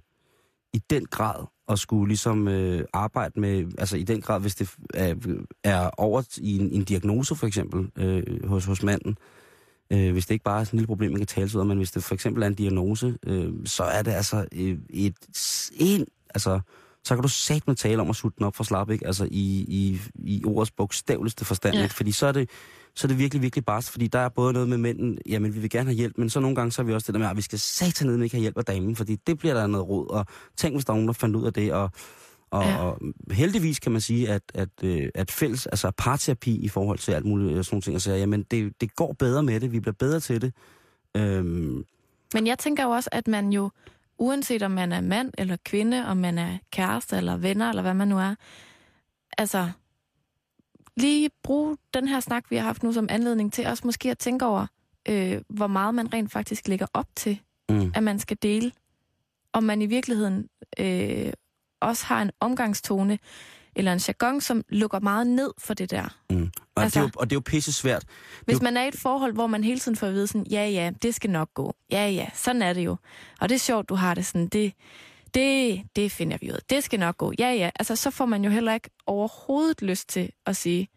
i 0.73 0.81
den 0.89 1.05
grad 1.05 1.45
at 1.69 1.79
skulle 1.79 2.07
ligesom 2.07 2.47
øh, 2.47 2.85
arbejde 2.93 3.39
med, 3.39 3.71
altså 3.77 3.97
i 3.97 4.03
den 4.03 4.21
grad, 4.21 4.41
hvis 4.41 4.55
det 4.55 4.75
er, 4.93 5.15
er 5.63 5.89
over 5.97 6.37
i 6.37 6.59
en, 6.59 6.71
en 6.71 6.83
diagnose 6.83 7.35
for 7.35 7.47
eksempel 7.47 7.91
øh, 7.95 8.49
hos, 8.49 8.65
hos 8.65 8.83
manden, 8.83 9.09
øh, 9.11 9.44
hvis 9.89 10.25
det 10.25 10.31
ikke 10.35 10.43
bare 10.43 10.59
er 10.59 10.63
sådan 10.63 10.77
et 10.77 10.81
lille 10.81 10.87
problem, 10.87 11.11
man 11.11 11.19
kan 11.19 11.27
tale 11.27 11.49
sig 11.49 11.57
ud 11.57 11.61
af, 11.61 11.65
men 11.67 11.77
hvis 11.77 11.91
det 11.91 12.03
for 12.03 12.13
eksempel 12.13 12.43
er 12.43 12.47
en 12.47 12.53
diagnose, 12.55 13.17
øh, 13.25 13.53
så 13.65 13.83
er 13.83 14.01
det 14.01 14.11
altså 14.11 14.45
øh, 14.55 14.77
et 14.89 15.15
en, 15.77 16.05
altså 16.29 16.59
så 17.03 17.15
kan 17.15 17.21
du 17.21 17.27
sat 17.27 17.67
med 17.67 17.75
tale 17.75 18.01
om 18.01 18.09
at 18.09 18.15
sutte 18.15 18.37
den 18.37 18.45
op 18.45 18.55
for 18.55 18.63
slap, 18.63 18.89
ikke? 18.89 19.07
Altså 19.07 19.27
i, 19.31 19.65
i, 19.67 20.01
i 20.15 20.43
ordets 20.45 20.71
bogstaveligste 20.71 21.45
forstand, 21.45 21.75
Ja. 21.75 21.83
ikke? 21.83 21.95
Fordi 21.95 22.11
så 22.11 22.27
er 22.27 22.31
det, 22.31 22.49
så 22.95 23.07
er 23.07 23.09
det 23.09 23.17
virkelig, 23.19 23.41
virkelig 23.41 23.65
barst, 23.65 23.89
fordi 23.89 24.07
der 24.07 24.19
er 24.19 24.29
både 24.29 24.53
noget 24.53 24.69
med 24.69 24.77
mænden, 24.77 25.17
jamen 25.29 25.55
vi 25.55 25.59
vil 25.59 25.69
gerne 25.69 25.89
have 25.89 25.95
hjælp, 25.95 26.17
men 26.17 26.29
så 26.29 26.39
nogle 26.39 26.55
gange 26.55 26.71
så 26.71 26.81
er 26.81 26.85
vi 26.85 26.93
også 26.93 27.07
det 27.07 27.13
der 27.13 27.19
med, 27.19 27.27
at 27.27 27.37
vi 27.37 27.41
skal 27.41 27.59
satan 27.59 28.07
ned 28.07 28.23
ikke 28.23 28.35
have 28.35 28.41
hjælp 28.41 28.57
af 28.57 28.65
damen, 28.65 28.95
fordi 28.95 29.15
det 29.27 29.37
bliver 29.37 29.53
der 29.53 29.67
noget 29.67 29.87
råd, 29.87 30.09
og 30.09 30.25
tænk 30.57 30.75
hvis 30.75 30.85
der 30.85 30.93
er 30.93 30.95
nogen, 30.97 31.07
der 31.07 31.13
fandt 31.13 31.35
ud 31.35 31.45
af 31.45 31.53
det, 31.53 31.73
og, 31.73 31.91
og, 32.51 32.63
Ja. 32.63 32.77
og 32.77 32.99
heldigvis 33.31 33.79
kan 33.79 33.91
man 33.91 34.01
sige, 34.01 34.29
at, 34.29 34.41
at, 34.53 34.69
øh, 34.83 35.09
at 35.15 35.31
fælles, 35.31 35.65
altså 35.65 35.91
parterapi 35.97 36.55
i 36.55 36.67
forhold 36.67 36.97
til 36.99 37.11
alt 37.11 37.25
muligt, 37.25 37.57
og 37.57 37.65
sådan 37.65 37.75
nogle 37.75 37.81
ting, 37.81 37.95
og 37.95 38.01
så, 38.01 38.13
jamen 38.13 38.43
det, 38.43 38.81
det 38.81 38.95
går 38.95 39.13
bedre 39.13 39.43
med 39.43 39.59
det, 39.59 39.71
vi 39.71 39.79
bliver 39.79 39.93
bedre 39.99 40.19
til 40.19 40.41
det. 40.41 40.53
Øhm, 41.17 41.83
Men 42.33 42.47
jeg 42.47 42.59
tænker 42.59 42.83
jo 42.83 42.89
også, 42.89 43.09
at 43.11 43.27
man 43.27 43.49
jo, 43.53 43.71
uanset 44.17 44.63
om 44.63 44.71
man 44.71 44.91
er 44.91 45.01
mand 45.01 45.31
eller 45.37 45.57
kvinde, 45.65 46.05
om 46.07 46.17
man 46.17 46.37
er 46.37 46.57
kæreste 46.71 47.17
eller 47.17 47.37
venner, 47.37 47.69
eller 47.69 47.81
hvad 47.81 47.93
man 47.93 48.07
nu 48.07 48.17
er, 48.19 48.35
altså 49.37 49.69
lige 50.97 51.29
bruge 51.43 51.77
den 51.93 52.07
her 52.07 52.19
snak, 52.19 52.43
vi 52.49 52.55
har 52.55 52.63
haft 52.63 52.83
nu 52.83 52.93
som 52.93 53.07
anledning 53.09 53.53
til 53.53 53.67
også 53.67 53.81
måske 53.85 54.11
at 54.11 54.17
tænke 54.17 54.45
over, 54.45 54.67
øh, 55.09 55.41
hvor 55.49 55.67
meget 55.67 55.95
man 55.95 56.13
rent 56.13 56.31
faktisk 56.31 56.67
lægger 56.67 56.85
op 56.93 57.07
til, 57.15 57.39
mm, 57.69 57.91
at 57.95 58.03
man 58.03 58.19
skal 58.19 58.37
dele. 58.41 58.71
Om 59.53 59.63
man 59.63 59.81
i 59.81 59.85
virkeligheden 59.85 60.47
øh, 60.79 61.33
også 61.85 62.05
har 62.05 62.21
en 62.21 62.31
omgangstone 62.39 63.19
eller 63.75 63.93
en 63.93 63.99
jargon, 64.07 64.41
som 64.41 64.63
lukker 64.69 64.99
meget 64.99 65.27
ned 65.27 65.51
for 65.57 65.73
det 65.73 65.91
der. 65.91 66.17
mm. 66.29 66.51
Og, 66.75 66.83
Altså- 66.83 66.99
altså, 66.99 66.99
det 66.99 67.05
er 67.05 67.09
jo, 67.09 67.19
og 67.19 67.29
det 67.29 67.33
er 67.33 67.37
jo 67.37 67.41
pisse 67.45 67.73
svært. 67.73 68.03
Hvis 68.45 68.53
Jo. 68.53 68.59
man 68.63 68.77
er 68.77 68.83
i 68.83 68.87
et 68.87 68.95
forhold, 68.99 69.33
hvor 69.33 69.47
man 69.47 69.63
hele 69.63 69.79
tiden 69.79 69.95
får 69.95 70.07
at 70.07 70.13
vide 70.13 70.27
sådan, 70.27 70.45
ja, 70.51 70.67
ja, 70.67 70.91
det 71.01 71.15
skal 71.15 71.29
nok 71.29 71.53
gå. 71.53 71.75
Ja, 71.91 72.07
ja, 72.09 72.29
sådan 72.33 72.61
er 72.61 72.73
det 72.73 72.81
jo. 72.85 72.95
Og 73.41 73.49
det 73.49 73.55
er 73.55 73.59
sjovt, 73.59 73.89
du 73.89 73.95
har 73.95 74.13
det 74.13 74.25
sådan, 74.25 74.47
det, 74.47 74.73
det, 75.33 75.81
det 75.95 76.11
finder 76.11 76.37
vi 76.41 76.47
ud 76.49 76.53
af. 76.55 76.59
Det 76.69 76.83
skal 76.83 76.99
nok 76.99 77.17
gå. 77.17 77.33
Ja, 77.39 77.51
ja. 77.53 77.69
Altså, 77.79 77.95
så 77.95 78.11
får 78.11 78.25
man 78.25 78.43
jo 78.43 78.49
heller 78.51 78.73
ikke 78.73 78.89
overhovedet 79.07 79.81
lyst 79.81 80.09
til 80.09 80.29
at 80.45 80.55
sige, 80.55 80.87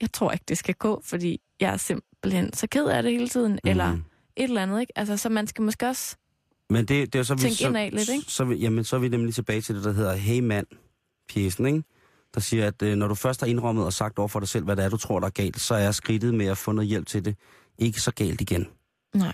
jeg 0.00 0.12
tror 0.12 0.32
ikke, 0.32 0.44
det 0.48 0.58
skal 0.58 0.74
gå, 0.74 1.02
fordi 1.04 1.40
jeg 1.60 1.72
er 1.72 1.76
simpelthen 1.76 2.52
så 2.52 2.66
ked 2.66 2.84
af 2.86 3.02
det 3.02 3.12
hele 3.12 3.28
tiden, 3.28 3.52
mm. 3.52 3.70
eller 3.70 3.84
et 4.36 4.44
eller 4.44 4.62
andet, 4.62 4.80
ikke? 4.80 4.98
Altså, 4.98 5.16
så 5.16 5.28
man 5.28 5.46
skal 5.46 5.62
måske 5.62 5.88
også... 5.88 6.16
Men 6.74 6.84
det, 6.84 7.12
det 7.12 7.18
er 7.18 7.22
så, 7.22 7.34
vi, 7.34 7.40
Tænk 7.40 7.56
så, 7.58 7.66
indad 7.68 7.90
lidt, 7.90 8.08
ikke? 8.08 8.24
Så, 8.28 8.44
vi- 8.44 8.56
jamen, 8.56 8.84
så 8.84 8.96
er 8.96 9.00
vi 9.00 9.08
nemlig 9.08 9.34
tilbage 9.34 9.60
til 9.60 9.74
det, 9.74 9.84
der 9.84 9.92
hedder 9.92 10.14
Hey 10.14 10.40
mand, 10.40 10.66
pjesen, 11.34 11.66
ikke? 11.66 11.82
Der 12.34 12.40
siger, 12.40 12.66
at 12.66 12.82
øh, 12.82 12.96
når 12.96 13.08
du 13.08 13.14
først 13.14 13.40
har 13.40 13.46
indrømmet 13.46 13.84
og 13.84 13.92
sagt 13.92 14.18
over 14.18 14.28
for 14.28 14.40
dig 14.40 14.48
selv, 14.48 14.64
hvad 14.64 14.76
det 14.76 14.84
er, 14.84 14.88
du 14.88 14.96
tror, 14.96 15.20
der 15.20 15.26
er 15.26 15.30
galt, 15.30 15.60
så 15.60 15.74
er 15.74 15.90
skridtet 15.92 16.34
med 16.34 16.46
at 16.46 16.58
få 16.58 16.72
noget 16.72 16.88
hjælp 16.88 17.06
til 17.06 17.24
det 17.24 17.36
ikke 17.78 18.00
så 18.00 18.10
galt 18.12 18.40
igen. 18.40 18.66
Nej. 19.14 19.32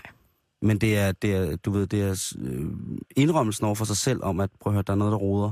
Men 0.61 0.77
det 0.77 0.97
er, 0.97 1.11
det 1.11 1.35
er 1.35 1.55
du 1.55 1.71
ved, 1.71 1.87
det 1.87 2.01
er 2.01 2.33
øh, 2.39 2.65
indrømmelsen 3.15 3.65
over 3.65 3.75
for 3.75 3.85
sig 3.85 3.97
selv 3.97 4.23
om, 4.23 4.39
at 4.39 4.49
prøv 4.59 4.71
at 4.71 4.73
høre, 4.75 4.83
der 4.87 4.93
er 4.93 4.97
noget, 4.97 5.11
der 5.11 5.17
roder. 5.17 5.51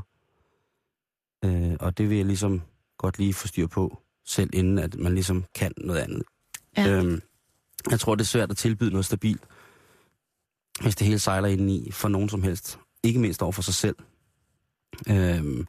Øh, 1.46 1.76
og 1.80 1.98
det 1.98 2.10
vil 2.10 2.18
jeg 2.18 2.26
ligesom 2.26 2.62
godt 2.98 3.20
lige 3.20 3.34
få 3.34 3.48
styr 3.48 3.68
på, 3.68 4.00
selv 4.26 4.50
inden 4.54 4.80
at 4.80 4.96
man 4.96 5.14
ligesom 5.14 5.46
kan 5.56 5.72
noget 5.78 6.00
andet. 6.00 6.24
Ja. 6.78 6.88
Øhm, 6.90 7.22
jeg 7.92 8.00
tror, 8.00 8.16
det 8.16 8.22
er 8.22 8.26
svært 8.26 8.52
at 8.52 8.58
tilbyde 8.58 8.90
noget 8.92 9.06
stabilt, 9.06 9.42
hvis 10.82 10.96
det 10.96 11.08
hele 11.08 11.20
sejler 11.20 11.48
indeni 11.48 11.92
for 11.92 12.08
nogen 12.08 12.30
som 12.30 12.44
helst. 12.44 12.80
Ikke 13.04 13.20
mindst 13.20 13.42
over 13.42 13.52
for 13.52 13.62
sig 13.62 13.74
selv. 13.74 13.96
Øhm, 15.10 15.68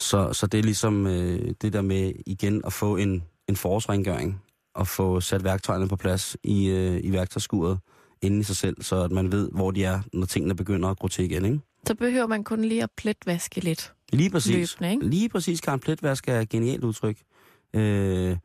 så, 0.00 0.32
så 0.32 0.46
det 0.46 0.58
er 0.58 0.62
ligesom 0.62 1.06
øh, 1.06 1.54
det 1.62 1.72
der 1.72 1.82
med 1.82 2.12
igen 2.26 2.62
at 2.66 2.72
få 2.72 2.96
en, 2.96 3.22
en 3.48 3.56
forårsrengøring 3.56 4.42
og 4.74 4.88
få 4.88 5.20
sat 5.20 5.44
værktøjerne 5.44 5.88
på 5.88 5.96
plads 5.96 6.36
i, 6.44 6.68
øh, 6.68 7.00
i 7.04 7.12
værktøjsskuret 7.12 7.78
inde 8.22 8.40
i 8.40 8.42
sig 8.42 8.56
selv, 8.56 8.82
så 8.82 9.02
at 9.02 9.12
man 9.12 9.32
ved, 9.32 9.50
hvor 9.52 9.70
de 9.70 9.84
er, 9.84 10.00
når 10.12 10.26
tingene 10.26 10.54
begynder 10.54 10.88
at 10.88 10.98
gro 10.98 11.08
til 11.08 11.24
igen. 11.24 11.44
Ikke? 11.44 11.60
Så 11.86 11.94
behøver 11.94 12.26
man 12.26 12.44
kun 12.44 12.64
lige 12.64 12.82
at 12.82 12.90
pletvaske 12.96 13.60
lidt. 13.60 13.92
Lige 14.12 14.30
præcis. 14.30 14.80
Løbende, 14.80 14.94
ikke? 14.94 15.16
Lige 15.16 15.28
præcis, 15.28 15.60
Karen 15.60 15.80
Pletvask 15.80 16.28
er 16.28 16.40
et 16.40 16.48
genialt 16.48 16.84
udtryk. 16.84 17.16
Øh, 17.74 18.36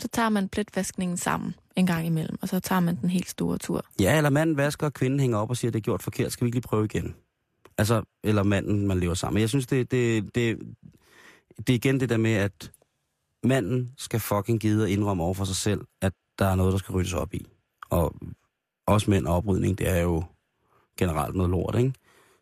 så 0.00 0.08
tager 0.08 0.28
man 0.28 0.48
pletvaskningen 0.48 1.16
sammen 1.16 1.54
en 1.76 1.86
gang 1.86 2.06
imellem, 2.06 2.38
og 2.42 2.48
så 2.48 2.60
tager 2.60 2.80
man 2.80 2.96
den 2.96 3.10
helt 3.10 3.28
store 3.28 3.58
tur. 3.58 3.84
Ja, 4.00 4.16
eller 4.16 4.30
manden 4.30 4.56
vasker, 4.56 4.86
og 4.86 4.94
kvinden 4.94 5.20
hænger 5.20 5.38
op 5.38 5.50
og 5.50 5.56
siger, 5.56 5.70
at 5.70 5.74
det 5.74 5.80
er 5.80 5.84
gjort 5.84 6.02
forkert. 6.02 6.32
Skal 6.32 6.44
vi 6.44 6.48
ikke 6.48 6.56
lige 6.56 6.62
prøve 6.62 6.84
igen? 6.84 7.14
Altså, 7.78 8.02
eller 8.24 8.42
manden, 8.42 8.86
man 8.86 9.00
lever 9.00 9.14
sammen. 9.14 9.40
Jeg 9.40 9.48
synes, 9.48 9.66
det, 9.66 9.90
det, 9.90 10.34
det, 10.34 10.58
det 11.56 11.70
er 11.70 11.74
igen 11.74 12.00
det 12.00 12.08
der 12.08 12.16
med, 12.16 12.32
at 12.32 12.72
manden 13.42 13.92
skal 13.98 14.20
fucking 14.20 14.60
gide 14.60 14.84
at 14.84 14.90
indrømme 14.90 15.22
over 15.22 15.34
for 15.34 15.44
sig 15.44 15.56
selv, 15.56 15.80
at 16.02 16.12
der 16.38 16.46
er 16.46 16.54
noget, 16.54 16.72
der 16.72 16.78
skal 16.78 16.92
ryddes 16.92 17.12
op 17.12 17.34
i. 17.34 17.46
Og 17.90 18.14
også 18.86 19.10
mænd 19.10 19.26
og 19.26 19.36
oprydning, 19.36 19.78
det 19.78 19.88
er 19.88 20.00
jo 20.00 20.24
generelt 20.98 21.34
noget 21.34 21.50
lort, 21.50 21.78
ikke? 21.78 21.92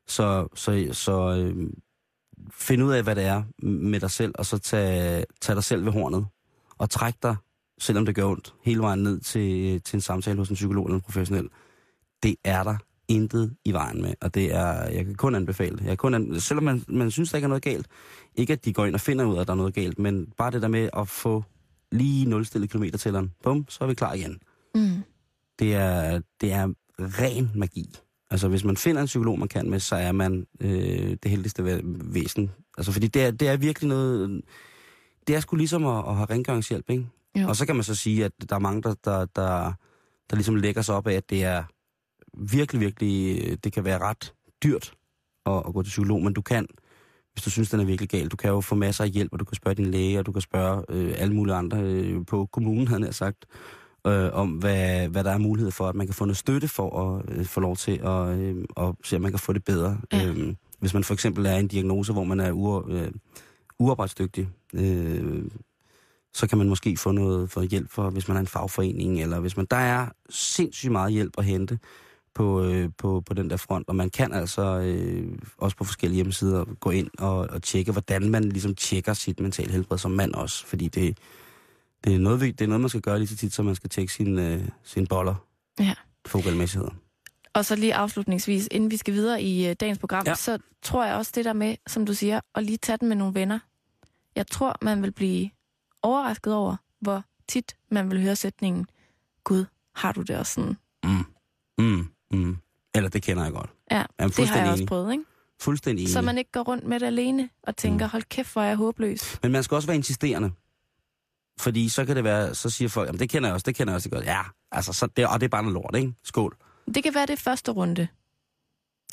Så, 0.06 0.48
så, 0.54 0.88
så 0.92 1.36
øh, 1.36 1.70
find 2.50 2.82
ud 2.82 2.92
af, 2.92 3.02
hvad 3.02 3.16
det 3.16 3.24
er 3.24 3.42
med 3.66 4.00
dig 4.00 4.10
selv, 4.10 4.34
og 4.38 4.46
så 4.46 4.58
tag, 4.58 5.24
tag 5.40 5.54
dig 5.54 5.64
selv 5.64 5.84
ved 5.84 5.92
hornet. 5.92 6.26
Og 6.78 6.90
træk 6.90 7.14
dig, 7.22 7.36
selvom 7.78 8.06
det 8.06 8.14
gør 8.14 8.24
ondt, 8.24 8.54
hele 8.62 8.80
vejen 8.80 9.02
ned 9.02 9.20
til, 9.20 9.80
til 9.82 9.96
en 9.96 10.00
samtale 10.00 10.38
hos 10.38 10.48
en 10.48 10.54
psykolog 10.54 10.86
eller 10.86 10.94
en 10.94 11.00
professionel. 11.00 11.48
Det 12.22 12.36
er 12.44 12.62
der 12.62 12.76
intet 13.08 13.54
i 13.64 13.72
vejen 13.72 14.02
med, 14.02 14.14
og 14.20 14.34
det 14.34 14.54
er, 14.54 14.88
jeg 14.90 15.04
kan 15.04 15.14
kun 15.14 15.34
anbefale. 15.34 15.76
Jeg 15.78 15.88
kan 15.88 15.96
kun 15.96 16.14
an, 16.14 16.40
selvom 16.40 16.64
man, 16.64 16.84
man 16.88 17.10
synes, 17.10 17.30
der 17.30 17.36
ikke 17.36 17.44
er 17.44 17.48
noget 17.48 17.62
galt. 17.62 17.86
Ikke 18.34 18.52
at 18.52 18.64
de 18.64 18.72
går 18.72 18.84
ind 18.84 18.94
og 18.94 19.00
finder 19.00 19.24
ud 19.24 19.36
af, 19.36 19.40
at 19.40 19.46
der 19.46 19.52
er 19.52 19.56
noget 19.56 19.74
galt, 19.74 19.98
men 19.98 20.26
bare 20.38 20.50
det 20.50 20.62
der 20.62 20.68
med 20.68 20.88
at 20.96 21.08
få 21.08 21.44
lige 21.92 22.26
nulstillet 22.30 22.70
kilometertælleren. 22.70 23.32
Bum, 23.42 23.66
så 23.68 23.78
er 23.84 23.88
vi 23.88 23.94
klar 23.94 24.12
igen. 24.12 24.38
Mm. 24.74 25.02
Det 25.58 25.74
er, 25.74 26.20
det 26.40 26.52
er 26.52 26.72
ren 26.98 27.50
magi. 27.54 27.94
Altså, 28.30 28.48
hvis 28.48 28.64
man 28.64 28.76
finder 28.76 29.00
en 29.00 29.06
psykolog, 29.06 29.38
man 29.38 29.48
kan 29.48 29.70
med, 29.70 29.80
så 29.80 29.96
er 29.96 30.12
man 30.12 30.46
øh, 30.60 31.16
det 31.22 31.30
heldigste 31.30 31.62
væ- 31.62 32.12
væsen. 32.12 32.50
Altså, 32.78 32.92
fordi 32.92 33.06
det 33.06 33.22
er, 33.22 33.30
det 33.30 33.48
er 33.48 33.56
virkelig 33.56 33.88
noget... 33.88 34.42
Det 35.26 35.36
er 35.36 35.40
sgu 35.40 35.56
ligesom 35.56 35.86
at, 35.86 36.04
at 36.08 36.16
have 36.16 36.26
rengøringshjælp, 36.30 36.90
ikke? 36.90 37.06
Jo. 37.38 37.48
Og 37.48 37.56
så 37.56 37.66
kan 37.66 37.74
man 37.76 37.84
så 37.84 37.94
sige, 37.94 38.24
at 38.24 38.32
der 38.48 38.54
er 38.54 38.60
mange, 38.60 38.82
der, 38.82 38.94
der, 39.04 39.26
der, 39.36 39.72
der 40.30 40.36
ligesom 40.36 40.56
lægger 40.56 40.82
sig 40.82 40.94
op 40.94 41.06
af, 41.06 41.14
at 41.14 41.30
det 41.30 41.44
er 41.44 41.64
virkelig, 42.38 42.80
virkelig... 42.80 43.64
Det 43.64 43.72
kan 43.72 43.84
være 43.84 43.98
ret 43.98 44.34
dyrt 44.64 44.94
at, 45.46 45.62
at 45.66 45.74
gå 45.74 45.82
til 45.82 45.90
psykolog, 45.90 46.22
men 46.22 46.32
du 46.32 46.42
kan, 46.42 46.66
hvis 47.32 47.44
du 47.44 47.50
synes, 47.50 47.70
den 47.70 47.80
er 47.80 47.84
virkelig 47.84 48.08
gal, 48.08 48.28
du 48.28 48.36
kan 48.36 48.50
jo 48.50 48.60
få 48.60 48.74
masser 48.74 49.04
af 49.04 49.10
hjælp, 49.10 49.32
og 49.32 49.40
du 49.40 49.44
kan 49.44 49.54
spørge 49.54 49.74
din 49.74 49.90
læge, 49.90 50.18
og 50.18 50.26
du 50.26 50.32
kan 50.32 50.42
spørge 50.42 50.84
øh, 50.88 51.14
alle 51.16 51.34
mulige 51.34 51.54
andre 51.54 51.78
øh, 51.82 52.26
på 52.26 52.46
kommunen, 52.52 52.88
havde 52.88 53.04
jeg 53.04 53.14
sagt, 53.14 53.46
øh, 54.06 54.30
om 54.32 54.50
hvad, 54.50 55.08
hvad 55.08 55.24
der 55.24 55.30
er 55.30 55.38
mulighed 55.38 55.70
for, 55.70 55.88
at 55.88 55.94
man 55.94 56.06
kan 56.06 56.14
få 56.14 56.24
noget 56.24 56.36
støtte 56.36 56.68
for 56.68 57.00
at 57.00 57.38
øh, 57.38 57.44
få 57.44 57.60
lov 57.60 57.76
til 57.76 58.00
at, 58.04 58.38
øh, 58.38 58.64
at 58.76 58.94
se, 59.04 59.16
om 59.16 59.22
man 59.22 59.32
kan 59.32 59.38
få 59.38 59.52
det 59.52 59.64
bedre. 59.64 59.98
Ja. 60.12 60.26
Øhm, 60.26 60.56
Hvis 60.80 60.94
man 60.94 61.04
for 61.04 61.14
eksempel 61.14 61.46
er 61.46 61.56
i 61.56 61.60
en 61.60 61.68
diagnose, 61.68 62.12
hvor 62.12 62.24
man 62.24 62.40
er 62.40 62.52
ure, 62.52 62.84
øh, 62.88 63.10
uarbejdsdygtig, 63.78 64.48
øh, 64.74 65.44
så 66.34 66.46
kan 66.46 66.58
man 66.58 66.68
måske 66.68 66.96
få 66.96 67.10
noget 67.12 67.50
for 67.50 67.62
hjælp 67.62 67.90
for, 67.90 68.10
hvis 68.10 68.28
man 68.28 68.36
er 68.36 68.40
en 68.40 68.46
fagforening, 68.46 69.22
eller 69.22 69.40
hvis 69.40 69.56
man... 69.56 69.66
Der 69.70 69.76
er 69.76 70.08
sindssygt 70.30 70.92
meget 70.92 71.12
hjælp 71.12 71.34
at 71.38 71.44
hente 71.44 71.78
på, 72.34 72.62
øh, 72.64 72.90
på, 72.98 73.22
på 73.26 73.34
den 73.34 73.50
der 73.50 73.56
front, 73.56 73.88
og 73.88 73.96
man 73.96 74.10
kan 74.10 74.32
altså 74.32 74.80
øh, 74.80 75.38
også 75.58 75.76
på 75.76 75.84
forskellige 75.84 76.16
hjemmesider 76.16 76.64
gå 76.80 76.90
ind 76.90 77.10
og, 77.18 77.36
og 77.36 77.62
tjekke, 77.62 77.92
hvordan 77.92 78.30
man 78.30 78.44
ligesom 78.44 78.74
tjekker 78.74 79.12
sit 79.12 79.40
mentale 79.40 79.72
helbred 79.72 79.98
som 79.98 80.10
mand 80.10 80.34
også, 80.34 80.66
fordi 80.66 80.88
det, 80.88 81.18
det, 82.04 82.14
er, 82.14 82.18
noget, 82.18 82.40
det 82.40 82.60
er 82.60 82.66
noget, 82.66 82.80
man 82.80 82.88
skal 82.88 83.00
gøre 83.00 83.18
lige 83.18 83.28
så 83.28 83.36
tit, 83.36 83.54
som 83.54 83.64
man 83.64 83.74
skal 83.74 83.90
tjekke 83.90 84.12
sine, 84.12 84.54
øh, 84.54 84.68
sine 84.82 85.06
boller, 85.06 85.34
Ja. 85.80 85.94
fodboldmæssigheder. 86.26 86.90
Og 87.54 87.64
så 87.64 87.76
lige 87.76 87.94
afslutningsvis, 87.94 88.68
inden 88.70 88.90
vi 88.90 88.96
skal 88.96 89.14
videre 89.14 89.42
i 89.42 89.68
øh, 89.70 89.76
dagens 89.80 89.98
program, 89.98 90.24
Ja. 90.26 90.34
så 90.34 90.58
tror 90.82 91.04
jeg 91.04 91.14
også 91.14 91.32
det 91.34 91.44
der 91.44 91.52
med, 91.52 91.76
som 91.86 92.06
du 92.06 92.14
siger, 92.14 92.40
at 92.54 92.62
lige 92.64 92.76
tage 92.78 92.96
den 92.96 93.08
med 93.08 93.16
nogle 93.16 93.34
venner. 93.34 93.58
Jeg 94.36 94.46
tror, 94.46 94.76
man 94.82 95.02
vil 95.02 95.12
blive 95.12 95.50
overrasket 96.02 96.54
over, 96.54 96.76
hvor 97.00 97.22
tit 97.48 97.76
man 97.90 98.10
vil 98.10 98.22
høre 98.22 98.36
sætningen, 98.36 98.86
Gud, 99.44 99.64
har 99.94 100.12
du 100.12 100.22
det 100.22 100.36
også 100.38 100.52
sådan? 100.52 100.76
Mm. 101.04 101.24
Mm. 101.84 102.08
Mm. 102.32 102.56
Eller 102.94 103.10
det 103.10 103.22
kender 103.22 103.44
jeg 103.44 103.52
godt. 103.52 103.70
Ja, 103.90 104.04
Jamen, 104.20 104.30
det 104.36 104.48
har 104.48 104.58
jeg 104.58 104.70
også 104.70 104.86
prøvet, 104.86 105.12
ikke? 105.12 105.24
Fuldstændig 105.60 106.02
enig. 106.02 106.12
Så 106.12 106.20
man 106.20 106.38
ikke 106.38 106.52
går 106.52 106.62
rundt 106.62 106.84
med 106.84 107.00
det 107.00 107.06
alene 107.06 107.48
og 107.62 107.76
tænker, 107.76 108.06
Mm. 108.06 108.10
hold 108.10 108.22
kæft, 108.22 108.52
hvor 108.52 108.62
er 108.62 108.66
jeg 108.66 108.76
håbløs. 108.76 109.38
Men 109.42 109.52
man 109.52 109.62
skal 109.62 109.74
også 109.74 109.86
være 109.88 109.96
insisterende. 109.96 110.50
Fordi 111.60 111.88
så 111.88 112.04
kan 112.04 112.16
det 112.16 112.24
være, 112.24 112.54
så 112.54 112.70
siger 112.70 112.88
folk, 112.88 113.06
jamen 113.08 113.18
det 113.20 113.30
kender 113.30 113.48
jeg 113.48 113.54
også, 113.54 113.64
det 113.64 113.74
kender 113.74 113.92
jeg 113.92 113.96
også 113.96 114.10
godt. 114.10 114.24
Ja, 114.24 114.40
altså, 114.72 114.92
så 114.92 115.06
det, 115.06 115.26
og 115.26 115.40
det 115.40 115.46
er 115.46 115.48
bare 115.48 115.62
noget 115.62 115.74
lort, 115.74 115.96
ikke? 115.96 116.14
Skål. 116.24 116.56
Det 116.94 117.02
kan 117.02 117.14
være 117.14 117.26
det 117.26 117.32
er 117.32 117.36
første 117.36 117.70
runde. 117.70 118.08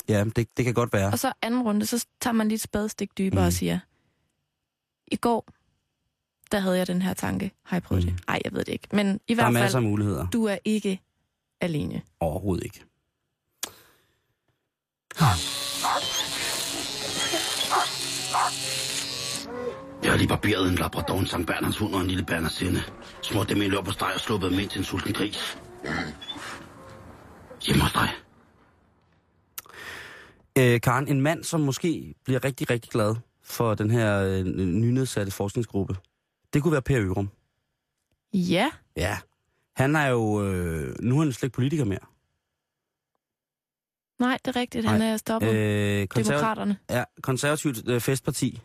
Ja, 0.08 0.24
det, 0.36 0.56
det 0.56 0.64
kan 0.64 0.74
godt 0.74 0.92
være. 0.92 1.12
Og 1.12 1.18
så 1.18 1.32
anden 1.42 1.62
runde, 1.62 1.86
så 1.86 2.06
tager 2.20 2.34
man 2.34 2.48
lige 2.48 2.54
et 2.56 2.60
spadestik 2.60 3.18
dybere 3.18 3.40
Mm. 3.40 3.46
og 3.46 3.52
siger, 3.52 3.78
i 5.06 5.16
går, 5.16 5.46
der 6.52 6.58
havde 6.60 6.78
jeg 6.78 6.86
den 6.86 7.02
her 7.02 7.14
tanke. 7.14 7.52
Har 7.64 7.76
jeg 7.76 7.82
prøvet 7.82 8.04
Mm. 8.04 8.10
det? 8.10 8.26
Nej, 8.26 8.40
jeg 8.44 8.52
ved 8.52 8.64
det 8.64 8.72
ikke. 8.72 8.88
Men 8.92 9.20
i 9.28 9.34
Der 9.34 9.40
er 9.40 9.44
hvert 9.44 9.52
masser 9.52 9.78
af 9.78 9.82
fald, 9.82 9.90
muligheder. 9.90 10.26
du 10.28 10.44
er 10.44 10.58
ikke 10.64 11.00
alene. 11.60 12.02
Overhovedet 12.20 12.64
ikke. 12.64 12.80
Jeg 20.02 20.10
har 20.10 20.16
lige 20.18 20.28
barberet 20.28 20.68
en 20.68 20.74
labrador, 20.74 21.18
en 21.18 21.26
Sankt 21.26 21.46
Bernhards 21.46 21.78
hund 21.78 21.94
og 21.94 22.00
en 22.00 22.06
lille 22.06 22.24
bernersinde. 22.24 22.82
Smurt 23.22 23.48
dem 23.48 23.62
i 23.62 23.64
en 23.64 23.70
lør 23.70 23.80
på 23.80 23.90
streg 23.92 24.14
og 24.14 24.20
sluppet 24.20 24.50
dem 24.50 24.58
ind 24.60 24.68
til 24.70 24.78
en 24.78 24.84
sulten 24.84 25.12
gris. 25.12 25.58
Hjemme 27.66 27.82
hos 27.82 27.92
dig. 27.92 28.08
Øh, 30.58 30.80
Karen, 30.80 31.08
en 31.08 31.20
mand, 31.20 31.44
som 31.44 31.60
måske 31.60 32.14
bliver 32.24 32.44
rigtig, 32.44 32.70
rigtig 32.70 32.90
glad 32.90 33.14
for 33.42 33.74
den 33.74 33.90
her 33.90 34.18
øh, 34.22 34.44
nynedsatte 34.56 35.32
forskningsgruppe, 35.32 35.96
det 36.52 36.62
kunne 36.62 36.72
være 36.72 36.82
Per 36.82 37.00
Ørum. 37.00 37.30
Ja, 38.34 38.70
Ja. 38.96 39.18
Han 39.76 39.96
er 39.96 40.06
jo... 40.06 40.44
Øh, 40.46 40.94
nu 41.00 41.18
er 41.18 41.22
han 41.24 41.32
slet 41.32 41.42
ikke 41.42 41.54
politiker 41.54 41.84
mere. 41.84 41.98
nej, 44.18 44.38
det 44.44 44.56
er 44.56 44.60
rigtigt. 44.60 44.86
Han 44.88 45.00
Nej. 45.00 45.08
er 45.08 45.16
stoppet. 45.16 45.48
Øh, 45.54 46.00
Øh, 46.02 46.06
konserv- 46.10 46.24
Demokraterne. 46.32 46.76
ja, 46.90 47.04
konservativt 47.22 47.88
øh, 47.88 48.00
festparti, 48.00 48.60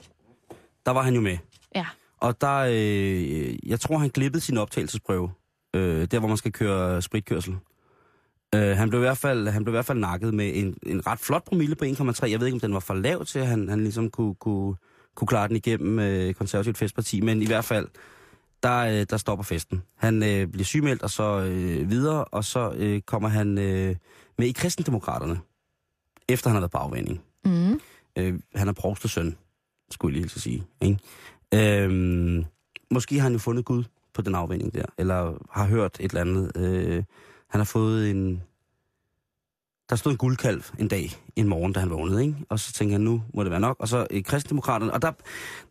der 0.85 0.91
var 0.91 1.01
han 1.01 1.13
jo 1.15 1.21
med. 1.21 1.37
Ja. 1.75 1.85
Og 2.17 2.41
der, 2.41 2.55
øh, 2.57 3.69
jeg 3.69 3.79
tror, 3.79 3.97
han 3.97 4.09
glippede 4.09 4.41
sin 4.41 4.57
optagelsesprøve. 4.57 5.31
Øh, 5.73 6.05
der, 6.05 6.19
hvor 6.19 6.27
man 6.27 6.37
skal 6.37 6.51
køre 6.51 7.01
spritkørsel. 7.01 7.57
Øh, 8.55 8.77
han, 8.77 8.89
blev 8.89 8.99
i 8.99 9.05
hvert 9.05 9.17
fald, 9.17 9.47
han 9.47 9.63
blev 9.63 9.71
i 9.71 9.75
hvert 9.75 9.85
fald 9.85 9.99
nakket 9.99 10.33
med 10.33 10.51
en, 10.55 10.77
en 10.83 11.07
ret 11.07 11.19
flot 11.19 11.45
promille 11.45 11.75
på 11.75 11.85
1,3. 11.85 12.27
Jeg 12.29 12.39
ved 12.39 12.47
ikke, 12.47 12.55
om 12.55 12.59
den 12.59 12.73
var 12.73 12.79
for 12.79 12.93
lav 12.93 13.25
til, 13.25 13.39
at 13.39 13.47
han, 13.47 13.69
han 13.69 13.79
ligesom 13.79 14.09
kunne, 14.09 14.35
kunne, 14.35 14.75
kunne 15.15 15.27
klare 15.27 15.47
den 15.47 15.55
igennem 15.55 15.99
øh, 15.99 16.33
konservativt 16.33 16.77
festparti. 16.77 17.21
Men 17.21 17.41
i 17.41 17.45
hvert 17.45 17.65
fald, 17.65 17.87
der, 18.63 18.77
øh, 18.77 19.05
der 19.09 19.17
stopper 19.17 19.43
festen. 19.43 19.83
Han 19.95 20.23
øh, 20.23 20.47
bliver 20.47 20.65
sygemeldt 20.65 21.03
og 21.03 21.09
så 21.09 21.39
øh, 21.39 21.89
videre, 21.89 22.25
og 22.25 22.43
så 22.43 22.73
øh, 22.77 23.01
kommer 23.01 23.29
han 23.29 23.57
øh, 23.57 23.95
med 24.37 24.47
i 24.47 24.51
kristendemokraterne, 24.51 25.39
efter 26.29 26.49
han 26.49 26.55
har 26.55 26.61
været 26.61 26.71
på 26.71 26.77
afvænding. 26.77 27.21
Mm. 27.45 27.79
Øh, 28.17 28.39
han 28.55 28.67
er 28.67 28.73
provsters 28.73 29.11
søn, 29.11 29.37
skulle 29.91 30.15
jeg 30.15 30.21
lige 30.21 30.29
så 30.29 30.39
sige. 30.39 30.63
Ikke? 30.81 30.99
Øhm, 31.83 32.45
måske 32.91 33.15
har 33.15 33.23
han 33.23 33.33
jo 33.33 33.39
fundet 33.39 33.65
Gud 33.65 33.83
på 34.13 34.21
den 34.21 34.35
afvænding 34.35 34.73
der, 34.73 34.85
eller 34.97 35.45
har 35.51 35.65
hørt 35.65 35.97
et 35.99 36.11
eller 36.11 36.21
andet. 36.21 36.51
Øh, 36.57 37.03
han 37.49 37.59
har 37.59 37.65
fået 37.65 38.11
en... 38.11 38.43
Der 39.89 39.95
stod 39.95 40.11
en 40.11 40.17
guldkalv 40.17 40.63
en 40.79 40.87
dag, 40.87 41.11
en 41.35 41.47
morgen, 41.47 41.73
da 41.73 41.79
han 41.79 41.89
vågnede, 41.89 42.21
ikke? 42.21 42.35
Og 42.49 42.59
så 42.59 42.73
tænker 42.73 42.93
han, 42.93 43.01
nu 43.01 43.23
må 43.33 43.43
det 43.43 43.51
være 43.51 43.59
nok. 43.59 43.77
Og 43.79 43.87
så 43.87 44.07
i 44.11 44.21
kristendemokraterne, 44.21 44.93
og 44.93 45.01
der, 45.01 45.11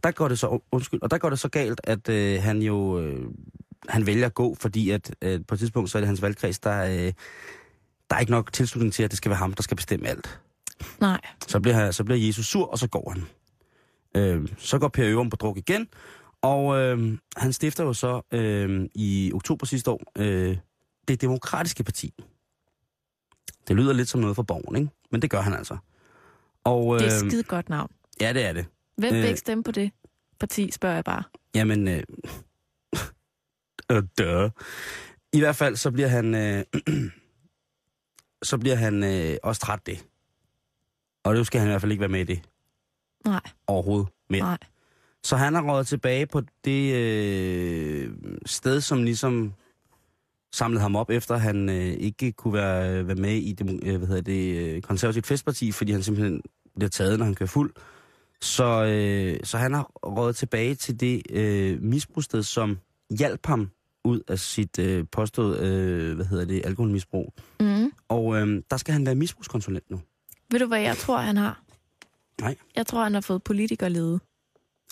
der 0.02 0.10
går 0.10 0.28
det 0.28 0.38
så, 0.38 0.58
undskyld, 0.72 1.02
og 1.02 1.10
der 1.10 1.18
går 1.18 1.30
det 1.30 1.38
så 1.38 1.48
galt, 1.48 1.80
at 1.84 2.08
øh, 2.08 2.42
han 2.42 2.62
jo, 2.62 3.00
øh, 3.00 3.26
han 3.88 4.06
vælger 4.06 4.26
at 4.26 4.34
gå, 4.34 4.54
fordi 4.54 4.90
at 4.90 5.14
øh, 5.22 5.40
på 5.48 5.54
et 5.54 5.58
tidspunkt, 5.58 5.90
så 5.90 5.98
er 5.98 6.00
det 6.00 6.06
hans 6.06 6.22
valgkreds, 6.22 6.58
der, 6.58 6.84
øh, 6.84 7.12
der 8.10 8.16
er 8.16 8.18
ikke 8.18 8.32
nok 8.32 8.52
tilslutning 8.52 8.92
til, 8.92 9.02
at 9.02 9.10
det 9.10 9.16
skal 9.16 9.30
være 9.30 9.38
ham, 9.38 9.52
der 9.52 9.62
skal 9.62 9.76
bestemme 9.76 10.08
alt. 10.08 10.40
Nej. 11.00 11.20
Så 11.46 11.60
bliver, 11.60 11.90
så 11.90 12.04
bliver 12.04 12.18
Jesus 12.18 12.46
sur, 12.46 12.66
og 12.66 12.78
så 12.78 12.88
går 12.88 13.10
han. 13.10 13.24
Øh, 14.16 14.48
så 14.58 14.78
går 14.78 14.88
Per 14.88 15.10
Ørum 15.10 15.30
på 15.30 15.36
druk 15.36 15.56
igen, 15.58 15.88
og 16.42 16.78
øh, 16.78 17.18
han 17.36 17.52
stifter 17.52 17.84
jo 17.84 17.92
så 17.92 18.22
øh, 18.32 18.88
i 18.94 19.30
oktober 19.34 19.66
sidste 19.66 19.90
år 19.90 20.02
øh, 20.18 20.56
det 21.09 21.20
demokratiske 21.20 21.84
parti. 21.84 22.14
Det 23.68 23.76
lyder 23.76 23.92
lidt 23.92 24.09
som 24.09 24.20
noget 24.20 24.36
for 24.36 24.42
borgen, 24.42 24.76
ikke? 24.76 24.90
Men 25.11 25.22
det 25.22 25.30
gør 25.30 25.40
han 25.40 25.54
altså. 25.54 25.76
Og, 26.64 26.94
øh, 26.94 27.00
Det 27.00 27.09
er 27.09 27.12
et 27.12 27.30
skide 27.30 27.42
godt 27.42 27.68
navn. 27.68 27.90
Ja, 28.20 28.32
det 28.32 28.44
er 28.44 28.52
det. 28.52 28.66
Hvem 28.96 29.12
vil 29.14 29.22
øh, 29.22 29.28
ikke 29.28 29.40
stemme 29.40 29.64
på 29.64 29.70
det 29.72 29.90
parti, 30.40 30.70
spørger 30.70 30.94
jeg 30.94 31.04
bare. 31.04 31.22
Jamen, 31.54 31.88
øh, 31.88 32.02
øh, 33.92 34.02
duh. 34.18 34.50
I 35.32 35.38
hvert 35.38 35.57
fald, 35.57 35.76
så 35.76 35.90
bliver 35.90 36.09
han, 36.09 36.34
øh, 36.34 36.64
så 38.50 38.59
bliver 38.59 38.76
han 38.76 39.04
øh, 39.04 39.36
også 39.42 39.61
træt 39.61 39.86
det. 39.86 40.07
Og 41.24 41.34
nu 41.34 41.44
skal 41.44 41.61
han 41.61 41.68
i 41.68 41.70
hvert 41.70 41.80
fald 41.80 41.92
ikke 41.92 42.00
være 42.00 42.09
med 42.09 42.20
i 42.20 42.24
det 42.24 42.42
Nej, 43.24 43.40
overhovedet 43.66 44.09
mere. 44.30 44.42
nej. 44.42 44.59
Så 45.22 45.36
han 45.36 45.54
har 45.54 45.62
rådet 45.62 45.86
tilbage 45.86 46.26
på 46.26 46.42
det 46.64 46.94
øh, 46.94 48.12
sted, 48.46 48.80
som 48.80 49.02
ligesom 49.02 49.54
samlede 50.53 50.82
ham 50.82 50.97
op, 50.97 51.11
efter 51.11 51.36
han 51.36 51.68
øh, 51.68 51.84
ikke 51.84 52.32
kunne 52.32 52.55
være, 52.55 53.07
være 53.07 53.16
med 53.16 53.34
i 53.34 53.53
det, 53.53 53.80
øh, 53.82 53.97
hvad 53.97 54.09
hedder 54.09 54.22
det 54.22 54.57
øh, 54.57 54.82
konservativt 54.82 55.26
festparti, 55.26 55.72
fordi 55.72 55.92
han 55.92 56.03
simpelthen 56.03 56.42
bliver 56.76 56.90
taget, 56.90 57.18
når 57.18 57.24
han 57.24 57.34
kører 57.34 57.49
fuld. 57.49 57.72
Så, 58.40 58.84
øh, 58.84 59.40
så 59.44 59.59
han 59.59 59.74
har 59.74 59.82
rådet 60.07 60.36
tilbage 60.36 60.74
til 60.74 61.01
det 61.01 61.22
øh, 61.30 61.82
misbrugssted, 61.82 62.42
som 62.42 62.78
hjalp 63.18 63.47
ham 63.47 63.70
ud 64.05 64.20
af 64.28 64.38
sit 64.38 64.78
øh, 64.78 65.05
påstået, 65.12 65.61
øh, 65.61 66.14
hvad 66.14 66.26
hedder 66.26 66.44
det, 66.44 66.66
alkoholmisbrug. 66.66 67.34
Mm. 67.61 67.92
Og 68.09 68.36
øh, 68.36 68.62
der 68.70 68.76
skal 68.76 68.92
han 68.92 69.07
være 69.07 69.14
misbrugskonsulent 69.14 69.90
nu. 69.90 70.01
Ved 70.51 70.61
du, 70.61 70.66
hvad 70.66 70.80
jeg 70.80 70.97
tror, 70.97 71.18
han 71.18 71.36
har? 71.36 71.62
Nej. 72.40 72.57
Jeg 72.76 72.86
tror, 72.86 73.03
han 73.03 73.14
har 73.14 73.20
fået 73.20 73.42
politikerlede. 73.42 74.20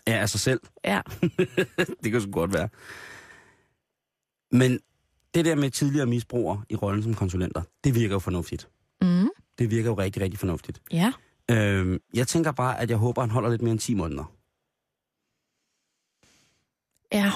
Ja, 0.07 0.13
af 0.13 0.31
sig 0.31 0.41
selv. 0.41 0.61
Ja, 0.85 1.01
det 2.03 2.13
kan 2.13 2.21
sgu 2.21 2.31
godt 2.31 2.53
være. 2.53 2.69
Men 4.53 4.81
det 5.35 5.45
der 5.45 5.55
med 5.55 5.71
tidligere 5.71 6.07
misbrugere 6.07 6.63
i 6.71 6.77
rollen 6.77 7.03
som 7.03 7.15
konsulenter, 7.15 7.63
det 7.85 7.95
virker 7.95 8.15
jo 8.15 8.19
fornuftigt. 8.19 8.69
mm. 9.03 9.29
Det 9.59 9.71
virker 9.71 9.91
jo 9.91 9.95
rigtig, 9.95 10.23
rigtig 10.23 10.39
fornuftigt. 10.39 10.83
ja. 10.93 11.13
Øhm, 11.51 11.99
jeg 12.15 12.29
tænker 12.29 12.53
bare, 12.53 12.81
at 12.81 12.91
jeg 12.91 12.99
håber, 12.99 13.21
han 13.23 13.31
holder 13.31 13.51
lidt 13.51 13.63
mere 13.63 13.73
end 13.73 13.79
10 13.81 13.95
måneder. 13.95 14.33
Ja, 17.13 17.33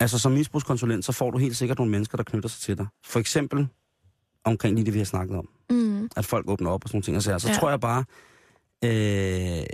Altså 0.00 0.18
som 0.18 0.32
misbrugskonsulent, 0.32 1.04
så 1.04 1.12
får 1.12 1.30
du 1.30 1.38
helt 1.38 1.56
sikkert 1.56 1.78
nogle 1.78 1.90
mennesker, 1.92 2.16
der 2.16 2.24
knytter 2.24 2.48
sig 2.48 2.60
til 2.62 2.78
dig. 2.78 2.86
For 3.04 3.20
eksempel 3.20 3.68
omkring 4.44 4.74
lige 4.74 4.84
det, 4.86 4.94
vi 4.94 4.98
har 4.98 5.04
snakket 5.04 5.36
om. 5.36 5.48
mm. 5.70 6.08
At 6.16 6.24
folk 6.26 6.48
åbner 6.48 6.70
op 6.70 6.84
og 6.84 6.88
sådan 6.88 6.96
nogle 6.96 7.04
ting. 7.04 7.16
Og 7.16 7.22
så, 7.22 7.38
så 7.38 7.48
Ja. 7.48 7.54
tror 7.54 7.70
jeg 7.70 7.80
bare, 7.80 8.04
øh, 8.84 9.66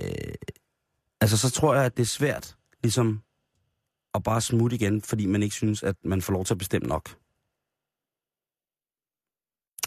altså 1.20 1.36
så 1.38 1.50
tror 1.50 1.74
jeg, 1.74 1.84
at 1.84 1.96
det 1.96 2.02
er 2.02 2.06
svært 2.06 2.56
ligesom 2.82 3.22
at 4.14 4.22
bare 4.22 4.40
smutte 4.40 4.76
igen, 4.76 5.02
fordi 5.02 5.26
man 5.26 5.42
ikke 5.42 5.54
synes, 5.54 5.82
at 5.82 5.96
man 6.04 6.22
får 6.22 6.32
lov 6.32 6.44
til 6.44 6.54
at 6.54 6.58
bestemme 6.58 6.88
nok. 6.88 7.16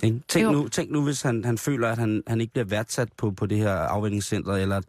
Ikke? 0.04 0.20
Tænk, 0.28 0.46
Jo. 0.46 0.52
nu, 0.52 0.68
tænk 0.68 0.92
nu, 0.92 1.04
hvis 1.04 1.22
han, 1.22 1.46
han 1.46 1.58
føler, 1.58 1.90
at 1.90 1.98
han, 1.98 2.24
han 2.28 2.42
ikke 2.42 2.54
bliver 2.54 2.66
værdsat 2.66 3.10
på, 3.18 3.32
på 3.32 3.46
det 3.46 3.58
her 3.58 3.72
afvendingscenter, 3.74 4.54
eller 4.54 4.78
at 4.78 4.84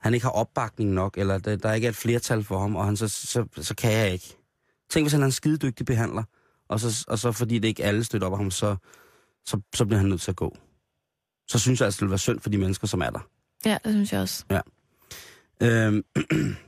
han 0.00 0.14
ikke 0.14 0.24
har 0.24 0.30
opbakning 0.30 0.90
nok, 0.90 1.18
eller 1.18 1.38
der, 1.38 1.56
der 1.56 1.72
ikke 1.72 1.84
er 1.84 1.88
et 1.90 1.96
flertal 1.96 2.44
for 2.44 2.58
ham, 2.58 2.76
og 2.76 2.84
han 2.84 2.96
så, 2.96 3.08
så, 3.08 3.44
så 3.56 3.74
kan 3.74 3.92
jeg 3.92 4.12
ikke. 4.12 4.36
Tænk, 4.90 5.04
hvis 5.04 5.12
han 5.12 5.22
er 5.22 5.26
en 5.26 5.32
skidedygtig 5.32 5.86
behandler, 5.86 6.22
og 6.68 6.80
så, 6.80 7.04
og 7.08 7.18
så 7.18 7.32
fordi 7.32 7.58
det 7.58 7.68
ikke 7.68 7.84
alle 7.84 8.04
støtter 8.04 8.26
op 8.26 8.32
af 8.32 8.38
ham, 8.38 8.50
så, 8.50 8.76
så, 9.46 9.60
så 9.74 9.84
bliver 9.86 9.98
han 9.98 10.08
nødt 10.08 10.20
til 10.20 10.30
at 10.30 10.36
gå. 10.36 10.56
Så 11.48 11.58
synes 11.58 11.80
jeg 11.80 11.84
altså, 11.84 11.98
det 11.98 12.02
vil 12.02 12.10
være 12.10 12.18
synd 12.18 12.40
for 12.40 12.50
de 12.50 12.58
mennesker, 12.58 12.86
som 12.86 13.00
er 13.00 13.10
der. 13.10 13.28
ja, 13.64 13.78
det 13.84 13.92
synes 13.92 14.12
jeg 14.12 14.20
også. 14.20 14.44
Øhm, 15.62 16.04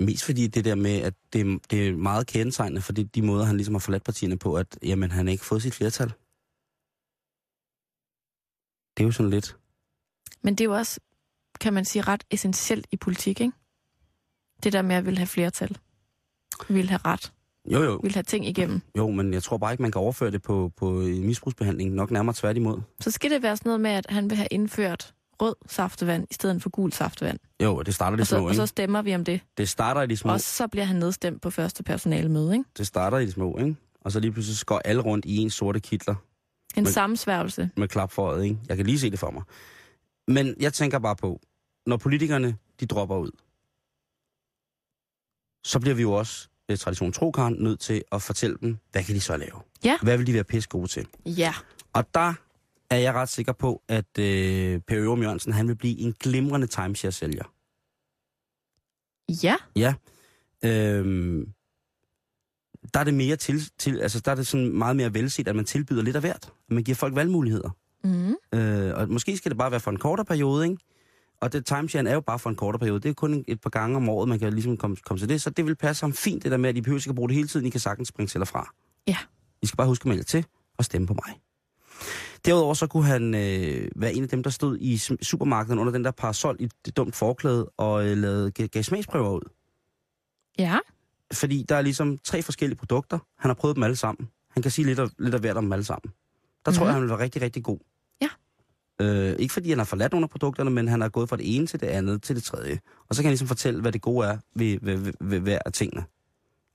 mest 0.00 0.24
fordi 0.24 0.46
det 0.46 0.64
der 0.64 0.74
med, 0.74 1.00
at 1.00 1.14
det, 1.32 1.70
det 1.70 1.88
er 1.88 1.96
meget 1.96 2.26
kendetegnende 2.26 2.82
for 2.82 2.92
det, 2.92 3.14
de 3.14 3.22
måder, 3.22 3.44
han 3.44 3.56
ligesom 3.56 3.74
har 3.74 3.80
forladt 3.80 4.04
partierne 4.04 4.38
på, 4.38 4.54
at 4.54 4.78
jamen, 4.82 5.10
han 5.10 5.26
har 5.26 5.32
ikke 5.32 5.44
fået 5.44 5.62
sit 5.62 5.74
flertal. 5.74 6.08
Det 8.96 9.02
er 9.02 9.04
jo 9.04 9.12
sådan 9.12 9.30
lidt... 9.30 9.56
Men 10.42 10.54
det 10.54 10.64
er 10.64 10.68
jo 10.68 10.74
også, 10.74 11.00
kan 11.60 11.72
man 11.72 11.84
sige, 11.84 12.02
ret 12.02 12.24
essentielt 12.30 12.86
i 12.92 12.96
politik, 12.96 13.40
ikke? 13.40 13.52
Det 14.62 14.72
der 14.72 14.82
med 14.82 14.96
at 14.96 15.04
ville 15.04 15.18
have 15.18 15.26
flertal. 15.26 15.78
Vil 16.68 16.88
have 16.88 17.00
ret. 17.04 17.32
Jo, 17.72 17.82
jo. 17.82 18.00
Vil 18.02 18.14
have 18.14 18.22
ting 18.22 18.46
igennem. 18.46 18.80
Jo, 18.96 19.10
men 19.10 19.32
jeg 19.32 19.42
tror 19.42 19.58
bare 19.58 19.72
ikke, 19.72 19.82
man 19.82 19.92
kan 19.92 20.00
overføre 20.00 20.30
det 20.30 20.42
på, 20.42 20.72
på 20.76 20.90
misbrugsbehandling. 21.00 21.94
Nok 21.94 22.10
nærmere 22.10 22.34
tværtimod. 22.38 22.80
Så 23.00 23.10
skal 23.10 23.30
det 23.30 23.42
være 23.42 23.56
sådan 23.56 23.68
noget 23.68 23.80
med, 23.80 23.90
at 23.90 24.06
han 24.08 24.30
vil 24.30 24.36
have 24.36 24.48
indført 24.50 25.14
rød 25.40 25.54
saftevand 25.66 26.26
i 26.30 26.34
stedet 26.34 26.62
for 26.62 26.70
gul 26.70 26.92
saftevand. 26.92 27.38
Jo, 27.62 27.76
og 27.76 27.86
det 27.86 27.94
starter 27.94 28.16
i 28.16 28.18
de 28.18 28.22
Og 28.22 28.26
så, 28.26 28.36
små, 28.36 28.48
og 28.48 28.54
så 28.54 28.62
ikke? 28.62 28.66
stemmer 28.68 29.02
vi 29.02 29.14
om 29.14 29.24
det. 29.24 29.40
Det 29.56 29.68
starter 29.68 30.02
i 30.02 30.06
de 30.06 30.16
små. 30.16 30.32
Og 30.32 30.40
så 30.40 30.68
bliver 30.68 30.84
han 30.84 30.96
nedstemt 30.96 31.42
på 31.42 31.50
første 31.50 31.82
personalemøde, 31.82 32.52
ikke? 32.52 32.64
Det 32.78 32.86
starter 32.86 33.18
i 33.18 33.26
de 33.26 33.32
små, 33.32 33.58
ikke? 33.58 33.76
Og 34.00 34.12
så 34.12 34.20
lige 34.20 34.32
pludselig 34.32 34.58
så 34.58 34.66
går 34.66 34.80
alle 34.84 35.02
rundt 35.02 35.24
i 35.24 35.36
en 35.36 35.50
sorte 35.50 35.80
kitler 35.80 36.14
En 36.76 36.82
Men- 36.84 36.92
sammensværgelse. 36.92 37.70
med 37.76 37.88
klap 37.88 38.12
for 38.12 38.22
øjet, 38.26 38.44
ikke? 38.44 38.58
Jeg 38.68 38.76
kan 38.76 38.86
lige 38.86 38.98
se 39.00 39.10
det 39.10 39.18
for 39.18 39.30
mig. 39.30 39.42
Men 40.28 40.54
jeg 40.60 40.72
tænker 40.72 40.98
bare 40.98 41.16
på, 41.16 41.40
når 41.86 41.96
politikerne, 41.96 42.56
de 42.80 42.86
dropper 42.86 43.16
ud, 43.16 43.30
så 45.64 45.80
bliver 45.80 45.94
vi 45.94 46.02
jo 46.02 46.12
også, 46.12 46.48
øh, 46.70 46.78
tradition 46.78 47.12
tro, 47.12 47.30
Karen, 47.30 47.56
nødt 47.58 47.80
til 47.80 48.02
at 48.12 48.22
fortælle 48.22 48.56
dem, 48.60 48.78
hvad 48.92 49.04
kan 49.04 49.14
de 49.14 49.20
så 49.20 49.36
lave? 49.36 49.60
Ja. 49.84 49.98
Hvad 50.02 50.16
vil 50.18 50.26
de 50.26 50.34
være 50.34 50.44
pisse 50.44 50.68
gode 50.68 50.86
til? 50.88 51.06
Ja. 51.26 51.54
Og 51.92 52.14
der 52.14 52.34
er 52.90 52.96
jeg 52.96 53.14
ret 53.14 53.28
sikker 53.28 53.52
på, 53.52 53.82
at 53.88 54.18
øh, 54.18 54.80
Per 54.80 54.98
Ørum 54.98 55.22
Jørgensen, 55.22 55.52
han 55.52 55.68
vil 55.68 55.76
blive 55.76 55.98
en 55.98 56.14
glimrende 56.20 56.66
timeshare-sælger. 56.66 57.44
Ja. 59.42 59.56
Ja. 59.76 59.94
Øhm, 60.64 61.52
der 62.94 63.00
er 63.00 63.04
det 63.04 63.14
mere 63.14 63.36
til, 63.36 63.70
til, 63.78 64.00
altså 64.00 64.20
der 64.20 64.30
er 64.30 64.34
det 64.34 64.46
sådan 64.46 64.72
meget 64.72 64.96
mere 64.96 65.14
velset, 65.14 65.48
at 65.48 65.56
man 65.56 65.64
tilbyder 65.64 66.02
lidt 66.02 66.16
af 66.16 66.22
hvert. 66.22 66.52
At 66.68 66.74
man 66.74 66.84
giver 66.84 66.96
folk 66.96 67.14
valgmuligheder. 67.14 67.70
Mm. 68.04 68.58
Øh, 68.58 68.94
og 68.94 69.08
måske 69.08 69.36
skal 69.36 69.50
det 69.50 69.58
bare 69.58 69.70
være 69.70 69.80
for 69.80 69.90
en 69.90 69.98
kortere 69.98 70.24
periode, 70.24 70.64
ikke? 70.64 70.76
Og 71.40 71.52
det 71.52 71.66
timeshare 71.66 72.08
er 72.08 72.14
jo 72.14 72.20
bare 72.20 72.38
for 72.38 72.50
en 72.50 72.56
kortere 72.56 72.78
periode. 72.78 73.00
Det 73.00 73.08
er 73.08 73.14
kun 73.14 73.44
et 73.48 73.60
par 73.60 73.70
gange 73.70 73.96
om 73.96 74.08
året, 74.08 74.28
man 74.28 74.38
kan 74.38 74.52
ligesom 74.52 74.76
komme, 74.76 74.96
komme 74.96 75.20
til 75.20 75.28
det. 75.28 75.42
Så 75.42 75.50
det 75.50 75.66
vil 75.66 75.76
passe 75.76 76.02
ham 76.02 76.12
fint, 76.12 76.42
det 76.42 76.50
der 76.50 76.56
med, 76.56 76.70
at 76.70 76.76
I 76.76 76.80
behøver 76.80 77.00
ikke 77.00 77.10
at 77.10 77.16
bruge 77.16 77.28
det 77.28 77.36
hele 77.36 77.48
tiden. 77.48 77.66
I 77.66 77.70
kan 77.70 77.80
sagtens 77.80 78.08
springe 78.08 78.28
til 78.28 78.40
og 78.40 78.48
fra. 78.48 78.74
Ja. 79.06 79.16
I 79.62 79.66
skal 79.66 79.76
bare 79.76 79.86
huske 79.86 80.02
at 80.02 80.08
melde 80.08 80.22
til 80.22 80.46
og 80.78 80.84
stemme 80.84 81.06
på 81.06 81.14
mig. 81.14 81.40
Derudover 82.44 82.74
så 82.74 82.86
kunne 82.86 83.04
han 83.04 83.34
øh, 83.34 83.88
være 83.96 84.14
en 84.14 84.22
af 84.22 84.28
dem, 84.28 84.42
der 84.42 84.50
stod 84.50 84.78
i 84.80 84.98
supermarkedet 85.22 85.78
under 85.78 85.92
den 85.92 86.04
der 86.04 86.10
parasol 86.10 86.56
i 86.60 86.68
det 86.84 86.96
dumt 86.96 87.16
forklæde 87.16 87.70
og 87.76 88.06
øh, 88.06 88.16
lavede, 88.16 88.50
gav, 88.50 88.82
smagsprøver 88.82 89.30
ud. 89.30 89.50
Ja. 90.58 90.78
Fordi 91.32 91.64
der 91.68 91.76
er 91.76 91.82
ligesom 91.82 92.18
tre 92.24 92.42
forskellige 92.42 92.78
produkter. 92.78 93.18
Han 93.38 93.48
har 93.48 93.54
prøvet 93.54 93.74
dem 93.76 93.82
alle 93.82 93.96
sammen. 93.96 94.28
Han 94.50 94.62
kan 94.62 94.70
sige 94.72 94.86
lidt 94.86 94.98
af, 94.98 95.08
lidt 95.18 95.34
af 95.34 95.40
hvert 95.40 95.56
om 95.56 95.64
dem 95.64 95.72
alle 95.72 95.84
sammen. 95.84 96.10
Der 96.10 96.70
mm-hmm. 96.70 96.74
tror 96.74 96.84
Mhm. 96.84 96.86
jeg, 96.86 96.94
han 96.94 97.02
vil 97.02 97.10
være 97.10 97.18
rigtig, 97.18 97.42
rigtig 97.42 97.64
god. 97.64 97.78
Ja. 98.22 98.28
Øh, 99.00 99.36
ikke 99.38 99.54
fordi 99.54 99.68
han 99.68 99.78
har 99.78 99.84
forladt 99.84 100.12
nogle 100.12 100.24
af 100.24 100.30
produkterne, 100.30 100.70
men 100.70 100.88
han 100.88 101.02
er 101.02 101.08
gået 101.08 101.28
fra 101.28 101.36
det 101.36 101.56
ene 101.56 101.66
til 101.66 101.80
det 101.80 101.86
andet 101.86 102.22
til 102.22 102.36
det 102.36 102.44
tredje. 102.44 102.80
Og 103.08 103.14
så 103.14 103.22
kan 103.22 103.26
han 103.26 103.30
ligesom 103.32 103.48
fortælle, 103.48 103.80
hvad 103.80 103.92
det 103.92 104.02
gode 104.02 104.26
er 104.26 104.38
ved, 104.54 104.78
ved, 104.82 104.96
ved, 104.96 105.12
ved 105.20 105.40
hver 105.40 105.58
af 105.66 105.72
tingene. 105.72 106.04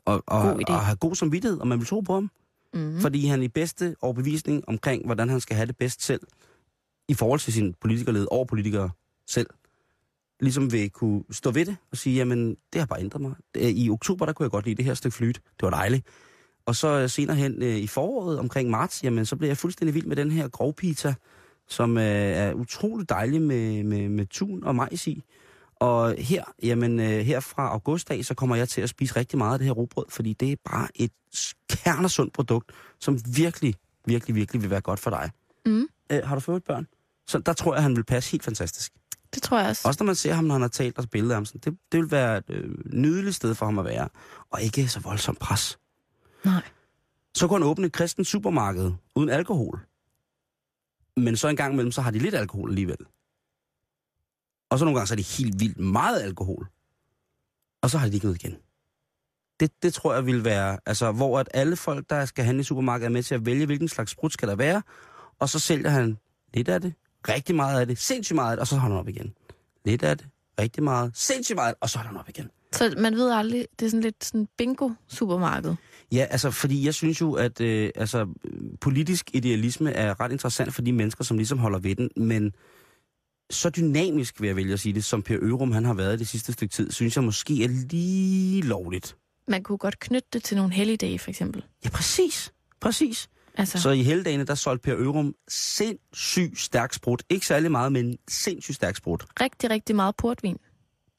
Og, 0.06 0.24
og, 0.28 0.60
og 0.68 0.80
have 0.86 0.98
god 0.98 1.16
samvittighed, 1.16 1.60
og 1.60 1.68
man 1.68 1.80
vil 1.80 1.88
tro 1.88 2.02
på 2.02 2.14
ham. 2.14 2.32
Mm. 2.76 3.00
Fordi 3.02 3.26
han 3.26 3.44
i 3.44 3.48
bedste 3.48 3.96
overbevisning 4.02 4.64
omkring, 4.68 5.06
hvordan 5.06 5.30
han 5.30 5.40
skal 5.40 5.56
have 5.56 5.66
det 5.68 5.78
bedst 5.78 6.04
selv, 6.04 6.22
i 7.10 7.14
forhold 7.14 7.40
til 7.40 7.54
sin 7.54 7.74
politikerled 7.82 8.28
over 8.32 8.46
politikere 8.46 8.90
selv, 9.28 9.48
ligesom 10.40 10.72
vil 10.72 10.90
kunne 10.90 11.24
stå 11.32 11.52
ved 11.52 11.66
det 11.66 11.78
og 11.92 11.98
sige, 11.98 12.16
jamen, 12.16 12.58
det 12.74 12.82
har 12.82 12.86
bare 12.86 13.00
ændret 13.00 13.22
mig. 13.22 13.34
Det- 13.56 13.74
I 13.76 13.90
oktober, 13.90 14.26
der 14.26 14.34
kunne 14.34 14.44
jeg 14.44 14.52
godt 14.52 14.66
lide 14.66 14.76
det 14.76 14.86
her 14.86 14.94
stykke 14.94 15.16
flyt. 15.18 15.36
Det 15.36 15.62
var 15.64 15.70
dejligt. 15.70 16.06
Og 16.66 16.76
så 16.76 16.88
øh, 16.88 17.10
senere 17.10 17.36
hen 17.36 17.64
øh, 17.64 17.76
i 17.78 17.88
foråret, 17.88 18.40
omkring 18.40 18.70
marts, 18.70 19.04
jamen, 19.04 19.26
så 19.26 19.36
blev 19.36 19.48
jeg 19.50 19.58
fuldstændig 19.58 19.94
vild 19.94 20.06
med 20.06 20.16
den 20.16 20.32
her 20.32 20.48
grovpizza, 20.48 21.14
som 21.68 21.98
øh, 21.98 22.04
er 22.04 22.54
utrolig 22.54 23.10
dejlig 23.10 23.42
med, 23.42 23.84
med, 23.84 24.10
med 24.10 24.26
tun 24.26 24.64
og 24.64 24.76
majs 24.76 25.08
i. 25.08 25.24
Og 25.76 26.16
her, 26.18 26.44
jamen, 26.64 27.00
øh, 27.00 27.06
her 27.08 27.40
fra 27.40 27.70
augustdag, 27.70 28.26
så 28.26 28.34
kommer 28.34 28.56
jeg 28.56 28.70
til 28.70 28.82
at 28.82 28.90
spise 28.90 29.16
rigtig 29.16 29.38
meget 29.38 29.54
af 29.54 29.60
det 29.60 29.66
her 29.66 29.74
rugbrød, 29.74 30.06
fordi 30.10 30.34
det 30.34 30.52
er 30.52 30.56
bare 30.66 30.88
et 30.96 31.12
kernesundt 31.70 32.34
produkt, 32.34 32.72
som 33.00 33.20
virkelig, 33.36 33.76
virkelig, 34.06 34.36
virkelig 34.36 34.62
vil 34.62 34.70
være 34.70 34.82
godt 34.82 35.00
for 35.00 35.10
dig. 35.10 35.32
Mm. 35.66 35.88
Øh, 36.12 36.24
har 36.24 36.36
du 36.36 36.42
fået 36.42 36.64
børn? 36.64 36.88
Så 37.28 37.40
der 37.40 37.54
tror 37.54 37.74
jeg, 37.74 37.84
han 37.84 37.96
vil 37.96 38.04
passe 38.04 38.32
helt 38.32 38.44
fantastisk. 38.44 38.94
Det 39.34 39.44
tror 39.44 39.60
jeg 39.60 39.70
også. 39.70 39.88
Også 39.88 40.04
når 40.04 40.06
man 40.06 40.16
ser 40.16 40.34
ham, 40.34 40.44
når 40.44 40.54
han 40.56 40.62
har 40.62 40.68
talt 40.68 40.98
og 40.98 41.08
af 41.14 41.28
ham, 41.30 41.46
sådan, 41.46 41.62
det, 41.66 41.78
det 41.92 42.00
vil 42.00 42.12
være 42.12 42.38
et 42.38 42.50
øh, 42.50 42.70
nydeligt 42.94 43.36
sted 43.36 43.56
for 43.56 43.66
ham 43.66 43.80
at 43.80 43.86
være. 43.86 44.10
Og 44.52 44.62
ikke 44.62 44.88
så 44.88 45.00
voldsomt 45.00 45.40
pres. 45.40 45.80
Nej. 46.46 46.62
Så 47.36 47.48
kunne 47.48 47.60
han 47.60 47.68
åbne 47.68 47.86
et 47.86 47.92
kristent 47.92 48.28
supermarked 48.28 48.92
uden 49.16 49.30
alkohol. 49.30 49.80
Men 51.18 51.38
så 51.38 51.48
en 51.48 51.56
gang 51.56 51.74
imellem, 51.74 51.92
så 51.92 52.02
har 52.02 52.12
de 52.12 52.20
lidt 52.20 52.36
alkohol 52.36 52.70
alligevel. 52.70 52.98
Og 54.70 54.80
så 54.80 54.86
nogle 54.86 54.98
gange, 55.00 55.08
så 55.08 55.14
er 55.14 55.16
de 55.16 55.44
helt 55.44 55.60
vildt 55.60 55.80
meget 55.80 56.22
alkohol. 56.22 56.68
Og 57.82 57.90
så 57.90 57.98
har 57.98 58.08
de 58.08 58.14
ikke 58.14 58.26
noget 58.26 58.44
igen. 58.44 58.58
Det, 59.60 59.72
det 59.84 59.94
tror 59.94 60.14
jeg 60.14 60.26
vil 60.26 60.44
være, 60.44 60.78
altså 60.86 61.12
hvor 61.12 61.40
at 61.40 61.50
alle 61.54 61.76
folk, 61.76 62.10
der 62.10 62.26
skal 62.26 62.46
handle 62.46 62.62
i 62.62 62.64
supermarkedet, 62.64 63.06
er 63.06 63.14
med 63.14 63.24
til 63.24 63.36
at 63.36 63.46
vælge, 63.46 63.66
hvilken 63.66 63.88
slags 63.88 64.12
sprut 64.12 64.34
skal 64.34 64.48
der 64.48 64.56
være. 64.56 64.82
Og 65.40 65.50
så 65.50 65.60
sælger 65.60 65.90
han 65.90 66.18
lidt 66.54 66.70
af 66.70 66.82
det, 66.82 66.94
rigtig 67.30 67.56
meget 67.56 67.80
af 67.80 67.88
det, 67.88 67.98
sindssygt 67.98 68.36
meget 68.36 68.52
af 68.52 68.58
det, 68.58 68.62
og 68.62 68.68
så 68.68 68.76
holder 68.76 68.96
han 68.96 69.00
op 69.00 69.10
igen. 69.10 69.34
Lidt 69.86 70.04
af 70.04 70.18
det, 70.18 70.28
rigtig 70.60 70.84
meget, 70.84 71.12
sindssygt 71.16 71.56
meget, 71.56 71.76
det, 71.76 71.82
og 71.82 71.90
så 71.90 71.98
holder 71.98 72.10
han 72.10 72.20
op 72.20 72.30
igen. 72.30 72.50
Så 72.72 72.96
man 72.98 73.16
ved 73.16 73.32
aldrig, 73.32 73.68
det 73.80 73.86
er 73.86 73.90
sådan 73.90 74.02
lidt 74.02 74.26
sådan 74.26 74.48
bingo-supermarked. 74.58 75.76
Ja, 76.12 76.28
altså, 76.30 76.52
fordi 76.52 76.86
jeg 76.86 76.94
synes 76.94 77.22
jo, 77.22 77.34
at 77.34 77.62
øh, 77.62 77.90
altså, 77.96 78.28
politisk 78.82 79.30
idealisme 79.34 79.92
er 79.92 80.20
ret 80.20 80.32
interessant 80.32 80.74
for 80.74 80.82
de 80.82 80.94
mennesker, 80.94 81.24
som 81.24 81.38
ligesom 81.38 81.58
holder 81.58 81.80
ved 81.80 81.96
den, 81.96 82.10
men 82.16 82.54
så 83.50 83.70
dynamisk, 83.70 84.42
vil 84.42 84.48
jeg 84.48 84.56
vælge 84.56 84.74
at 84.74 84.80
sige 84.80 84.94
det, 84.94 85.04
som 85.06 85.22
Per 85.22 85.38
Ørum 85.42 85.72
han 85.72 85.86
har 85.86 85.94
været 85.94 86.20
det 86.20 86.28
sidste 86.28 86.54
stykke 86.54 86.72
tid, 86.74 86.92
synes 86.92 87.16
jeg 87.16 87.24
måske 87.24 87.64
er 87.64 87.68
lige 87.68 88.62
lovligt. 88.62 89.16
Man 89.48 89.64
kunne 89.64 89.78
godt 89.78 90.00
knytte 90.00 90.28
det 90.34 90.44
til 90.44 90.58
nogle 90.58 90.74
helligdage, 90.74 91.20
for 91.20 91.30
eksempel. 91.30 91.64
Ja, 91.86 91.90
præcis. 91.90 92.54
Præcis. 92.82 93.30
Altså, 93.58 93.82
Så 93.82 93.90
i 93.90 94.04
helgedagene, 94.04 94.44
der 94.44 94.56
solgte 94.56 94.84
Per 94.84 94.96
Ørum 94.98 95.36
sindssygt 95.48 96.60
stærk 96.60 96.94
sprut. 96.94 97.24
Ikke 97.30 97.46
særlig 97.46 97.72
meget, 97.72 97.92
men 97.92 98.18
sindssygt 98.28 98.76
stærk 98.76 98.96
sprut. 98.96 99.26
rigtig, 99.42 99.70
rigtig 99.70 99.96
meget 99.96 100.16
portvin. 100.16 100.58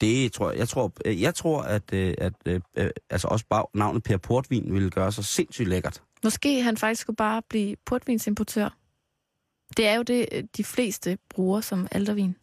Det 0.01 0.33
tror 0.33 0.49
jeg. 0.51 0.59
Jeg 0.59 0.67
tror, 0.69 0.93
jeg 1.05 1.35
tror 1.35 1.61
at, 1.61 1.93
øh, 1.93 2.13
at 2.17 2.33
øh, 2.45 2.59
øh, 2.77 2.89
altså 3.09 3.27
også 3.27 3.45
bare 3.49 3.65
navnet 3.73 4.03
Per 4.03 4.17
Portvin 4.17 4.73
ville 4.73 4.89
gøre 4.89 5.11
sig 5.11 5.25
sindssygt 5.25 5.67
lækkert. 5.69 6.01
Måske 6.23 6.61
han 6.63 6.77
faktisk 6.77 7.01
skulle 7.01 7.17
bare 7.17 7.41
blive 7.49 7.75
portvinsimportør. 7.85 8.77
Det 9.77 9.87
er 9.87 9.95
jo 9.95 10.01
det, 10.03 10.25
øh, 10.31 10.43
de 10.57 10.63
fleste 10.63 11.17
bruger 11.29 11.61
som 11.61 11.87
aldervin. 11.91 12.35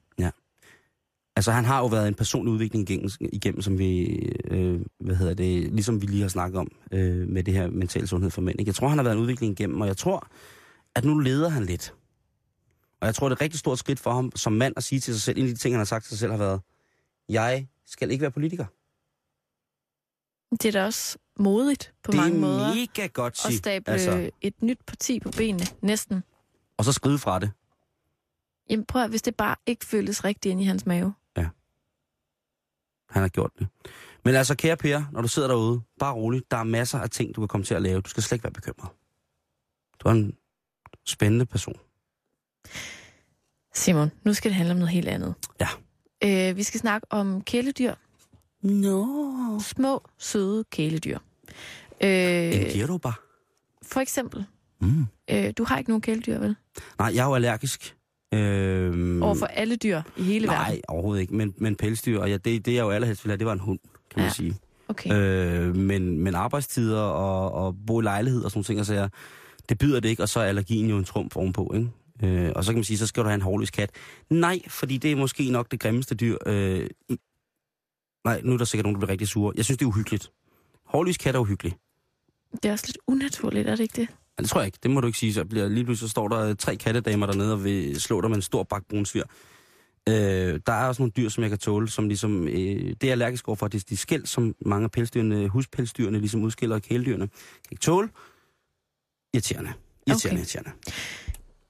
Altså, 1.36 1.52
han 1.52 1.64
har 1.64 1.78
jo 1.80 1.86
været 1.86 2.08
en 2.08 2.14
personlig 2.14 2.52
udvikling 2.52 2.90
igennem, 2.90 3.10
igennem 3.20 3.62
som 3.62 3.78
vi, 3.78 4.04
øh, 4.50 4.80
hvad 5.00 5.16
hedder 5.16 5.34
det, 5.34 5.72
ligesom 5.72 6.02
vi 6.02 6.06
lige 6.06 6.22
har 6.22 6.28
snakket 6.28 6.58
om 6.58 6.72
øh, 6.92 7.28
med 7.28 7.44
det 7.44 7.54
her 7.54 7.70
mental 7.70 8.08
sundhed 8.08 8.30
for 8.30 8.40
mænd. 8.40 8.60
Ikke? 8.60 8.68
Jeg 8.68 8.74
tror, 8.74 8.88
han 8.88 8.98
har 8.98 9.02
været 9.02 9.14
en 9.14 9.20
udvikling 9.22 9.52
igennem, 9.60 9.80
og 9.80 9.86
jeg 9.86 9.96
tror, 9.96 10.28
at 10.94 11.04
nu 11.04 11.18
leder 11.18 11.48
han 11.48 11.64
lidt. 11.64 11.94
Og 13.00 13.06
jeg 13.06 13.14
tror, 13.14 13.28
det 13.28 13.32
er 13.32 13.36
et 13.36 13.40
rigtig 13.40 13.60
stort 13.60 13.78
skridt 13.78 14.00
for 14.00 14.12
ham 14.12 14.32
som 14.36 14.52
mand 14.52 14.74
at 14.76 14.84
sige 14.84 15.00
til 15.00 15.14
sig 15.14 15.22
selv, 15.22 15.38
en 15.38 15.44
af 15.44 15.48
de 15.50 15.56
ting, 15.56 15.74
han 15.74 15.78
har 15.78 15.84
sagt 15.84 16.04
til 16.04 16.08
sig 16.10 16.18
selv, 16.18 16.30
har 16.32 16.38
været, 16.38 16.60
jeg 17.28 17.66
skal 17.86 18.10
ikke 18.10 18.22
være 18.22 18.30
politiker. 18.30 18.66
Det 20.50 20.64
er 20.64 20.72
da 20.72 20.84
også 20.84 21.18
modigt 21.38 21.94
på 22.02 22.12
det 22.12 22.20
mange 22.20 22.36
er 22.36 22.40
måder. 22.40 22.74
mega 22.74 23.06
godt 23.06 23.32
At 23.32 23.38
sige. 23.38 23.58
stable 23.58 23.92
altså. 23.92 24.30
et 24.40 24.62
nyt 24.62 24.78
parti 24.86 25.20
på 25.20 25.30
benene, 25.36 25.64
næsten. 25.82 26.22
Og 26.76 26.84
så 26.84 26.92
skride 26.92 27.18
fra 27.18 27.38
det. 27.38 27.50
Jamen 28.70 28.84
prøv 28.86 29.02
at, 29.02 29.10
hvis 29.10 29.22
det 29.22 29.36
bare 29.36 29.56
ikke 29.66 29.86
føles 29.86 30.24
rigtigt 30.24 30.52
ind 30.52 30.60
i 30.60 30.64
hans 30.64 30.86
mave. 30.86 31.14
Han 33.10 33.22
har 33.22 33.28
gjort 33.28 33.50
det. 33.58 33.68
Men 34.24 34.34
altså, 34.34 34.54
kære 34.54 34.76
Per, 34.76 35.02
når 35.12 35.22
du 35.22 35.28
sidder 35.28 35.48
derude, 35.48 35.82
bare 35.98 36.14
rolig. 36.14 36.42
Der 36.50 36.56
er 36.56 36.64
masser 36.64 36.98
af 36.98 37.10
ting, 37.10 37.36
du 37.36 37.40
kan 37.40 37.48
komme 37.48 37.64
til 37.64 37.74
at 37.74 37.82
lave. 37.82 38.00
Du 38.00 38.10
skal 38.10 38.22
slet 38.22 38.36
ikke 38.36 38.44
være 38.44 38.52
bekymret. 38.52 38.90
Du 39.98 40.08
er 40.08 40.12
en 40.12 40.36
spændende 41.04 41.46
person. 41.46 41.76
Simon, 43.74 44.10
nu 44.24 44.34
skal 44.34 44.48
det 44.50 44.56
handle 44.56 44.72
om 44.72 44.78
noget 44.78 44.92
helt 44.92 45.08
andet. 45.08 45.34
Ja. 45.60 45.68
Øh, 46.24 46.56
vi 46.56 46.62
skal 46.62 46.80
snakke 46.80 47.06
om 47.10 47.42
kæledyr. 47.42 47.94
Nå. 48.60 49.60
Små, 49.60 50.02
søde 50.18 50.64
kæledyr. 50.64 51.18
En 52.00 52.80
Øh, 52.80 52.88
du 52.88 52.98
bare. 52.98 53.14
for 53.82 54.00
eksempel, 54.00 54.46
Mm. 54.84 55.06
øh, 55.30 55.52
du 55.58 55.64
har 55.64 55.78
ikke 55.78 55.90
nogen 55.90 56.00
kæledyr, 56.02 56.38
vel? 56.38 56.56
Nej, 56.98 57.12
jeg 57.14 57.22
er 57.22 57.26
jo 57.28 57.34
allergisk. 57.34 57.96
Øhm, 58.34 59.22
Over 59.22 59.34
for 59.34 59.46
alle 59.46 59.76
dyr 59.76 60.02
i 60.16 60.22
hele 60.22 60.46
Nej, 60.46 60.56
verden. 60.68 60.80
overhovedet 60.88 61.20
ikke. 61.22 61.34
Men, 61.34 61.54
men 61.58 61.76
pelsdyr, 61.76 62.18
og 62.20 62.30
ja, 62.30 62.36
det, 62.36 62.66
det 62.66 62.74
jeg 62.74 62.80
jo 62.82 62.90
allerhelst 62.90 63.24
ville 63.24 63.32
have, 63.32 63.38
det 63.38 63.46
var 63.46 63.52
en 63.52 63.58
hund, 63.58 63.78
kan 64.10 64.16
man 64.16 64.24
Ja. 64.24 64.30
sige. 64.32 64.56
Okay. 64.88 65.12
Øh, 65.12 65.76
men, 65.76 66.18
men 66.18 66.34
arbejdstider 66.34 67.00
og, 67.00 67.52
og 67.66 67.76
bo 67.86 68.00
i 68.00 68.02
lejlighed 68.02 68.42
og 68.44 68.50
sådan 68.50 68.58
nogle 68.58 68.64
ting, 68.78 68.86
så 68.86 68.94
jeg, 68.94 69.10
det 69.68 69.78
byder 69.78 70.00
det 70.00 70.08
ikke, 70.08 70.22
og 70.22 70.28
så 70.28 70.40
er 70.40 70.44
allergien 70.44 70.86
jo 70.88 70.98
en 70.98 71.04
trumf 71.04 71.36
ovenpå, 71.36 71.72
ikke? 71.74 72.36
Øh, 72.46 72.52
og 72.56 72.64
så 72.64 72.72
kan 72.72 72.76
man 72.78 72.84
sige, 72.84 72.98
så 72.98 73.06
skal 73.06 73.22
du 73.22 73.28
have 73.28 73.34
en 73.34 73.42
hårløs 73.42 73.70
kat. 73.70 73.90
Nej, 74.30 74.60
fordi 74.68 74.96
det 74.96 75.12
er 75.12 75.16
måske 75.16 75.50
nok 75.50 75.70
det 75.70 75.80
grimmeste 75.80 76.14
dyr. 76.14 76.36
Øh, 76.46 76.86
nej, 78.24 78.40
nu 78.44 78.52
er 78.54 78.58
der 78.58 78.64
sikkert 78.64 78.84
nogen, 78.84 78.94
der 78.94 78.98
bliver 79.00 79.10
rigtig 79.10 79.28
sure. 79.28 79.52
Jeg 79.56 79.64
synes, 79.64 79.78
det 79.78 79.84
er 79.84 79.88
uhyggeligt. 79.88 80.30
Hårløs 80.86 81.16
kat 81.16 81.34
er 81.34 81.38
uhyggelig. 81.38 81.74
Det 82.62 82.68
er 82.68 82.72
også 82.72 82.84
lidt 82.88 82.98
unaturligt, 83.06 83.68
er 83.68 83.76
det 83.76 83.82
ikke 83.82 84.00
det? 84.00 84.08
Det 84.38 84.48
tror 84.48 84.60
jeg 84.60 84.66
ikke. 84.66 84.78
Det 84.82 84.90
må 84.90 85.00
du 85.00 85.06
ikke 85.06 85.18
sige. 85.18 85.34
Så 85.34 85.44
bliver, 85.44 85.68
lige 85.68 85.84
pludselig 85.84 86.08
så 86.08 86.10
står 86.10 86.28
der 86.28 86.40
øh, 86.40 86.56
tre 86.56 86.76
kattedamer 86.76 87.26
dernede 87.26 87.52
og 87.52 87.64
vil 87.64 88.00
slå 88.00 88.20
dig 88.20 88.30
med 88.30 88.36
en 88.36 88.42
stor 88.42 88.62
bak 88.62 88.82
brun 88.90 89.06
svir. 89.06 89.22
Øh, 90.08 90.60
der 90.66 90.72
er 90.72 90.86
også 90.88 91.02
nogle 91.02 91.12
dyr, 91.16 91.28
som 91.28 91.42
jeg 91.42 91.50
kan 91.50 91.58
tåle, 91.58 91.88
som 91.88 92.08
ligesom, 92.08 92.48
øh, 92.48 92.54
det 93.00 93.04
er 93.04 93.10
allergisk 93.12 93.48
overfor, 93.48 93.68
det 93.68 93.80
er 93.82 93.84
de 93.88 93.96
skæld, 93.96 94.26
som 94.26 94.54
mange 94.66 94.84
af 94.84 94.90
pelsdyrene, 94.90 95.48
huspelsdyrene 95.48 96.18
ligesom 96.18 96.42
udskiller 96.42 96.78
kæledyrene. 96.78 97.26
Kan 97.28 97.68
ikke 97.70 97.80
tåle. 97.82 98.08
Irriterende. 99.34 99.72
Irriterende, 100.06 100.28
Okay. 100.30 100.38
irriterende. 100.38 100.70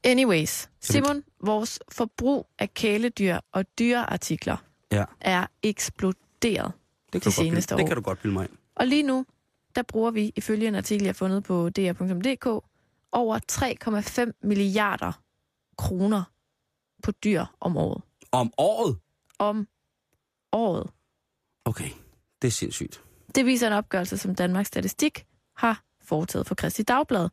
Anyways. 0.05 0.69
Simon, 0.81 1.23
vores 1.45 1.79
forbrug 1.93 2.47
af 2.59 2.75
kæledyr 2.75 3.39
og 3.53 3.65
dyreartikler 3.79 4.57
Ja. 4.93 5.05
er 5.21 5.47
eksploderet. 5.63 6.73
Det 7.13 7.13
kan, 7.13 7.21
De 7.21 7.21
du 7.21 7.25
godt 7.25 7.35
seneste 7.35 7.75
det 7.75 7.83
år. 7.83 7.87
kan 7.87 7.97
du 7.97 8.03
godt 8.03 8.19
bilde 8.23 8.35
mig 8.35 8.43
ind. 8.45 8.59
Og 8.77 8.87
lige 8.87 9.03
nu, 9.03 9.25
der 9.75 9.83
bruger 9.83 10.11
vi, 10.11 10.33
ifølge 10.37 10.69
en 10.69 10.75
artikel, 10.75 11.05
jeg 11.05 11.09
har 11.09 11.15
fundet 11.15 11.45
på 11.45 11.69
dr.dk, 11.71 12.47
over 13.13 13.39
3,5 13.53 14.39
milliarder 14.43 15.13
kroner 15.79 16.23
på 17.03 17.11
dyr 17.11 17.45
om 17.61 17.77
året. 17.77 18.03
Om 18.33 18.53
året? 18.59 18.99
Om 19.39 19.69
året. 20.53 20.91
Okay, 21.65 21.91
det 22.43 22.49
er 22.49 22.53
sindssygt. 22.53 23.03
Det 23.35 23.47
viser 23.47 23.67
en 23.67 23.73
opgørelse, 23.73 24.19
som 24.19 24.35
Danmarks 24.35 24.67
Statistik 24.69 25.27
har 25.57 25.83
foretaget 26.03 26.47
for 26.47 26.55
Kristi 26.55 26.83
Dagblad. 26.83 27.29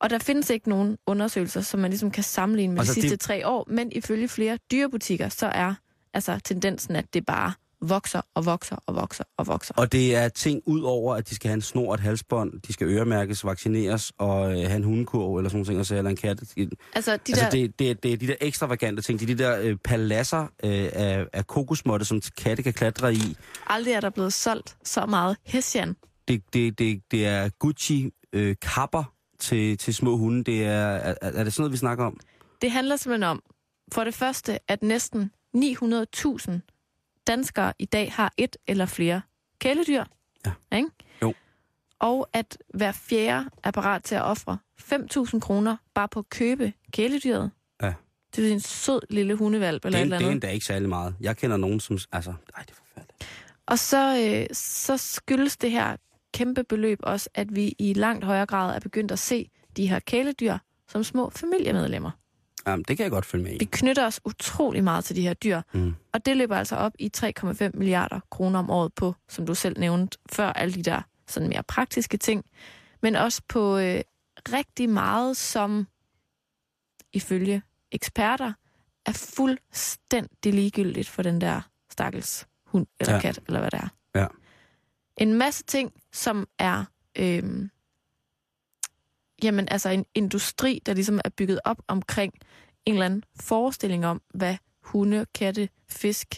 Og 0.00 0.10
der 0.10 0.18
findes 0.18 0.50
ikke 0.50 0.68
nogen 0.68 0.98
undersøgelser, 1.06 1.60
som 1.60 1.80
man 1.80 1.90
ligesom 1.90 2.10
kan 2.10 2.24
sammenligne 2.24 2.72
med 2.74 2.80
Altså, 2.80 2.94
de 2.94 3.00
sidste 3.00 3.10
det- 3.16 3.20
tre 3.20 3.46
år, 3.48 3.66
men 3.70 3.92
ifølge 3.92 4.28
flere 4.28 4.58
dyrebutikker, 4.70 5.28
så 5.28 5.46
er 5.46 5.74
altså 6.14 6.40
tendensen, 6.44 6.96
at 6.96 7.14
det 7.14 7.26
bare 7.26 7.52
vokser 7.82 8.20
og 8.34 8.46
vokser 8.46 8.76
og 8.86 8.94
vokser 8.94 9.24
og 9.36 9.46
vokser. 9.46 9.74
Og 9.76 9.92
det 9.92 10.16
er 10.16 10.28
ting 10.28 10.62
ud 10.66 10.80
over, 10.80 11.14
at 11.14 11.28
de 11.28 11.34
skal 11.34 11.48
have 11.48 11.54
en 11.54 11.62
snor 11.62 11.94
et 11.94 12.00
halsbånd, 12.00 12.60
de 12.60 12.72
skal 12.72 12.86
øremærkes, 12.86 13.44
vaccineres 13.44 14.12
og 14.18 14.50
øh, 14.50 14.56
have 14.56 14.76
en 14.76 14.84
hundekurv 14.84 15.36
eller 15.36 15.50
sådan 15.50 15.72
noget, 15.72 15.90
eller 15.90 16.10
en 16.10 16.16
kat. 16.16 16.40
Altså, 16.40 16.56
de 16.56 16.68
altså, 16.94 17.16
der, 17.26 17.50
det, 17.50 17.78
det, 17.78 18.02
det 18.02 18.12
er 18.12 18.16
de 18.16 18.26
der 18.26 18.34
ekstravagante 18.40 19.02
ting, 19.02 19.20
det 19.20 19.30
er 19.30 19.36
de 19.36 19.42
der 19.42 19.60
øh, 19.60 19.76
paladser 19.76 20.42
øh, 20.42 20.88
af, 20.92 21.26
af 21.32 21.46
kokosmåtte, 21.46 22.06
som 22.06 22.20
katte 22.38 22.62
kan 22.62 22.72
klatre 22.72 23.14
i. 23.14 23.36
aldrig 23.66 23.92
er 23.92 24.00
der 24.00 24.10
blevet 24.10 24.32
solgt 24.32 24.76
så 24.84 25.06
meget 25.06 25.36
hessian. 25.44 25.96
Det, 26.28 26.42
det, 26.52 26.78
det, 26.78 27.02
det 27.10 27.26
er 27.26 27.48
Gucci-kapper 27.58 29.12
til, 29.40 29.78
til 29.78 29.94
små 29.94 30.16
hunde. 30.16 30.44
Det 30.44 30.64
er, 30.64 30.70
er, 30.70 31.14
er 31.20 31.44
det 31.44 31.52
sådan 31.52 31.62
noget, 31.62 31.72
vi 31.72 31.76
snakker 31.76 32.04
om? 32.04 32.20
Det 32.62 32.70
handler 32.70 32.96
simpelthen 32.96 33.30
om, 33.30 33.42
for 33.92 34.04
det 34.04 34.14
første, 34.14 34.58
at 34.68 34.82
næsten 34.82 35.30
900.000 35.56 36.77
danskere 37.28 37.72
i 37.78 37.84
dag 37.84 38.12
har 38.12 38.32
et 38.36 38.56
eller 38.66 38.86
flere 38.86 39.22
kæledyr. 39.60 40.04
Ja. 40.46 40.76
Ikke? 40.76 40.88
Jo. 41.22 41.34
Og 41.98 42.28
at 42.32 42.58
hver 42.74 42.92
fjerde 42.92 43.50
er 43.64 43.70
parat 43.70 44.02
til 44.02 44.14
at 44.14 44.22
ofre 44.22 44.58
5.000 44.80 45.40
kroner 45.40 45.76
bare 45.94 46.08
på 46.08 46.18
at 46.18 46.28
købe 46.28 46.72
kæledyret. 46.92 47.50
Ja. 47.82 47.94
Det 48.36 48.48
er 48.48 48.52
en 48.52 48.60
sød 48.60 49.00
lille 49.10 49.34
hundevalp 49.34 49.84
eller 49.84 49.98
Det, 49.98 50.02
et 50.02 50.04
eller 50.04 50.18
det 50.18 50.26
er 50.26 50.30
endda 50.30 50.48
ikke 50.48 50.66
særlig 50.66 50.88
meget. 50.88 51.14
Jeg 51.20 51.36
kender 51.36 51.56
nogen, 51.56 51.80
som... 51.80 51.98
Altså, 52.12 52.30
ej, 52.56 52.62
det 52.62 52.70
er 52.70 52.74
forfærdeligt. 52.74 53.28
Og 53.66 53.78
så, 53.78 54.26
øh, 54.26 54.46
så 54.52 54.96
skyldes 54.96 55.56
det 55.56 55.70
her 55.70 55.96
kæmpe 56.34 56.64
beløb 56.64 56.98
også, 57.02 57.28
at 57.34 57.56
vi 57.56 57.74
i 57.78 57.92
langt 57.92 58.24
højere 58.24 58.46
grad 58.46 58.76
er 58.76 58.80
begyndt 58.80 59.12
at 59.12 59.18
se 59.18 59.50
de 59.76 59.86
her 59.86 59.98
kæledyr 59.98 60.58
som 60.88 61.04
små 61.04 61.30
familiemedlemmer. 61.30 62.10
Jamen, 62.70 62.84
det 62.88 62.96
kan 62.96 63.04
jeg 63.04 63.10
godt 63.10 63.26
følge 63.26 63.44
med 63.44 63.52
i. 63.52 63.56
Vi 63.58 63.64
knytter 63.64 64.06
os 64.06 64.20
utrolig 64.24 64.84
meget 64.84 65.04
til 65.04 65.16
de 65.16 65.22
her 65.22 65.34
dyr, 65.34 65.60
Mm. 65.72 65.94
og 66.12 66.26
det 66.26 66.36
løber 66.36 66.56
altså 66.56 66.76
op 66.76 66.92
i 66.98 67.10
3,5 67.16 67.70
milliarder 67.74 68.20
kroner 68.30 68.58
om 68.58 68.70
året 68.70 68.92
på, 68.94 69.14
som 69.28 69.46
du 69.46 69.54
selv 69.54 69.78
nævnte 69.80 70.18
før, 70.32 70.52
alle 70.52 70.74
de 70.74 70.82
der 70.82 71.02
sådan 71.26 71.48
mere 71.48 71.62
praktiske 71.62 72.16
ting, 72.16 72.44
men 73.02 73.16
også 73.16 73.42
på 73.48 73.78
øh, 73.78 74.00
rigtig 74.52 74.88
meget, 74.90 75.36
som 75.36 75.86
ifølge 77.12 77.62
eksperter 77.92 78.52
er 79.06 79.12
fuldstændig 79.12 80.54
ligegyldigt 80.54 81.08
for 81.08 81.22
den 81.22 81.40
der 81.40 81.60
stakkels 81.90 82.46
hund 82.66 82.86
eller 83.00 83.14
Ja. 83.14 83.20
kat, 83.20 83.40
eller 83.46 83.60
hvad 83.60 83.70
det 83.70 83.80
er. 83.80 83.88
Ja. 84.14 84.26
En 85.16 85.34
masse 85.34 85.64
ting, 85.64 85.92
som 86.12 86.48
er 86.58 86.84
øhm, 87.18 87.70
jamen, 89.42 89.68
altså 89.70 89.88
en 89.88 90.04
industri, 90.14 90.80
der 90.86 90.94
ligesom 90.94 91.20
er 91.24 91.30
bygget 91.36 91.60
op 91.64 91.78
omkring 91.88 92.32
en 92.86 92.94
eller 92.94 93.06
anden 93.06 93.22
forestilling 93.40 94.06
om, 94.06 94.22
hvad 94.34 94.56
hunde, 94.82 95.26
katte, 95.34 95.68
fisk, 95.88 96.34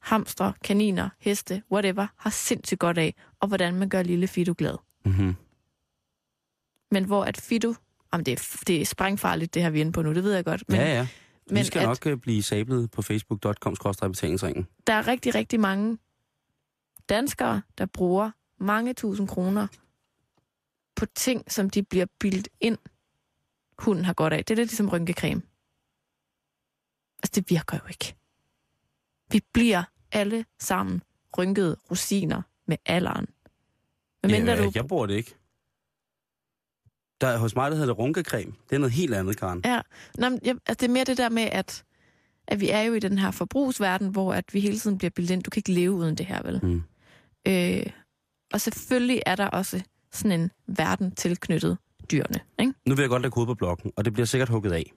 hamstre, 0.00 0.52
kaniner, 0.64 1.08
heste, 1.18 1.62
whatever, 1.72 2.06
har 2.16 2.30
sindssygt 2.30 2.80
godt 2.80 2.98
af, 2.98 3.14
og 3.40 3.48
hvordan 3.48 3.74
man 3.74 3.88
gør 3.88 4.02
lille 4.02 4.26
Fido 4.26 4.54
glad. 4.58 4.76
Mm-hmm. 5.04 5.34
Men 6.90 7.04
hvor 7.04 7.24
at 7.24 7.36
Fido, 7.36 7.74
jamen 8.12 8.26
det 8.26 8.32
er, 8.32 8.62
det 8.66 8.80
er 8.80 8.84
sprængfarligt, 8.84 9.54
det 9.54 9.62
her 9.62 9.70
vi 9.70 9.78
er 9.78 9.80
inde 9.80 9.92
på 9.92 10.02
nu, 10.02 10.14
det 10.14 10.24
ved 10.24 10.34
jeg 10.34 10.44
godt, 10.44 10.64
men, 10.68 10.76
ja, 10.76 10.94
ja. 10.94 11.06
Vi 11.48 11.54
men 11.54 11.64
skal 11.64 11.78
at 11.78 11.86
nok 11.86 12.06
øh, 12.06 12.16
blive 12.18 12.42
sablet 12.42 12.90
på 12.90 13.02
facebook.com 13.02 13.76
betalingsringen. 14.00 14.66
der 14.86 14.92
er 14.92 15.08
rigtig, 15.08 15.34
rigtig 15.34 15.60
mange 15.60 15.98
danskere, 17.08 17.62
der 17.78 17.86
bruger 17.86 18.30
mange 18.60 18.94
tusind 18.94 19.28
kroner 19.28 19.66
på 20.96 21.06
ting, 21.06 21.52
som 21.52 21.70
de 21.70 21.82
bliver 21.82 22.06
bildt 22.20 22.48
ind, 22.60 22.78
hunden 23.78 24.04
har 24.04 24.12
godt 24.12 24.32
af. 24.32 24.44
Det 24.44 24.54
er 24.54 24.56
lidt 24.56 24.70
ligesom 24.70 24.88
rynkecreme. 24.88 25.42
Altså, 27.22 27.40
det 27.40 27.50
virker 27.50 27.78
jo 27.82 27.88
ikke. 27.88 28.16
Vi 29.30 29.40
bliver 29.52 29.82
alle 30.12 30.44
sammen 30.58 31.02
rynkede 31.38 31.76
rosiner 31.90 32.42
med 32.66 32.76
alderen. 32.86 33.26
Men 34.22 34.30
mindre 34.30 34.52
ja, 34.52 34.64
du... 34.64 34.72
jeg 34.74 34.86
bruger 34.86 35.06
det 35.06 35.14
ikke. 35.14 35.34
Der, 37.20 37.38
hos 37.38 37.54
mig, 37.54 37.70
der 37.70 37.76
hedder 37.76 37.92
det 37.92 37.98
runkecreme. 37.98 38.52
Det 38.70 38.76
er 38.76 38.78
noget 38.78 38.92
helt 38.92 39.14
andet, 39.14 39.36
Karen. 39.36 39.60
Ja, 39.64 39.80
Nå, 40.18 40.28
men 40.28 40.40
jeg, 40.42 40.56
altså, 40.66 40.80
det 40.80 40.82
er 40.82 40.92
mere 40.92 41.04
det 41.04 41.16
der 41.16 41.28
med, 41.28 41.42
at, 41.42 41.84
at 42.46 42.60
vi 42.60 42.70
er 42.70 42.80
jo 42.80 42.94
i 42.94 43.00
den 43.00 43.18
her 43.18 43.30
forbrugsverden, 43.30 44.08
hvor 44.08 44.34
at 44.34 44.44
vi 44.54 44.60
hele 44.60 44.78
tiden 44.78 44.98
bliver 44.98 45.10
bildet 45.10 45.30
ind. 45.30 45.42
Du 45.42 45.50
kan 45.50 45.60
ikke 45.60 45.72
leve 45.72 45.92
uden 45.92 46.14
det 46.14 46.26
her, 46.26 46.42
vel? 46.42 46.60
Mm. 46.62 46.82
Øh, 47.46 47.86
og 48.52 48.60
selvfølgelig 48.60 49.22
er 49.26 49.36
der 49.36 49.46
også 49.46 49.82
sådan 50.14 50.40
en 50.40 50.50
verden 50.66 51.10
tilknyttet 51.10 51.78
dyrene. 52.10 52.40
Ikke? 52.60 52.72
Nu 52.86 52.94
vil 52.94 53.02
jeg 53.02 53.08
godt 53.08 53.22
lægge 53.22 53.34
hovedet 53.34 53.48
på 53.48 53.54
blokken, 53.54 53.92
og 53.96 54.04
det 54.04 54.12
bliver 54.12 54.26
sikkert 54.26 54.48
hugget 54.48 54.72
af. 54.72 54.92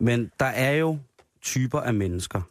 Men 0.00 0.30
der 0.40 0.46
er 0.46 0.72
jo 0.72 0.98
typer 1.42 1.80
af 1.80 1.94
mennesker, 1.94 2.42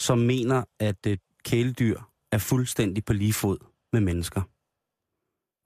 som 0.00 0.18
mener, 0.18 0.64
at 0.80 1.06
øh, 1.06 1.18
kæledyr 1.44 2.00
er 2.32 2.38
fuldstændig 2.38 3.04
på 3.04 3.12
lige 3.12 3.32
fod 3.32 3.58
med 3.92 4.00
mennesker. 4.00 4.42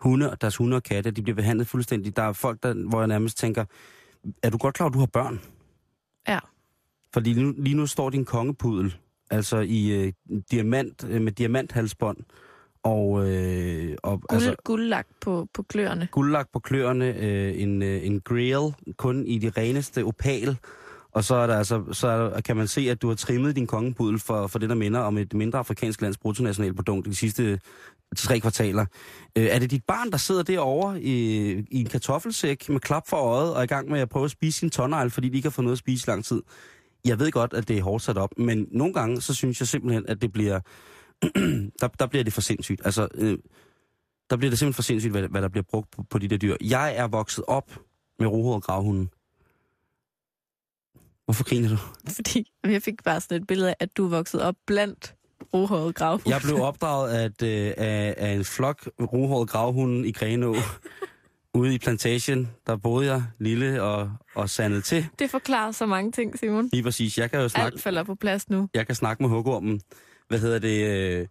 Hunde, 0.00 0.30
og 0.30 0.40
deres 0.40 0.56
hunde 0.56 0.76
og 0.76 0.82
katte, 0.82 1.10
de 1.10 1.22
bliver 1.22 1.36
behandlet 1.36 1.66
fuldstændig. 1.66 2.16
Der 2.16 2.22
er 2.22 2.32
folk, 2.32 2.62
der, 2.62 2.88
hvor 2.88 2.98
jeg 2.98 3.08
nærmest 3.08 3.38
tænker, 3.38 3.64
er 4.42 4.50
du 4.50 4.58
godt 4.58 4.74
klar, 4.74 4.86
at 4.86 4.94
du 4.94 4.98
har 4.98 5.06
børn? 5.06 5.40
Ja. 6.28 6.38
Fordi 7.12 7.32
lige 7.32 7.44
nu, 7.44 7.54
lige 7.58 7.76
nu 7.76 7.86
står 7.86 8.10
din 8.10 8.24
kongepudel, 8.24 8.96
altså 9.30 9.58
i 9.58 9.88
øh, 9.90 10.12
diamant, 10.50 11.04
øh, 11.08 11.22
med 11.22 11.32
diamanthalsbånd, 11.32 12.16
og, 12.86 13.28
øh, 13.28 13.96
og 14.02 14.20
Guld, 14.20 14.26
altså, 14.30 14.56
guldlagt 14.64 15.08
på, 15.20 15.48
på 15.54 15.62
kløerne. 15.62 16.08
guldlagt 16.12 16.52
på 16.52 16.58
kløerne, 16.58 17.14
øh, 17.18 17.62
en, 17.62 17.82
øh, 17.82 18.06
en 18.06 18.20
grill, 18.20 18.74
kun 18.96 19.26
i 19.26 19.38
de 19.38 19.50
reneste 19.56 20.04
opal, 20.04 20.56
og 21.12 21.24
så, 21.24 21.34
er 21.34 21.46
der, 21.46 21.56
altså, 21.58 21.82
så 21.92 22.08
er 22.08 22.18
der, 22.18 22.40
kan 22.40 22.56
man 22.56 22.68
se, 22.68 22.80
at 22.90 23.02
du 23.02 23.08
har 23.08 23.14
trimmet 23.14 23.56
din 23.56 23.66
kongepudel 23.66 24.18
for, 24.18 24.46
for 24.46 24.58
det, 24.58 24.68
der 24.68 24.74
minder 24.74 25.00
om 25.00 25.18
et 25.18 25.34
mindre 25.34 25.58
afrikansk 25.58 26.02
lands 26.02 26.18
bruttonationalprodukt 26.18 27.06
de 27.06 27.14
sidste 27.14 27.60
tre 28.16 28.40
kvartaler. 28.40 28.86
Øh, 29.38 29.44
er 29.44 29.58
det 29.58 29.70
dit 29.70 29.84
barn, 29.88 30.10
der 30.10 30.16
sidder 30.16 30.42
derovre 30.42 31.02
i, 31.02 31.48
i 31.70 31.80
en 31.80 31.86
kartoffelsæk 31.86 32.68
med 32.68 32.80
klap 32.80 33.08
for 33.08 33.16
øjet 33.16 33.54
og 33.54 33.58
er 33.58 33.62
i 33.62 33.66
gang 33.66 33.90
med 33.90 34.00
at 34.00 34.08
prøve 34.08 34.24
at 34.24 34.30
spise 34.30 34.58
sin 34.58 34.70
tonnejl, 34.70 35.10
fordi 35.10 35.28
de 35.28 35.36
ikke 35.36 35.46
har 35.46 35.50
fået 35.50 35.64
noget 35.64 35.74
at 35.74 35.78
spise 35.78 36.06
lang 36.06 36.24
tid? 36.24 36.42
Jeg 37.04 37.18
ved 37.18 37.30
godt, 37.30 37.52
at 37.54 37.68
det 37.68 37.78
er 37.78 37.82
hårdt 37.82 38.02
sat 38.02 38.18
op, 38.18 38.30
men 38.38 38.66
nogle 38.70 38.94
gange, 38.94 39.20
så 39.20 39.34
synes 39.34 39.60
jeg 39.60 39.68
simpelthen, 39.68 40.04
at 40.08 40.22
det 40.22 40.32
bliver... 40.32 40.60
der, 41.80 41.88
der 41.88 42.06
bliver 42.06 42.24
det 42.24 42.32
for 42.32 42.40
sindssygt. 42.40 42.80
Altså, 42.84 43.08
øh, 43.14 43.38
der 44.30 44.36
bliver 44.36 44.50
det 44.50 44.58
simpelthen 44.58 44.74
for 44.74 44.82
sindssygt, 44.82 45.10
hvad, 45.12 45.28
hvad 45.28 45.42
der 45.42 45.48
bliver 45.48 45.64
brugt 45.70 45.90
på, 45.90 46.02
på 46.10 46.18
de 46.18 46.28
der 46.28 46.36
dyr. 46.36 46.56
Jeg 46.64 46.96
er 46.96 47.06
vokset 47.08 47.44
op 47.48 47.78
med 48.18 48.26
rohåret 48.26 48.62
gravhunden. 48.62 49.08
Hvorfor 51.24 51.44
griner 51.44 51.68
du? 51.68 51.76
Fordi 52.16 52.52
jeg 52.64 52.82
fik 52.82 53.04
bare 53.04 53.20
sådan 53.20 53.40
et 53.42 53.46
billede 53.46 53.68
af, 53.70 53.76
at 53.80 53.96
du 53.96 54.04
er 54.04 54.08
vokset 54.08 54.42
op 54.42 54.54
blandt 54.66 55.14
rohårede 55.54 55.92
gravhunde. 55.92 56.30
Jeg 56.30 56.40
blev 56.44 56.56
opdraget 56.70 57.10
af, 57.10 57.24
øh, 57.42 57.72
af, 57.76 58.14
af 58.16 58.32
en 58.32 58.44
flok 58.44 58.88
rohåret 59.00 59.48
gravhunde 59.48 60.08
i 60.08 60.12
Grenå. 60.12 60.56
Ude 61.54 61.74
i 61.74 61.78
plantagen, 61.78 62.50
der 62.66 62.76
boede 62.76 63.12
jeg 63.12 63.22
lille 63.38 63.82
og, 63.82 64.10
og 64.34 64.50
sandet 64.50 64.84
til. 64.84 65.06
Det 65.18 65.30
forklarer 65.30 65.72
så 65.72 65.86
mange 65.86 66.12
ting, 66.12 66.38
Simon. 66.38 66.68
Lige 66.72 66.82
præcis. 66.82 67.18
Jeg 67.18 67.30
kan 67.30 67.40
jo 67.40 67.48
snakke, 67.48 67.74
Alt 67.74 67.82
falder 67.82 68.02
på 68.02 68.14
plads 68.14 68.48
nu. 68.50 68.68
jeg 68.74 68.86
kan 68.86 68.94
snakke 68.94 69.22
med 69.22 69.30
hugormen. 69.30 69.80
Hvad 70.28 70.38
hedder 70.38 70.58
det? 70.58 70.86
Øh, 70.86 71.26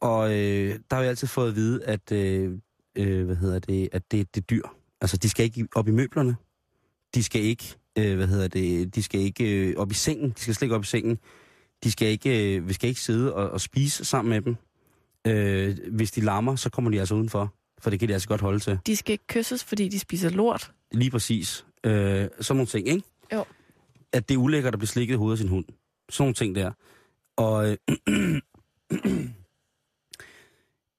og 0.00 0.30
øh, 0.30 0.78
der 0.90 0.94
har 0.94 1.00
jeg 1.02 1.10
altid 1.10 1.28
fået 1.28 1.48
at 1.48 1.56
vide, 1.56 1.84
at, 1.84 2.12
øh, 2.12 2.58
øh, 2.96 3.24
hvad 3.26 3.36
hedder 3.36 3.58
det, 3.58 3.88
at 3.92 4.02
det, 4.12 4.34
det 4.34 4.40
er 4.40 4.46
dyr. 4.46 4.62
Altså, 5.00 5.16
de 5.16 5.28
skal 5.28 5.44
ikke 5.44 5.68
op 5.74 5.88
i 5.88 5.90
møblerne. 5.90 6.36
De 7.14 7.22
skal 7.22 7.42
ikke, 7.42 7.74
øh, 7.98 8.16
hvad 8.16 8.26
hedder 8.26 8.48
det, 8.48 8.94
de 8.94 9.02
skal 9.02 9.20
ikke 9.20 9.68
øh, 9.68 9.76
op 9.76 9.90
i 9.90 9.94
sengen. 9.94 10.30
De 10.30 10.40
skal 10.40 10.54
slet 10.54 10.66
ikke 10.66 10.74
op 10.74 10.82
i 10.82 10.86
sengen. 10.86 11.18
De 11.84 11.92
skal 11.92 12.08
ikke, 12.08 12.56
øh, 12.56 12.68
vi 12.68 12.72
skal 12.72 12.88
ikke 12.88 13.00
sidde 13.00 13.34
og, 13.34 13.50
og 13.50 13.60
spise 13.60 14.04
sammen 14.04 14.30
med 14.30 14.40
dem. 14.40 14.56
Øh, 15.26 15.78
hvis 15.92 16.10
de 16.12 16.20
lammer, 16.20 16.56
så 16.56 16.70
kommer 16.70 16.90
de 16.90 17.00
altså 17.00 17.14
udenfor. 17.14 17.54
For 17.80 17.90
det 17.90 17.98
kan 18.00 18.08
de 18.08 18.12
altså 18.12 18.28
godt 18.28 18.40
holde 18.40 18.58
til. 18.58 18.78
De 18.86 18.96
skal 18.96 19.12
ikke 19.12 19.26
kysses, 19.26 19.64
fordi 19.64 19.88
de 19.88 19.98
spiser 19.98 20.30
lort. 20.30 20.72
Lige 20.92 21.10
præcis. 21.10 21.66
Øh, 21.84 21.92
sådan 22.40 22.56
nogle 22.56 22.66
ting, 22.66 22.88
ikke? 22.88 23.02
Jo. 23.32 23.44
At 24.12 24.28
det 24.28 24.34
er 24.34 24.38
ulækkert 24.38 24.74
at 24.74 24.78
blive 24.78 24.88
slikket 24.88 25.14
i 25.14 25.16
hovedet 25.16 25.34
af 25.34 25.38
sin 25.38 25.48
hund. 25.48 25.64
Sådan 26.10 26.22
nogle 26.22 26.34
ting 26.34 26.54
der. 26.54 26.72
Og 27.36 27.70
øh, 27.70 27.76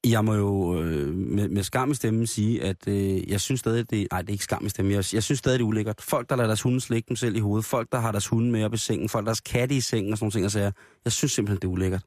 jeg 0.08 0.26
må 0.26 0.34
jo 0.34 0.82
øh, 0.82 1.14
med, 1.16 1.50
med 1.50 1.64
skam 1.64 1.92
i 1.92 1.96
stemmen 1.96 2.28
sige, 2.28 2.64
at 2.64 2.88
øh, 2.88 3.30
jeg 3.30 3.42
synes 3.42 3.60
stadig, 3.60 3.90
det... 3.90 4.08
Nej, 4.12 4.22
det 4.22 4.30
er 4.30 4.34
ikke 4.34 4.44
skam 4.44 4.66
i 4.66 4.70
stemmen. 4.70 4.92
Jeg, 4.92 5.06
jeg 5.14 5.24
synes 5.24 5.40
stadig, 5.40 5.60
det 5.60 5.64
er 5.64 5.68
ulækkert. 5.68 6.02
Folk, 6.02 6.30
der 6.30 6.36
lader 6.36 6.48
deres 6.48 6.62
hunde 6.62 6.82
slikke 6.82 7.08
dem 7.10 7.16
selv 7.16 7.36
i 7.36 7.40
hovedet. 7.40 7.66
Folk, 7.66 7.92
der 7.92 8.00
har 8.00 8.12
deres 8.12 8.28
hunde 8.28 8.52
med 8.52 8.64
op 8.64 8.74
i 8.74 8.78
sengen. 8.78 9.10
Folk, 9.10 9.26
der 9.26 9.30
har 9.30 9.34
deres 9.34 9.42
katte 9.42 9.76
i 9.76 9.82
sengen 9.82 10.12
og 10.12 10.18
sådan 10.18 10.26
nogle 10.26 10.32
ting. 10.32 10.46
Og 10.46 10.52
så 10.52 10.60
jeg, 10.60 10.72
jeg 11.06 11.12
synes 11.12 11.32
simpelthen, 11.32 11.62
det 11.62 11.68
er 11.68 11.72
ulækkert. 11.72 12.04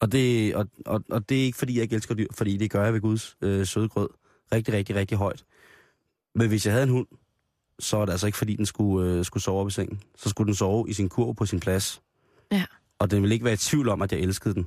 Og 0.00 0.12
det, 0.12 0.54
og, 0.54 0.66
og, 0.86 1.04
og 1.10 1.28
det 1.28 1.40
er 1.40 1.44
ikke, 1.44 1.58
fordi 1.58 1.74
jeg 1.74 1.82
ikke 1.82 1.94
elsker 1.94 2.14
dyr, 2.14 2.26
fordi 2.32 2.56
det 2.56 2.70
gør 2.70 2.84
jeg 2.84 2.92
ved 2.94 3.00
Guds 3.00 3.36
øh, 3.42 3.66
søde 3.66 3.88
grød. 3.88 4.08
Rigtig, 4.52 4.74
rigtig, 4.74 4.96
rigtig 4.96 5.18
højt. 5.18 5.44
Men 6.34 6.48
hvis 6.48 6.66
jeg 6.66 6.72
havde 6.72 6.84
en 6.84 6.90
hund, 6.90 7.06
så 7.78 7.96
var 7.96 8.04
det 8.04 8.12
altså 8.12 8.26
ikke, 8.26 8.38
fordi 8.38 8.56
den 8.56 8.66
skulle, 8.66 9.10
øh, 9.10 9.24
skulle 9.24 9.42
sove 9.42 9.60
op 9.60 9.68
i 9.68 9.70
sengen. 9.70 10.00
Så 10.16 10.28
skulle 10.28 10.46
den 10.46 10.54
sove 10.54 10.90
i 10.90 10.92
sin 10.92 11.08
kurv 11.08 11.34
på 11.34 11.46
sin 11.46 11.60
plads. 11.60 12.02
Ja. 12.52 12.64
Og 12.98 13.10
den 13.10 13.22
ville 13.22 13.34
ikke 13.34 13.44
være 13.44 13.54
i 13.54 13.56
tvivl 13.56 13.88
om, 13.88 14.02
at 14.02 14.12
jeg 14.12 14.20
elskede 14.20 14.54
den. 14.54 14.66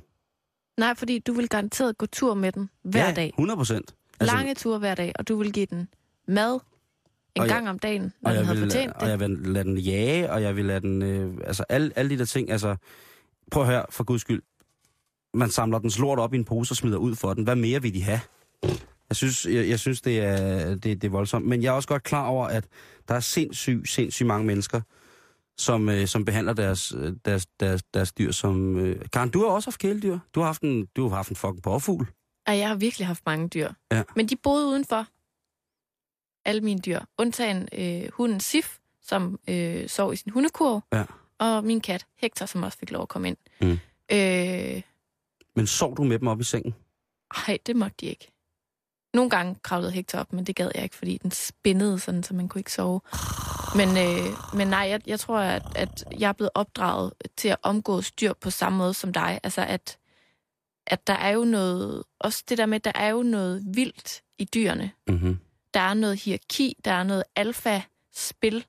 Nej, 0.78 0.94
fordi 0.94 1.18
du 1.18 1.32
vil 1.32 1.48
garanteret 1.48 1.98
gå 1.98 2.06
tur 2.06 2.34
med 2.34 2.52
den 2.52 2.70
hver 2.82 3.06
ja, 3.08 3.14
dag. 3.14 3.28
100 3.28 3.56
procent. 3.56 3.94
Altså, 4.20 4.36
Lange 4.36 4.54
ture 4.54 4.78
hver 4.78 4.94
dag, 4.94 5.12
og 5.18 5.28
du 5.28 5.36
vil 5.36 5.52
give 5.52 5.66
den 5.66 5.88
mad 6.28 6.52
en 6.54 6.60
Og 7.42 7.46
jeg- 7.46 7.54
gang 7.54 7.68
om 7.68 7.78
dagen, 7.78 8.12
når 8.20 8.30
og 8.30 8.36
den 8.36 8.44
havde 8.44 8.60
vil, 8.60 8.70
fortjent 8.70 8.92
og 8.92 9.00
det. 9.00 9.08
jeg 9.08 9.20
vil 9.20 9.30
lade 9.30 9.64
den 9.64 9.78
jage, 9.78 10.32
og 10.32 10.42
jeg 10.42 10.56
vil 10.56 10.64
lade 10.64 10.80
den... 10.80 11.02
Øh, 11.02 11.34
altså, 11.46 11.64
alle, 11.68 11.92
alle 11.96 12.10
de 12.10 12.18
der 12.18 12.24
ting, 12.24 12.50
altså... 12.50 12.76
Prøv 13.50 13.62
at 13.62 13.68
høre, 13.68 13.84
for 13.90 14.04
guds 14.04 14.20
skyld. 14.20 14.42
Man 15.34 15.50
samler 15.50 15.78
den 15.78 15.90
lort 15.98 16.18
op 16.18 16.34
i 16.34 16.36
en 16.36 16.44
pose 16.44 16.72
og 16.72 16.76
smider 16.76 16.96
ud 16.96 17.14
for 17.14 17.34
den. 17.34 17.44
Hvad 17.44 17.56
mere 17.56 17.82
vil 17.82 17.94
de 17.94 18.02
have? 18.02 18.20
Jeg 19.08 19.16
synes, 19.16 19.46
jeg, 19.46 19.68
jeg 19.68 19.80
synes 19.80 20.00
det, 20.00 20.18
er, 20.20 20.68
det, 20.70 20.82
det 20.84 21.04
er 21.04 21.08
voldsomt. 21.08 21.46
Men 21.46 21.62
jeg 21.62 21.68
er 21.68 21.72
også 21.72 21.88
godt 21.88 22.02
klar 22.02 22.26
over, 22.26 22.46
at 22.46 22.64
der 23.08 23.14
er 23.14 23.20
sindssygt, 23.20 23.88
sindssygt 23.88 24.26
mange 24.26 24.46
mennesker, 24.46 24.80
som, 25.58 25.88
øh, 25.88 26.06
som 26.06 26.24
behandler 26.24 26.52
deres, 26.52 26.92
øh, 26.96 27.12
deres, 27.24 27.46
deres, 27.46 27.82
deres 27.94 28.12
dyr 28.12 28.32
som... 28.32 28.76
Øh. 28.78 29.08
Karen, 29.12 29.30
du 29.30 29.40
har 29.40 29.46
også 29.46 29.70
haft 29.70 29.78
kæledyr. 29.80 30.18
Du 30.34 30.40
har 30.40 30.46
haft 30.46 30.62
en, 30.62 30.86
du 30.86 31.08
har 31.08 31.16
haft 31.16 31.30
en 31.30 31.36
fucking 31.36 31.62
påfugl. 31.62 32.06
Og 32.46 32.58
jeg 32.58 32.68
har 32.68 32.74
virkelig 32.74 33.06
haft 33.06 33.22
mange 33.26 33.48
dyr. 33.48 33.70
Ja. 33.92 34.02
Men 34.16 34.26
de 34.26 34.36
boede 34.36 34.66
udenfor. 34.66 35.06
Alle 36.44 36.60
mine 36.60 36.80
dyr. 36.80 37.00
Undtagen 37.18 37.68
øh, 37.72 38.10
hunden 38.12 38.40
Sif, 38.40 38.78
som 39.02 39.38
øh, 39.48 39.88
sov 39.88 40.12
i 40.12 40.16
sin 40.16 40.32
hundekurv. 40.32 40.82
Ja. 40.92 41.04
Og 41.38 41.64
min 41.64 41.80
kat 41.80 42.06
Hector, 42.16 42.46
som 42.46 42.62
også 42.62 42.78
fik 42.78 42.90
lov 42.90 43.02
at 43.02 43.08
komme 43.08 43.28
ind. 43.28 43.36
Mm. 43.60 43.78
Øh, 44.12 44.82
Men 45.56 45.66
sov 45.66 45.96
du 45.96 46.04
med 46.04 46.18
dem 46.18 46.28
op 46.28 46.40
i 46.40 46.44
sengen? 46.44 46.74
ej, 47.48 47.58
det 47.66 47.76
måtte 47.76 47.94
de 48.00 48.06
ikke. 48.06 48.32
Nogle 49.14 49.30
gange 49.30 49.56
kravlede 49.62 49.92
Hector 49.92 50.18
op, 50.18 50.32
men 50.32 50.44
det 50.44 50.56
gad 50.56 50.70
jeg 50.74 50.82
ikke, 50.82 50.96
fordi 50.96 51.18
den 51.22 51.30
spændede 51.30 51.98
sådan, 51.98 52.22
så 52.22 52.34
man 52.34 52.48
kunne 52.48 52.60
ikke 52.60 52.72
sove. 52.72 53.00
Men, 53.76 53.88
øh, 53.88 54.26
men 54.54 54.68
nej, 54.68 54.80
jeg, 54.88 55.00
jeg 55.06 55.20
tror, 55.20 55.38
at, 55.38 55.62
at 55.76 56.04
jeg 56.18 56.28
er 56.28 56.32
blevet 56.32 56.50
opdraget 56.54 57.12
til 57.36 57.48
at 57.48 57.56
omgås 57.62 58.12
dyr 58.12 58.32
på 58.32 58.50
samme 58.50 58.78
måde 58.78 58.94
som 58.94 59.12
dig. 59.12 59.40
Altså, 59.42 59.60
at, 59.60 59.98
at 60.86 61.06
der 61.06 61.12
er 61.12 61.30
jo 61.30 61.44
noget... 61.44 62.02
Også 62.20 62.44
det 62.48 62.58
der 62.58 62.66
med, 62.66 62.76
at 62.76 62.84
der 62.84 62.92
er 62.94 63.08
jo 63.08 63.22
noget 63.22 63.62
vildt 63.66 64.22
i 64.38 64.44
dyrene. 64.44 64.90
Mm-hmm. 65.08 65.38
Der 65.74 65.80
er 65.80 65.94
noget 65.94 66.16
hierarki, 66.20 66.76
der 66.84 66.92
er 66.92 67.02
noget 67.02 67.24
alfa-spil. 67.36 68.64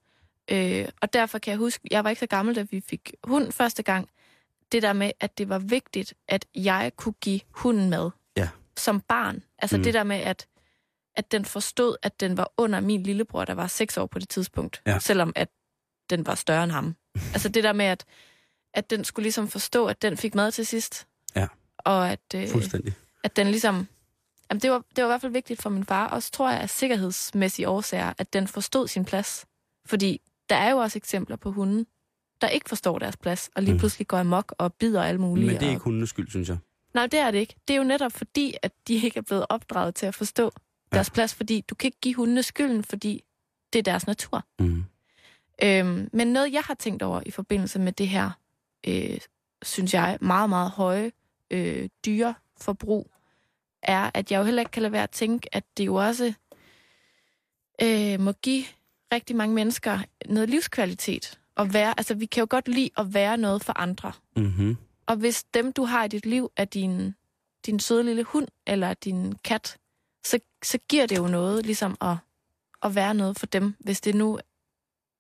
Øh, 0.52 0.88
og 1.02 1.14
derfor 1.14 1.40
kan 1.40 1.52
jeg 1.52 1.58
huske, 1.58 1.88
jeg 1.92 2.04
var 2.04 2.10
ikke 2.10 2.20
så 2.20 2.28
gammel, 2.28 2.56
da 2.56 2.62
vi 2.72 2.82
fik 2.90 3.14
hund 3.24 3.52
første 3.52 3.84
gang. 3.84 4.10
Det 4.72 4.82
der 4.82 4.94
med, 4.94 5.12
at 5.20 5.38
det 5.38 5.50
var 5.50 5.60
vigtigt, 5.60 6.14
at 6.28 6.46
jeg 6.56 6.92
kunne 6.98 7.14
give 7.22 7.40
hunden 7.52 7.90
mad. 7.90 8.10
Ja. 8.38 8.50
Som 8.78 9.02
barn. 9.02 9.44
Altså 9.60 9.78
Mm. 9.78 9.84
det 9.84 9.94
der 9.94 10.04
med, 10.04 10.16
at, 10.18 10.48
at 11.20 11.32
den 11.32 11.46
forstod, 11.46 11.96
at 12.04 12.20
den 12.20 12.38
var 12.38 12.54
under 12.58 12.80
min 12.80 13.04
lillebror, 13.04 13.46
der 13.46 13.54
var 13.54 13.68
seks 13.68 13.98
år 13.98 14.06
på 14.06 14.20
det 14.20 14.30
tidspunkt. 14.30 14.82
Ja. 14.86 15.00
Selvom 15.00 15.34
at 15.36 15.50
den 16.10 16.26
var 16.26 16.36
større 16.36 16.64
end 16.64 16.72
ham. 16.72 16.96
altså 17.34 17.50
det 17.50 17.64
der 17.64 17.74
med, 17.74 17.86
at, 17.86 18.06
at 18.74 18.90
den 18.90 19.04
skulle 19.04 19.24
ligesom 19.24 19.48
forstå, 19.48 19.86
at 19.86 20.02
den 20.02 20.18
fik 20.18 20.36
mad 20.36 20.52
til 20.52 20.66
sidst. 20.66 21.08
Ja. 21.36 21.48
Og 21.78 22.10
at, 22.12 22.20
øh, 22.36 22.48
Fuldstændig. 22.50 22.94
at 23.24 23.36
den 23.36 23.48
ligesom... 23.48 23.88
Jamen, 24.52 24.62
det, 24.62 24.72
var, 24.72 24.78
det 24.96 25.04
var 25.04 25.10
i 25.10 25.12
hvert 25.12 25.22
fald 25.22 25.32
vigtigt 25.32 25.62
for 25.62 25.70
min 25.70 25.86
far. 25.86 26.08
Og 26.08 26.24
så 26.24 26.32
tror 26.32 26.50
jeg, 26.50 26.60
af 26.62 26.70
sikkerhedsmæssige 26.70 27.70
årsager, 27.70 28.14
at 28.18 28.34
den 28.34 28.48
forstod 28.48 28.88
sin 28.88 29.06
plads. 29.06 29.46
Fordi 29.86 30.22
der 30.50 30.56
er 30.56 30.72
jo 30.72 30.78
også 30.78 30.98
eksempler 31.00 31.36
på 31.36 31.52
hunden, 31.52 31.86
der 32.42 32.48
ikke 32.48 32.70
forstår 32.70 33.00
deres 33.00 33.18
plads, 33.18 33.50
og 33.56 33.64
lige 33.64 33.74
Mm. 33.74 33.80
pludselig 33.80 34.08
går 34.08 34.18
amok 34.18 34.56
og 34.58 34.74
bider 34.74 35.04
alle 35.04 35.22
mulige. 35.22 35.46
Men 35.48 35.56
det 35.56 35.62
er 35.64 35.68
og... 35.68 35.72
ikke 35.74 35.84
hundenes 35.84 36.10
skyld, 36.10 36.30
synes 36.30 36.50
jeg. 36.50 36.58
Nej, 36.94 37.08
det 37.08 37.20
er 37.20 37.32
det 37.32 37.38
ikke. 37.40 37.56
Det 37.68 37.74
er 37.74 37.78
jo 37.78 37.84
netop 37.84 38.12
fordi, 38.12 38.54
at 38.64 38.72
de 38.88 38.94
ikke 38.94 39.18
er 39.18 39.22
blevet 39.22 39.46
opdraget 39.50 39.96
til 39.96 40.06
at 40.06 40.16
forstå 40.16 40.52
deres 40.92 41.10
plads, 41.10 41.36
fordi 41.36 41.62
du 41.70 41.76
kan 41.76 41.88
ikke 41.88 42.00
give 42.02 42.16
hundene 42.16 42.44
skylden, 42.44 42.84
fordi 42.84 43.24
det 43.74 43.80
er 43.80 43.84
deres 43.84 44.08
natur. 44.08 44.46
Mm. 44.60 44.84
Øhm, 45.64 46.10
men 46.14 46.28
noget, 46.28 46.54
jeg 46.54 46.62
har 46.62 46.74
tænkt 46.74 47.04
over 47.04 47.22
i 47.26 47.32
forbindelse 47.32 47.80
med 47.80 47.92
det 47.92 48.08
her, 48.08 48.32
øh, 48.88 49.18
synes 49.62 49.94
jeg, 49.94 50.18
meget, 50.22 50.50
meget 50.50 50.72
høje 50.72 51.12
øh, 51.52 51.90
dyreforbrug, 52.06 53.12
er, 53.84 54.12
at 54.14 54.32
jeg 54.32 54.40
jo 54.40 54.44
heller 54.44 54.62
ikke 54.62 54.72
kan 54.72 54.82
lade 54.82 54.92
være 54.92 55.04
at 55.04 55.10
tænke, 55.10 55.56
at 55.56 55.64
det 55.78 55.86
jo 55.86 55.96
også 55.96 56.34
øh, 57.82 58.20
må 58.20 58.32
give 58.32 58.64
rigtig 59.14 59.36
mange 59.36 59.56
mennesker 59.56 60.00
noget 60.26 60.50
livskvalitet. 60.50 61.40
Og 61.56 61.74
være, 61.74 61.94
altså, 61.98 62.14
vi 62.14 62.26
kan 62.26 62.42
jo 62.42 62.48
godt 62.50 62.68
lide 62.68 62.90
at 62.98 63.14
være 63.14 63.38
noget 63.38 63.64
for 63.64 63.80
andre. 63.80 64.12
Mm-hmm. 64.36 64.78
Og 65.06 65.16
hvis 65.16 65.44
dem, 65.44 65.74
du 65.74 65.84
har 65.84 66.04
i 66.04 66.08
dit 66.08 66.26
liv, 66.26 66.52
er 66.58 66.66
din, 66.66 67.16
din 67.66 67.80
søde 67.80 68.04
lille 68.04 68.24
hund 68.24 68.48
eller 68.68 68.94
din 68.94 69.36
kat, 69.44 69.78
så, 70.64 70.78
giver 70.90 71.06
det 71.06 71.18
jo 71.18 71.28
noget 71.28 71.66
ligesom 71.66 71.96
at, 72.02 72.16
at 72.84 72.96
være 72.96 73.14
noget 73.14 73.40
for 73.40 73.46
dem, 73.46 73.74
hvis 73.80 74.02
det 74.02 74.16
nu 74.16 74.40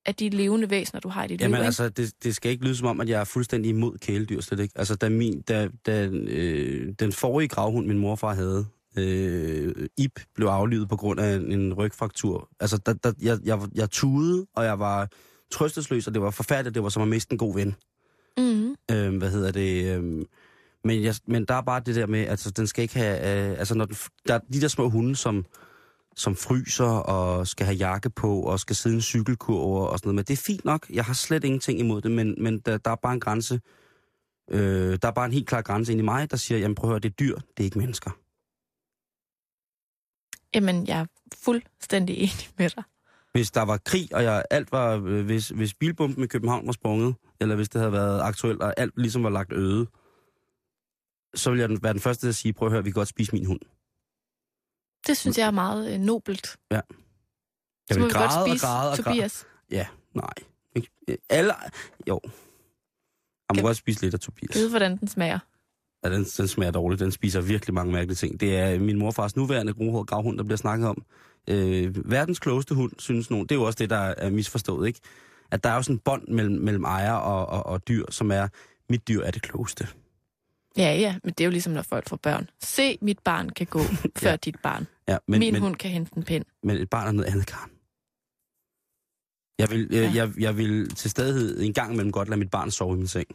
er 0.05 0.11
de 0.11 0.29
levende 0.29 0.69
væsener, 0.69 0.99
du 0.99 1.09
har 1.09 1.23
i 1.23 1.27
dit 1.27 1.41
Jamen 1.41 1.57
liv. 1.57 1.65
altså, 1.65 1.89
det, 1.89 2.13
det 2.23 2.35
skal 2.35 2.51
ikke 2.51 2.63
lyde 2.63 2.75
som 2.75 2.87
om, 2.87 3.01
at 3.01 3.09
jeg 3.09 3.19
er 3.19 3.23
fuldstændig 3.23 3.69
imod 3.69 3.97
kæledyr, 3.97 4.41
slet 4.41 4.59
ikke. 4.59 4.73
Altså, 4.77 4.95
da, 4.95 5.09
min, 5.09 5.41
da, 5.41 5.69
da 5.85 6.07
øh, 6.07 6.93
den 6.99 7.11
forrige 7.11 7.47
gravhund, 7.47 7.87
min 7.87 7.97
morfar 7.97 8.33
havde, 8.33 8.65
øh, 8.97 9.87
Ip, 9.97 10.19
blev 10.35 10.47
aflivet 10.47 10.89
på 10.89 10.95
grund 10.95 11.19
af 11.19 11.35
en, 11.35 11.51
en 11.51 11.73
rygfraktur. 11.73 12.49
Altså, 12.59 12.77
der, 12.77 12.93
der, 12.93 13.13
jeg, 13.21 13.39
jeg, 13.43 13.59
jeg 13.75 13.89
tudede, 13.89 14.45
og 14.55 14.65
jeg 14.65 14.79
var 14.79 15.09
trøstesløs, 15.51 16.07
og 16.07 16.13
det 16.13 16.21
var 16.21 16.31
forfærdeligt. 16.31 16.75
Det 16.75 16.83
var 16.83 16.89
som 16.89 17.01
at 17.01 17.07
miste 17.07 17.31
en 17.31 17.37
god 17.37 17.53
ven. 17.53 17.75
Mm-hmm. 18.37 18.75
Øh, 18.91 19.17
hvad 19.17 19.31
hedder 19.31 19.51
det? 19.51 19.97
Øh, 19.97 20.25
men, 20.83 21.03
jeg, 21.03 21.15
men 21.27 21.45
der 21.45 21.53
er 21.53 21.61
bare 21.61 21.79
det 21.79 21.95
der 21.95 22.07
med, 22.07 22.27
altså, 22.27 22.51
den 22.51 22.67
skal 22.67 22.81
ikke 22.81 22.97
have... 22.97 23.49
Øh, 23.51 23.59
altså, 23.59 23.75
når 23.75 23.85
den, 23.85 23.95
der 24.27 24.33
er 24.33 24.39
de 24.53 24.61
der 24.61 24.67
små 24.67 24.89
hunde, 24.89 25.15
som 25.15 25.45
som 26.19 26.35
fryser 26.35 26.85
og 26.85 27.47
skal 27.47 27.65
have 27.65 27.75
jakke 27.75 28.09
på 28.09 28.41
og 28.41 28.59
skal 28.59 28.75
sidde 28.75 28.95
i 28.95 28.97
en 28.97 29.01
cykelkurv 29.01 29.91
og 29.91 29.99
sådan 29.99 30.07
noget. 30.07 30.15
Men 30.15 30.25
det 30.25 30.33
er 30.33 30.43
fint 30.45 30.65
nok. 30.65 30.89
Jeg 30.89 31.05
har 31.05 31.13
slet 31.13 31.43
ingenting 31.43 31.79
imod 31.79 32.01
det, 32.01 32.11
men, 32.11 32.35
men 32.43 32.59
der, 32.59 32.77
der 32.77 32.91
er 32.91 32.95
bare 32.95 33.13
en 33.13 33.19
grænse. 33.19 33.61
Øh, 34.51 34.97
der 35.01 35.07
er 35.07 35.11
bare 35.11 35.25
en 35.25 35.33
helt 35.33 35.47
klar 35.47 35.61
grænse 35.61 35.91
ind 35.91 36.01
i 36.01 36.03
mig, 36.03 36.31
der 36.31 36.37
siger, 36.37 36.59
jamen 36.59 36.75
prøv 36.75 36.89
at 36.89 36.91
høre, 36.91 36.99
det 36.99 37.09
er 37.09 37.13
dyr, 37.13 37.35
det 37.35 37.59
er 37.59 37.63
ikke 37.63 37.79
mennesker. 37.79 38.11
Jamen, 40.55 40.87
jeg 40.87 40.99
er 40.99 41.05
fuldstændig 41.43 42.17
enig 42.17 42.49
med 42.57 42.69
dig. 42.69 42.83
Hvis 43.31 43.51
der 43.51 43.61
var 43.61 43.77
krig, 43.77 44.15
og 44.15 44.23
jeg, 44.23 44.43
alt 44.51 44.71
var, 44.71 44.95
øh, 44.95 45.25
hvis, 45.25 45.49
hvis 45.49 45.73
bilbomben 45.73 46.23
i 46.23 46.27
København 46.27 46.65
var 46.65 46.73
sprunget, 46.73 47.15
eller 47.39 47.55
hvis 47.55 47.69
det 47.69 47.81
havde 47.81 47.91
været 47.91 48.21
aktuelt, 48.21 48.61
og 48.61 48.73
alt 48.77 48.93
ligesom 48.97 49.23
var 49.23 49.29
lagt 49.29 49.53
øde, 49.53 49.87
så 51.35 51.49
ville 51.49 51.61
jeg 51.61 51.69
den- 51.69 51.83
være 51.83 51.93
den 51.93 52.01
første 52.01 52.21
til 52.21 52.27
at 52.29 52.35
sige, 52.35 52.53
prøv 52.53 52.67
at 52.67 52.71
høre, 52.71 52.83
vi 52.83 52.89
kan 52.89 52.93
godt 52.95 53.07
spise 53.07 53.31
min 53.31 53.45
hund. 53.45 53.59
Det 55.07 55.17
synes 55.17 55.37
jeg 55.37 55.47
er 55.47 55.51
meget 55.51 55.93
øh, 55.93 55.99
nobelt. 55.99 56.57
Jeg 56.71 56.83
Så 57.91 57.99
må 57.99 58.05
vil 58.05 58.09
vi 58.09 58.13
godt 58.13 58.13
græde 58.13 58.43
og 58.43 58.49
spise 58.49 58.65
græde 58.65 58.91
og 58.91 58.97
græde. 58.97 59.15
Tobias. 59.17 59.45
Ja, 59.71 59.87
nej. 60.15 60.33
Alle, 61.29 61.53
jo. 62.07 62.19
Jeg 62.23 62.31
må 63.49 63.53
Kan- 63.55 63.63
godt 63.63 63.77
spise 63.77 64.01
lidt 64.01 64.13
af 64.13 64.19
Tobias. 64.19 64.55
Vide, 64.55 64.69
hvordan 64.69 64.97
den 64.97 65.07
smager. 65.07 65.39
Ja, 66.03 66.09
den, 66.09 66.23
den 66.23 66.47
smager 66.47 66.71
dårligt. 66.71 66.99
Den 66.99 67.11
spiser 67.11 67.41
virkelig 67.41 67.73
mange 67.73 67.91
mærkelige 67.93 68.15
ting. 68.15 68.39
Det 68.39 68.57
er 68.57 68.79
min 68.79 68.97
morfars 68.99 69.35
nuværende 69.35 69.73
grovhård 69.73 70.05
gravhund, 70.05 70.37
der 70.37 70.43
bliver 70.43 70.57
snakket 70.57 70.87
om. 70.87 71.05
Øh, 71.49 72.11
verdens 72.11 72.39
klogeste 72.39 72.75
hund, 72.75 72.91
synes 72.99 73.29
nogen. 73.29 73.45
Det 73.47 73.55
er 73.55 73.59
jo 73.59 73.65
også 73.65 73.77
det, 73.77 73.89
der 73.89 73.97
er 73.97 74.29
misforstået, 74.29 74.87
ikke? 74.87 74.99
At 75.51 75.63
der 75.63 75.69
er 75.69 75.75
jo 75.75 75.81
sådan 75.81 75.95
en 75.95 75.99
bånd 75.99 76.27
mellem, 76.27 76.55
mellem 76.61 76.83
ejer 76.83 77.13
og, 77.13 77.45
og, 77.45 77.65
og 77.65 77.87
dyr, 77.87 78.05
som 78.11 78.31
er, 78.31 78.47
mit 78.89 79.07
dyr 79.07 79.21
er 79.23 79.31
det 79.31 79.41
klogeste. 79.41 79.87
Ja, 80.77 80.93
ja, 80.99 81.15
men 81.23 81.33
det 81.37 81.41
er 81.41 81.45
jo 81.45 81.51
ligesom, 81.51 81.73
når 81.73 81.81
folk 81.81 82.09
får 82.09 82.17
børn. 82.17 82.49
Se, 82.63 82.97
mit 83.01 83.19
barn 83.19 83.49
kan 83.49 83.67
gå, 83.67 83.79
før 84.17 84.29
Ja. 84.29 84.35
dit 84.35 84.55
barn. 84.63 84.87
Ja, 85.07 85.17
Men, 85.27 85.39
Min 85.39 85.53
men, 85.53 85.61
hund 85.61 85.75
kan 85.75 85.91
hente 85.91 86.11
en 86.17 86.23
pind. 86.23 86.45
men 86.63 86.77
et 86.77 86.89
barn 86.89 87.07
er 87.07 87.11
noget 87.11 87.29
andet, 87.31 87.45
Karen. 87.47 87.71
Jeg 89.59 89.69
vil, 89.69 89.87
jeg, 89.91 90.11
Ja. 90.15 90.25
jeg, 90.25 90.33
jeg 90.39 90.57
vil 90.57 90.89
til 90.95 91.11
stadighed 91.11 91.61
en 91.61 91.73
gang 91.73 91.93
imellem 91.93 92.11
godt 92.11 92.29
lade 92.29 92.39
mit 92.39 92.49
barn 92.51 92.71
sove 92.71 92.93
i 92.93 92.97
min 92.97 93.07
seng. 93.07 93.27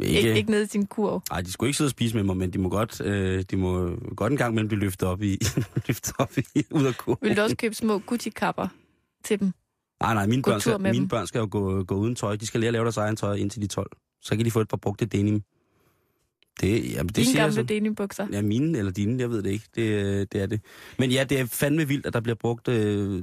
Ikke, 0.00 0.34
ikke 0.36 0.50
ned 0.50 0.62
i 0.64 0.66
sin 0.68 0.86
kurv. 0.86 1.22
Nej, 1.30 1.40
de 1.40 1.52
skulle 1.52 1.68
ikke 1.68 1.76
sidde 1.76 1.88
og 1.88 1.90
spise 1.90 2.16
med 2.16 2.24
mig, 2.24 2.36
men 2.36 2.50
de 2.52 2.58
må 2.58 2.68
godt, 2.68 3.00
øh, 3.00 3.42
de 3.50 3.56
må 3.56 3.96
godt 4.16 4.30
en 4.32 4.36
gang 4.36 4.52
imellem 4.52 4.68
blive 4.68 4.80
løftet 4.80 5.08
op 5.08 5.22
i, 5.22 5.38
løftet 5.88 6.14
op 6.18 6.32
i, 6.54 6.64
ud 6.70 6.84
af 6.86 6.96
kurven. 6.96 7.18
Vil 7.28 7.36
du 7.36 7.42
også 7.42 7.56
købe 7.56 7.74
små 7.74 7.98
Gucci-kapper 7.98 8.68
til 9.24 9.40
dem? 9.40 9.52
Nej, 10.02 10.14
nej, 10.14 10.26
mine 10.26 10.42
gå 10.42 10.50
børn, 10.50 10.60
skal, 10.60 10.80
mine 10.80 10.94
dem? 10.96 11.08
børn 11.08 11.26
skal 11.26 11.38
jo 11.38 11.48
gå, 11.50 11.82
gå 11.84 11.94
uden 11.94 12.14
tøj. 12.14 12.36
De 12.36 12.46
skal 12.46 12.60
lære 12.60 12.68
at 12.68 12.72
lave 12.72 12.84
deres 12.84 12.96
egen 12.96 13.16
tøj 13.16 13.34
indtil 13.34 13.60
de 13.60 13.64
er 13.64 13.68
12. 13.68 13.90
Så 14.20 14.36
kan 14.36 14.44
de 14.44 14.50
få 14.50 14.60
et 14.60 14.68
par 14.68 14.76
brugte 14.76 15.06
denim. 15.06 15.42
Det, 16.60 16.92
jamen, 16.92 17.08
det 17.08 17.16
Dine 17.16 17.26
siger 17.26 17.40
gamle 17.40 17.54
så. 17.54 17.62
denimbukser. 17.62 18.26
Ja, 18.32 18.42
mine 18.42 18.78
eller 18.78 18.92
dine, 18.92 19.20
jeg 19.20 19.30
ved 19.30 19.42
det 19.42 19.50
ikke. 19.50 19.64
Det, 19.74 20.32
det 20.32 20.42
er 20.42 20.46
det. 20.46 20.60
Men 20.98 21.10
ja, 21.10 21.24
det 21.24 21.40
er 21.40 21.46
fandme 21.46 21.88
vildt, 21.88 22.06
at 22.06 22.12
der 22.12 22.20
bliver 22.20 22.36
brugt 22.36 22.68
øh, 22.68 23.22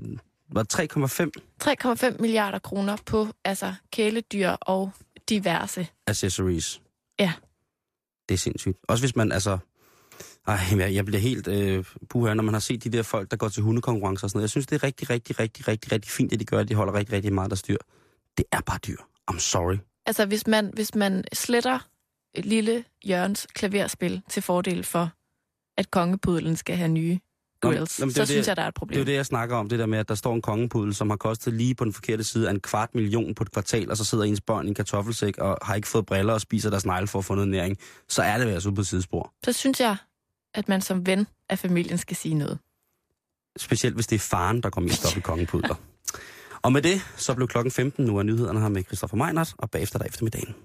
var 0.51 0.63
det 0.63 0.95
3,5. 0.95 2.09
3,5 2.13 2.21
milliarder 2.21 2.59
kroner 2.59 2.97
på 3.05 3.27
altså 3.45 3.73
kæledyr 3.91 4.49
og 4.49 4.91
diverse. 5.29 5.87
accessories. 6.07 6.81
Ja. 7.19 7.33
Det 8.29 8.35
er 8.35 8.39
sindssygt. 8.39 8.77
Også 8.83 9.01
hvis 9.01 9.15
man, 9.15 9.31
altså... 9.31 9.57
Ej, 10.47 10.59
jeg, 10.71 10.93
jeg 10.93 11.05
bliver 11.05 11.19
helt 11.19 11.47
øh, 11.47 11.85
puha, 12.09 12.33
når 12.33 12.43
man 12.43 12.53
har 12.53 12.59
set 12.59 12.83
de 12.83 12.89
der 12.89 13.03
folk, 13.03 13.31
der 13.31 13.37
går 13.37 13.49
til 13.49 13.63
hundekonkurrencer 13.63 14.25
og 14.25 14.29
sådan 14.29 14.37
noget. 14.37 14.41
Jeg 14.43 14.49
synes, 14.49 14.67
det 14.67 14.75
er 14.75 14.83
rigtig, 14.83 15.09
rigtig, 15.09 15.39
rigtig, 15.39 15.67
rigtig, 15.67 15.91
rigtig 15.91 16.11
fint, 16.11 16.33
at 16.33 16.39
de 16.39 16.45
gør, 16.45 16.59
at 16.59 16.69
de 16.69 16.75
holder 16.75 16.93
rigtig, 16.93 17.13
rigtig 17.13 17.33
meget 17.33 17.49
der 17.49 17.55
styr. 17.55 17.77
Det 18.37 18.45
er 18.51 18.61
bare 18.61 18.79
dyr. 18.87 18.97
I'm 19.31 19.39
sorry. 19.39 19.77
Altså, 20.05 20.25
hvis 20.25 20.47
man, 20.47 20.71
hvis 20.73 20.95
man 20.95 21.23
sletter 21.33 21.75
et 21.75 21.81
lille 22.35 22.83
Jørgens 23.05 23.47
klaverspil 23.53 24.21
til 24.29 24.43
fordel 24.43 24.83
for, 24.83 25.09
at 25.77 25.91
kongepudlen 25.91 26.55
skal 26.55 26.75
have 26.77 26.87
nye 26.89 27.19
grills, 27.61 27.99
jamen, 27.99 28.09
det 28.09 28.15
så 28.15 28.25
synes 28.25 28.43
det- 28.45 28.47
jeg, 28.47 28.55
der 28.55 28.61
er 28.63 28.67
et 28.67 28.73
Det 28.73 28.79
problem. 28.79 28.95
er 28.95 28.99
jo 28.99 29.05
det, 29.05 29.13
jeg 29.13 29.25
snakker 29.25 29.55
om, 29.55 29.69
det 29.69 29.79
der 29.79 29.85
med, 29.85 29.99
at 29.99 30.07
der 30.09 30.15
står 30.15 30.33
en 30.35 30.41
kongepudel, 30.41 30.95
som 30.95 31.09
har 31.09 31.17
kostet 31.17 31.53
lige 31.53 31.75
på 31.75 31.83
den 31.85 31.93
forkerte 31.93 32.23
side 32.23 32.47
af 32.47 32.51
en 32.51 32.59
kvart 32.59 32.95
million 32.95 33.35
på 33.35 33.43
et 33.43 33.51
kvartal, 33.51 33.91
og 33.91 33.97
så 33.97 34.03
sidder 34.03 34.23
ens 34.23 34.41
børn 34.41 34.65
i 34.65 34.69
en 34.69 34.75
kartoffelsæk 34.75 35.37
og 35.37 35.57
har 35.61 35.75
ikke 35.75 35.87
fået 35.87 36.05
briller 36.05 36.33
og 36.33 36.41
spiser 36.41 36.69
deres 36.69 36.85
negle 36.85 37.07
for 37.07 37.19
at 37.19 37.25
få 37.25 37.35
noget 37.35 37.49
næring. 37.49 37.77
Så 38.09 38.21
er 38.21 38.37
det 38.37 38.45
altså 38.45 38.69
ude 38.69 38.75
på 38.75 38.83
sidespor. 38.83 39.33
Så 39.45 39.53
synes 39.53 39.79
jeg, 39.79 39.95
at 40.53 40.69
man 40.69 40.81
som 40.81 41.05
ven 41.05 41.27
af 41.49 41.59
familien 41.59 41.97
skal 41.97 42.15
sige 42.17 42.35
noget. 42.35 42.59
Specielt 43.57 43.95
hvis 43.95 44.07
det 44.07 44.15
er 44.15 44.19
faren, 44.19 44.63
der 44.63 44.69
går 44.69 44.81
mest 44.81 45.05
op 45.05 45.17
i 45.17 45.19
kongepudler. 45.21 45.75
Og 46.61 46.71
med 46.71 46.81
det, 46.81 47.01
så 47.17 47.33
blev 47.35 47.47
klokken 47.47 47.71
15 47.71 48.05
nu 48.05 48.19
af 48.19 48.25
nyhederne 48.25 48.59
her 48.61 48.69
med 48.69 48.83
Christoffer 48.83 49.17
Meinert, 49.17 49.53
og 49.57 49.71
bagefter 49.71 49.99
der 49.99 50.05
eftermiddagen. 50.05 50.55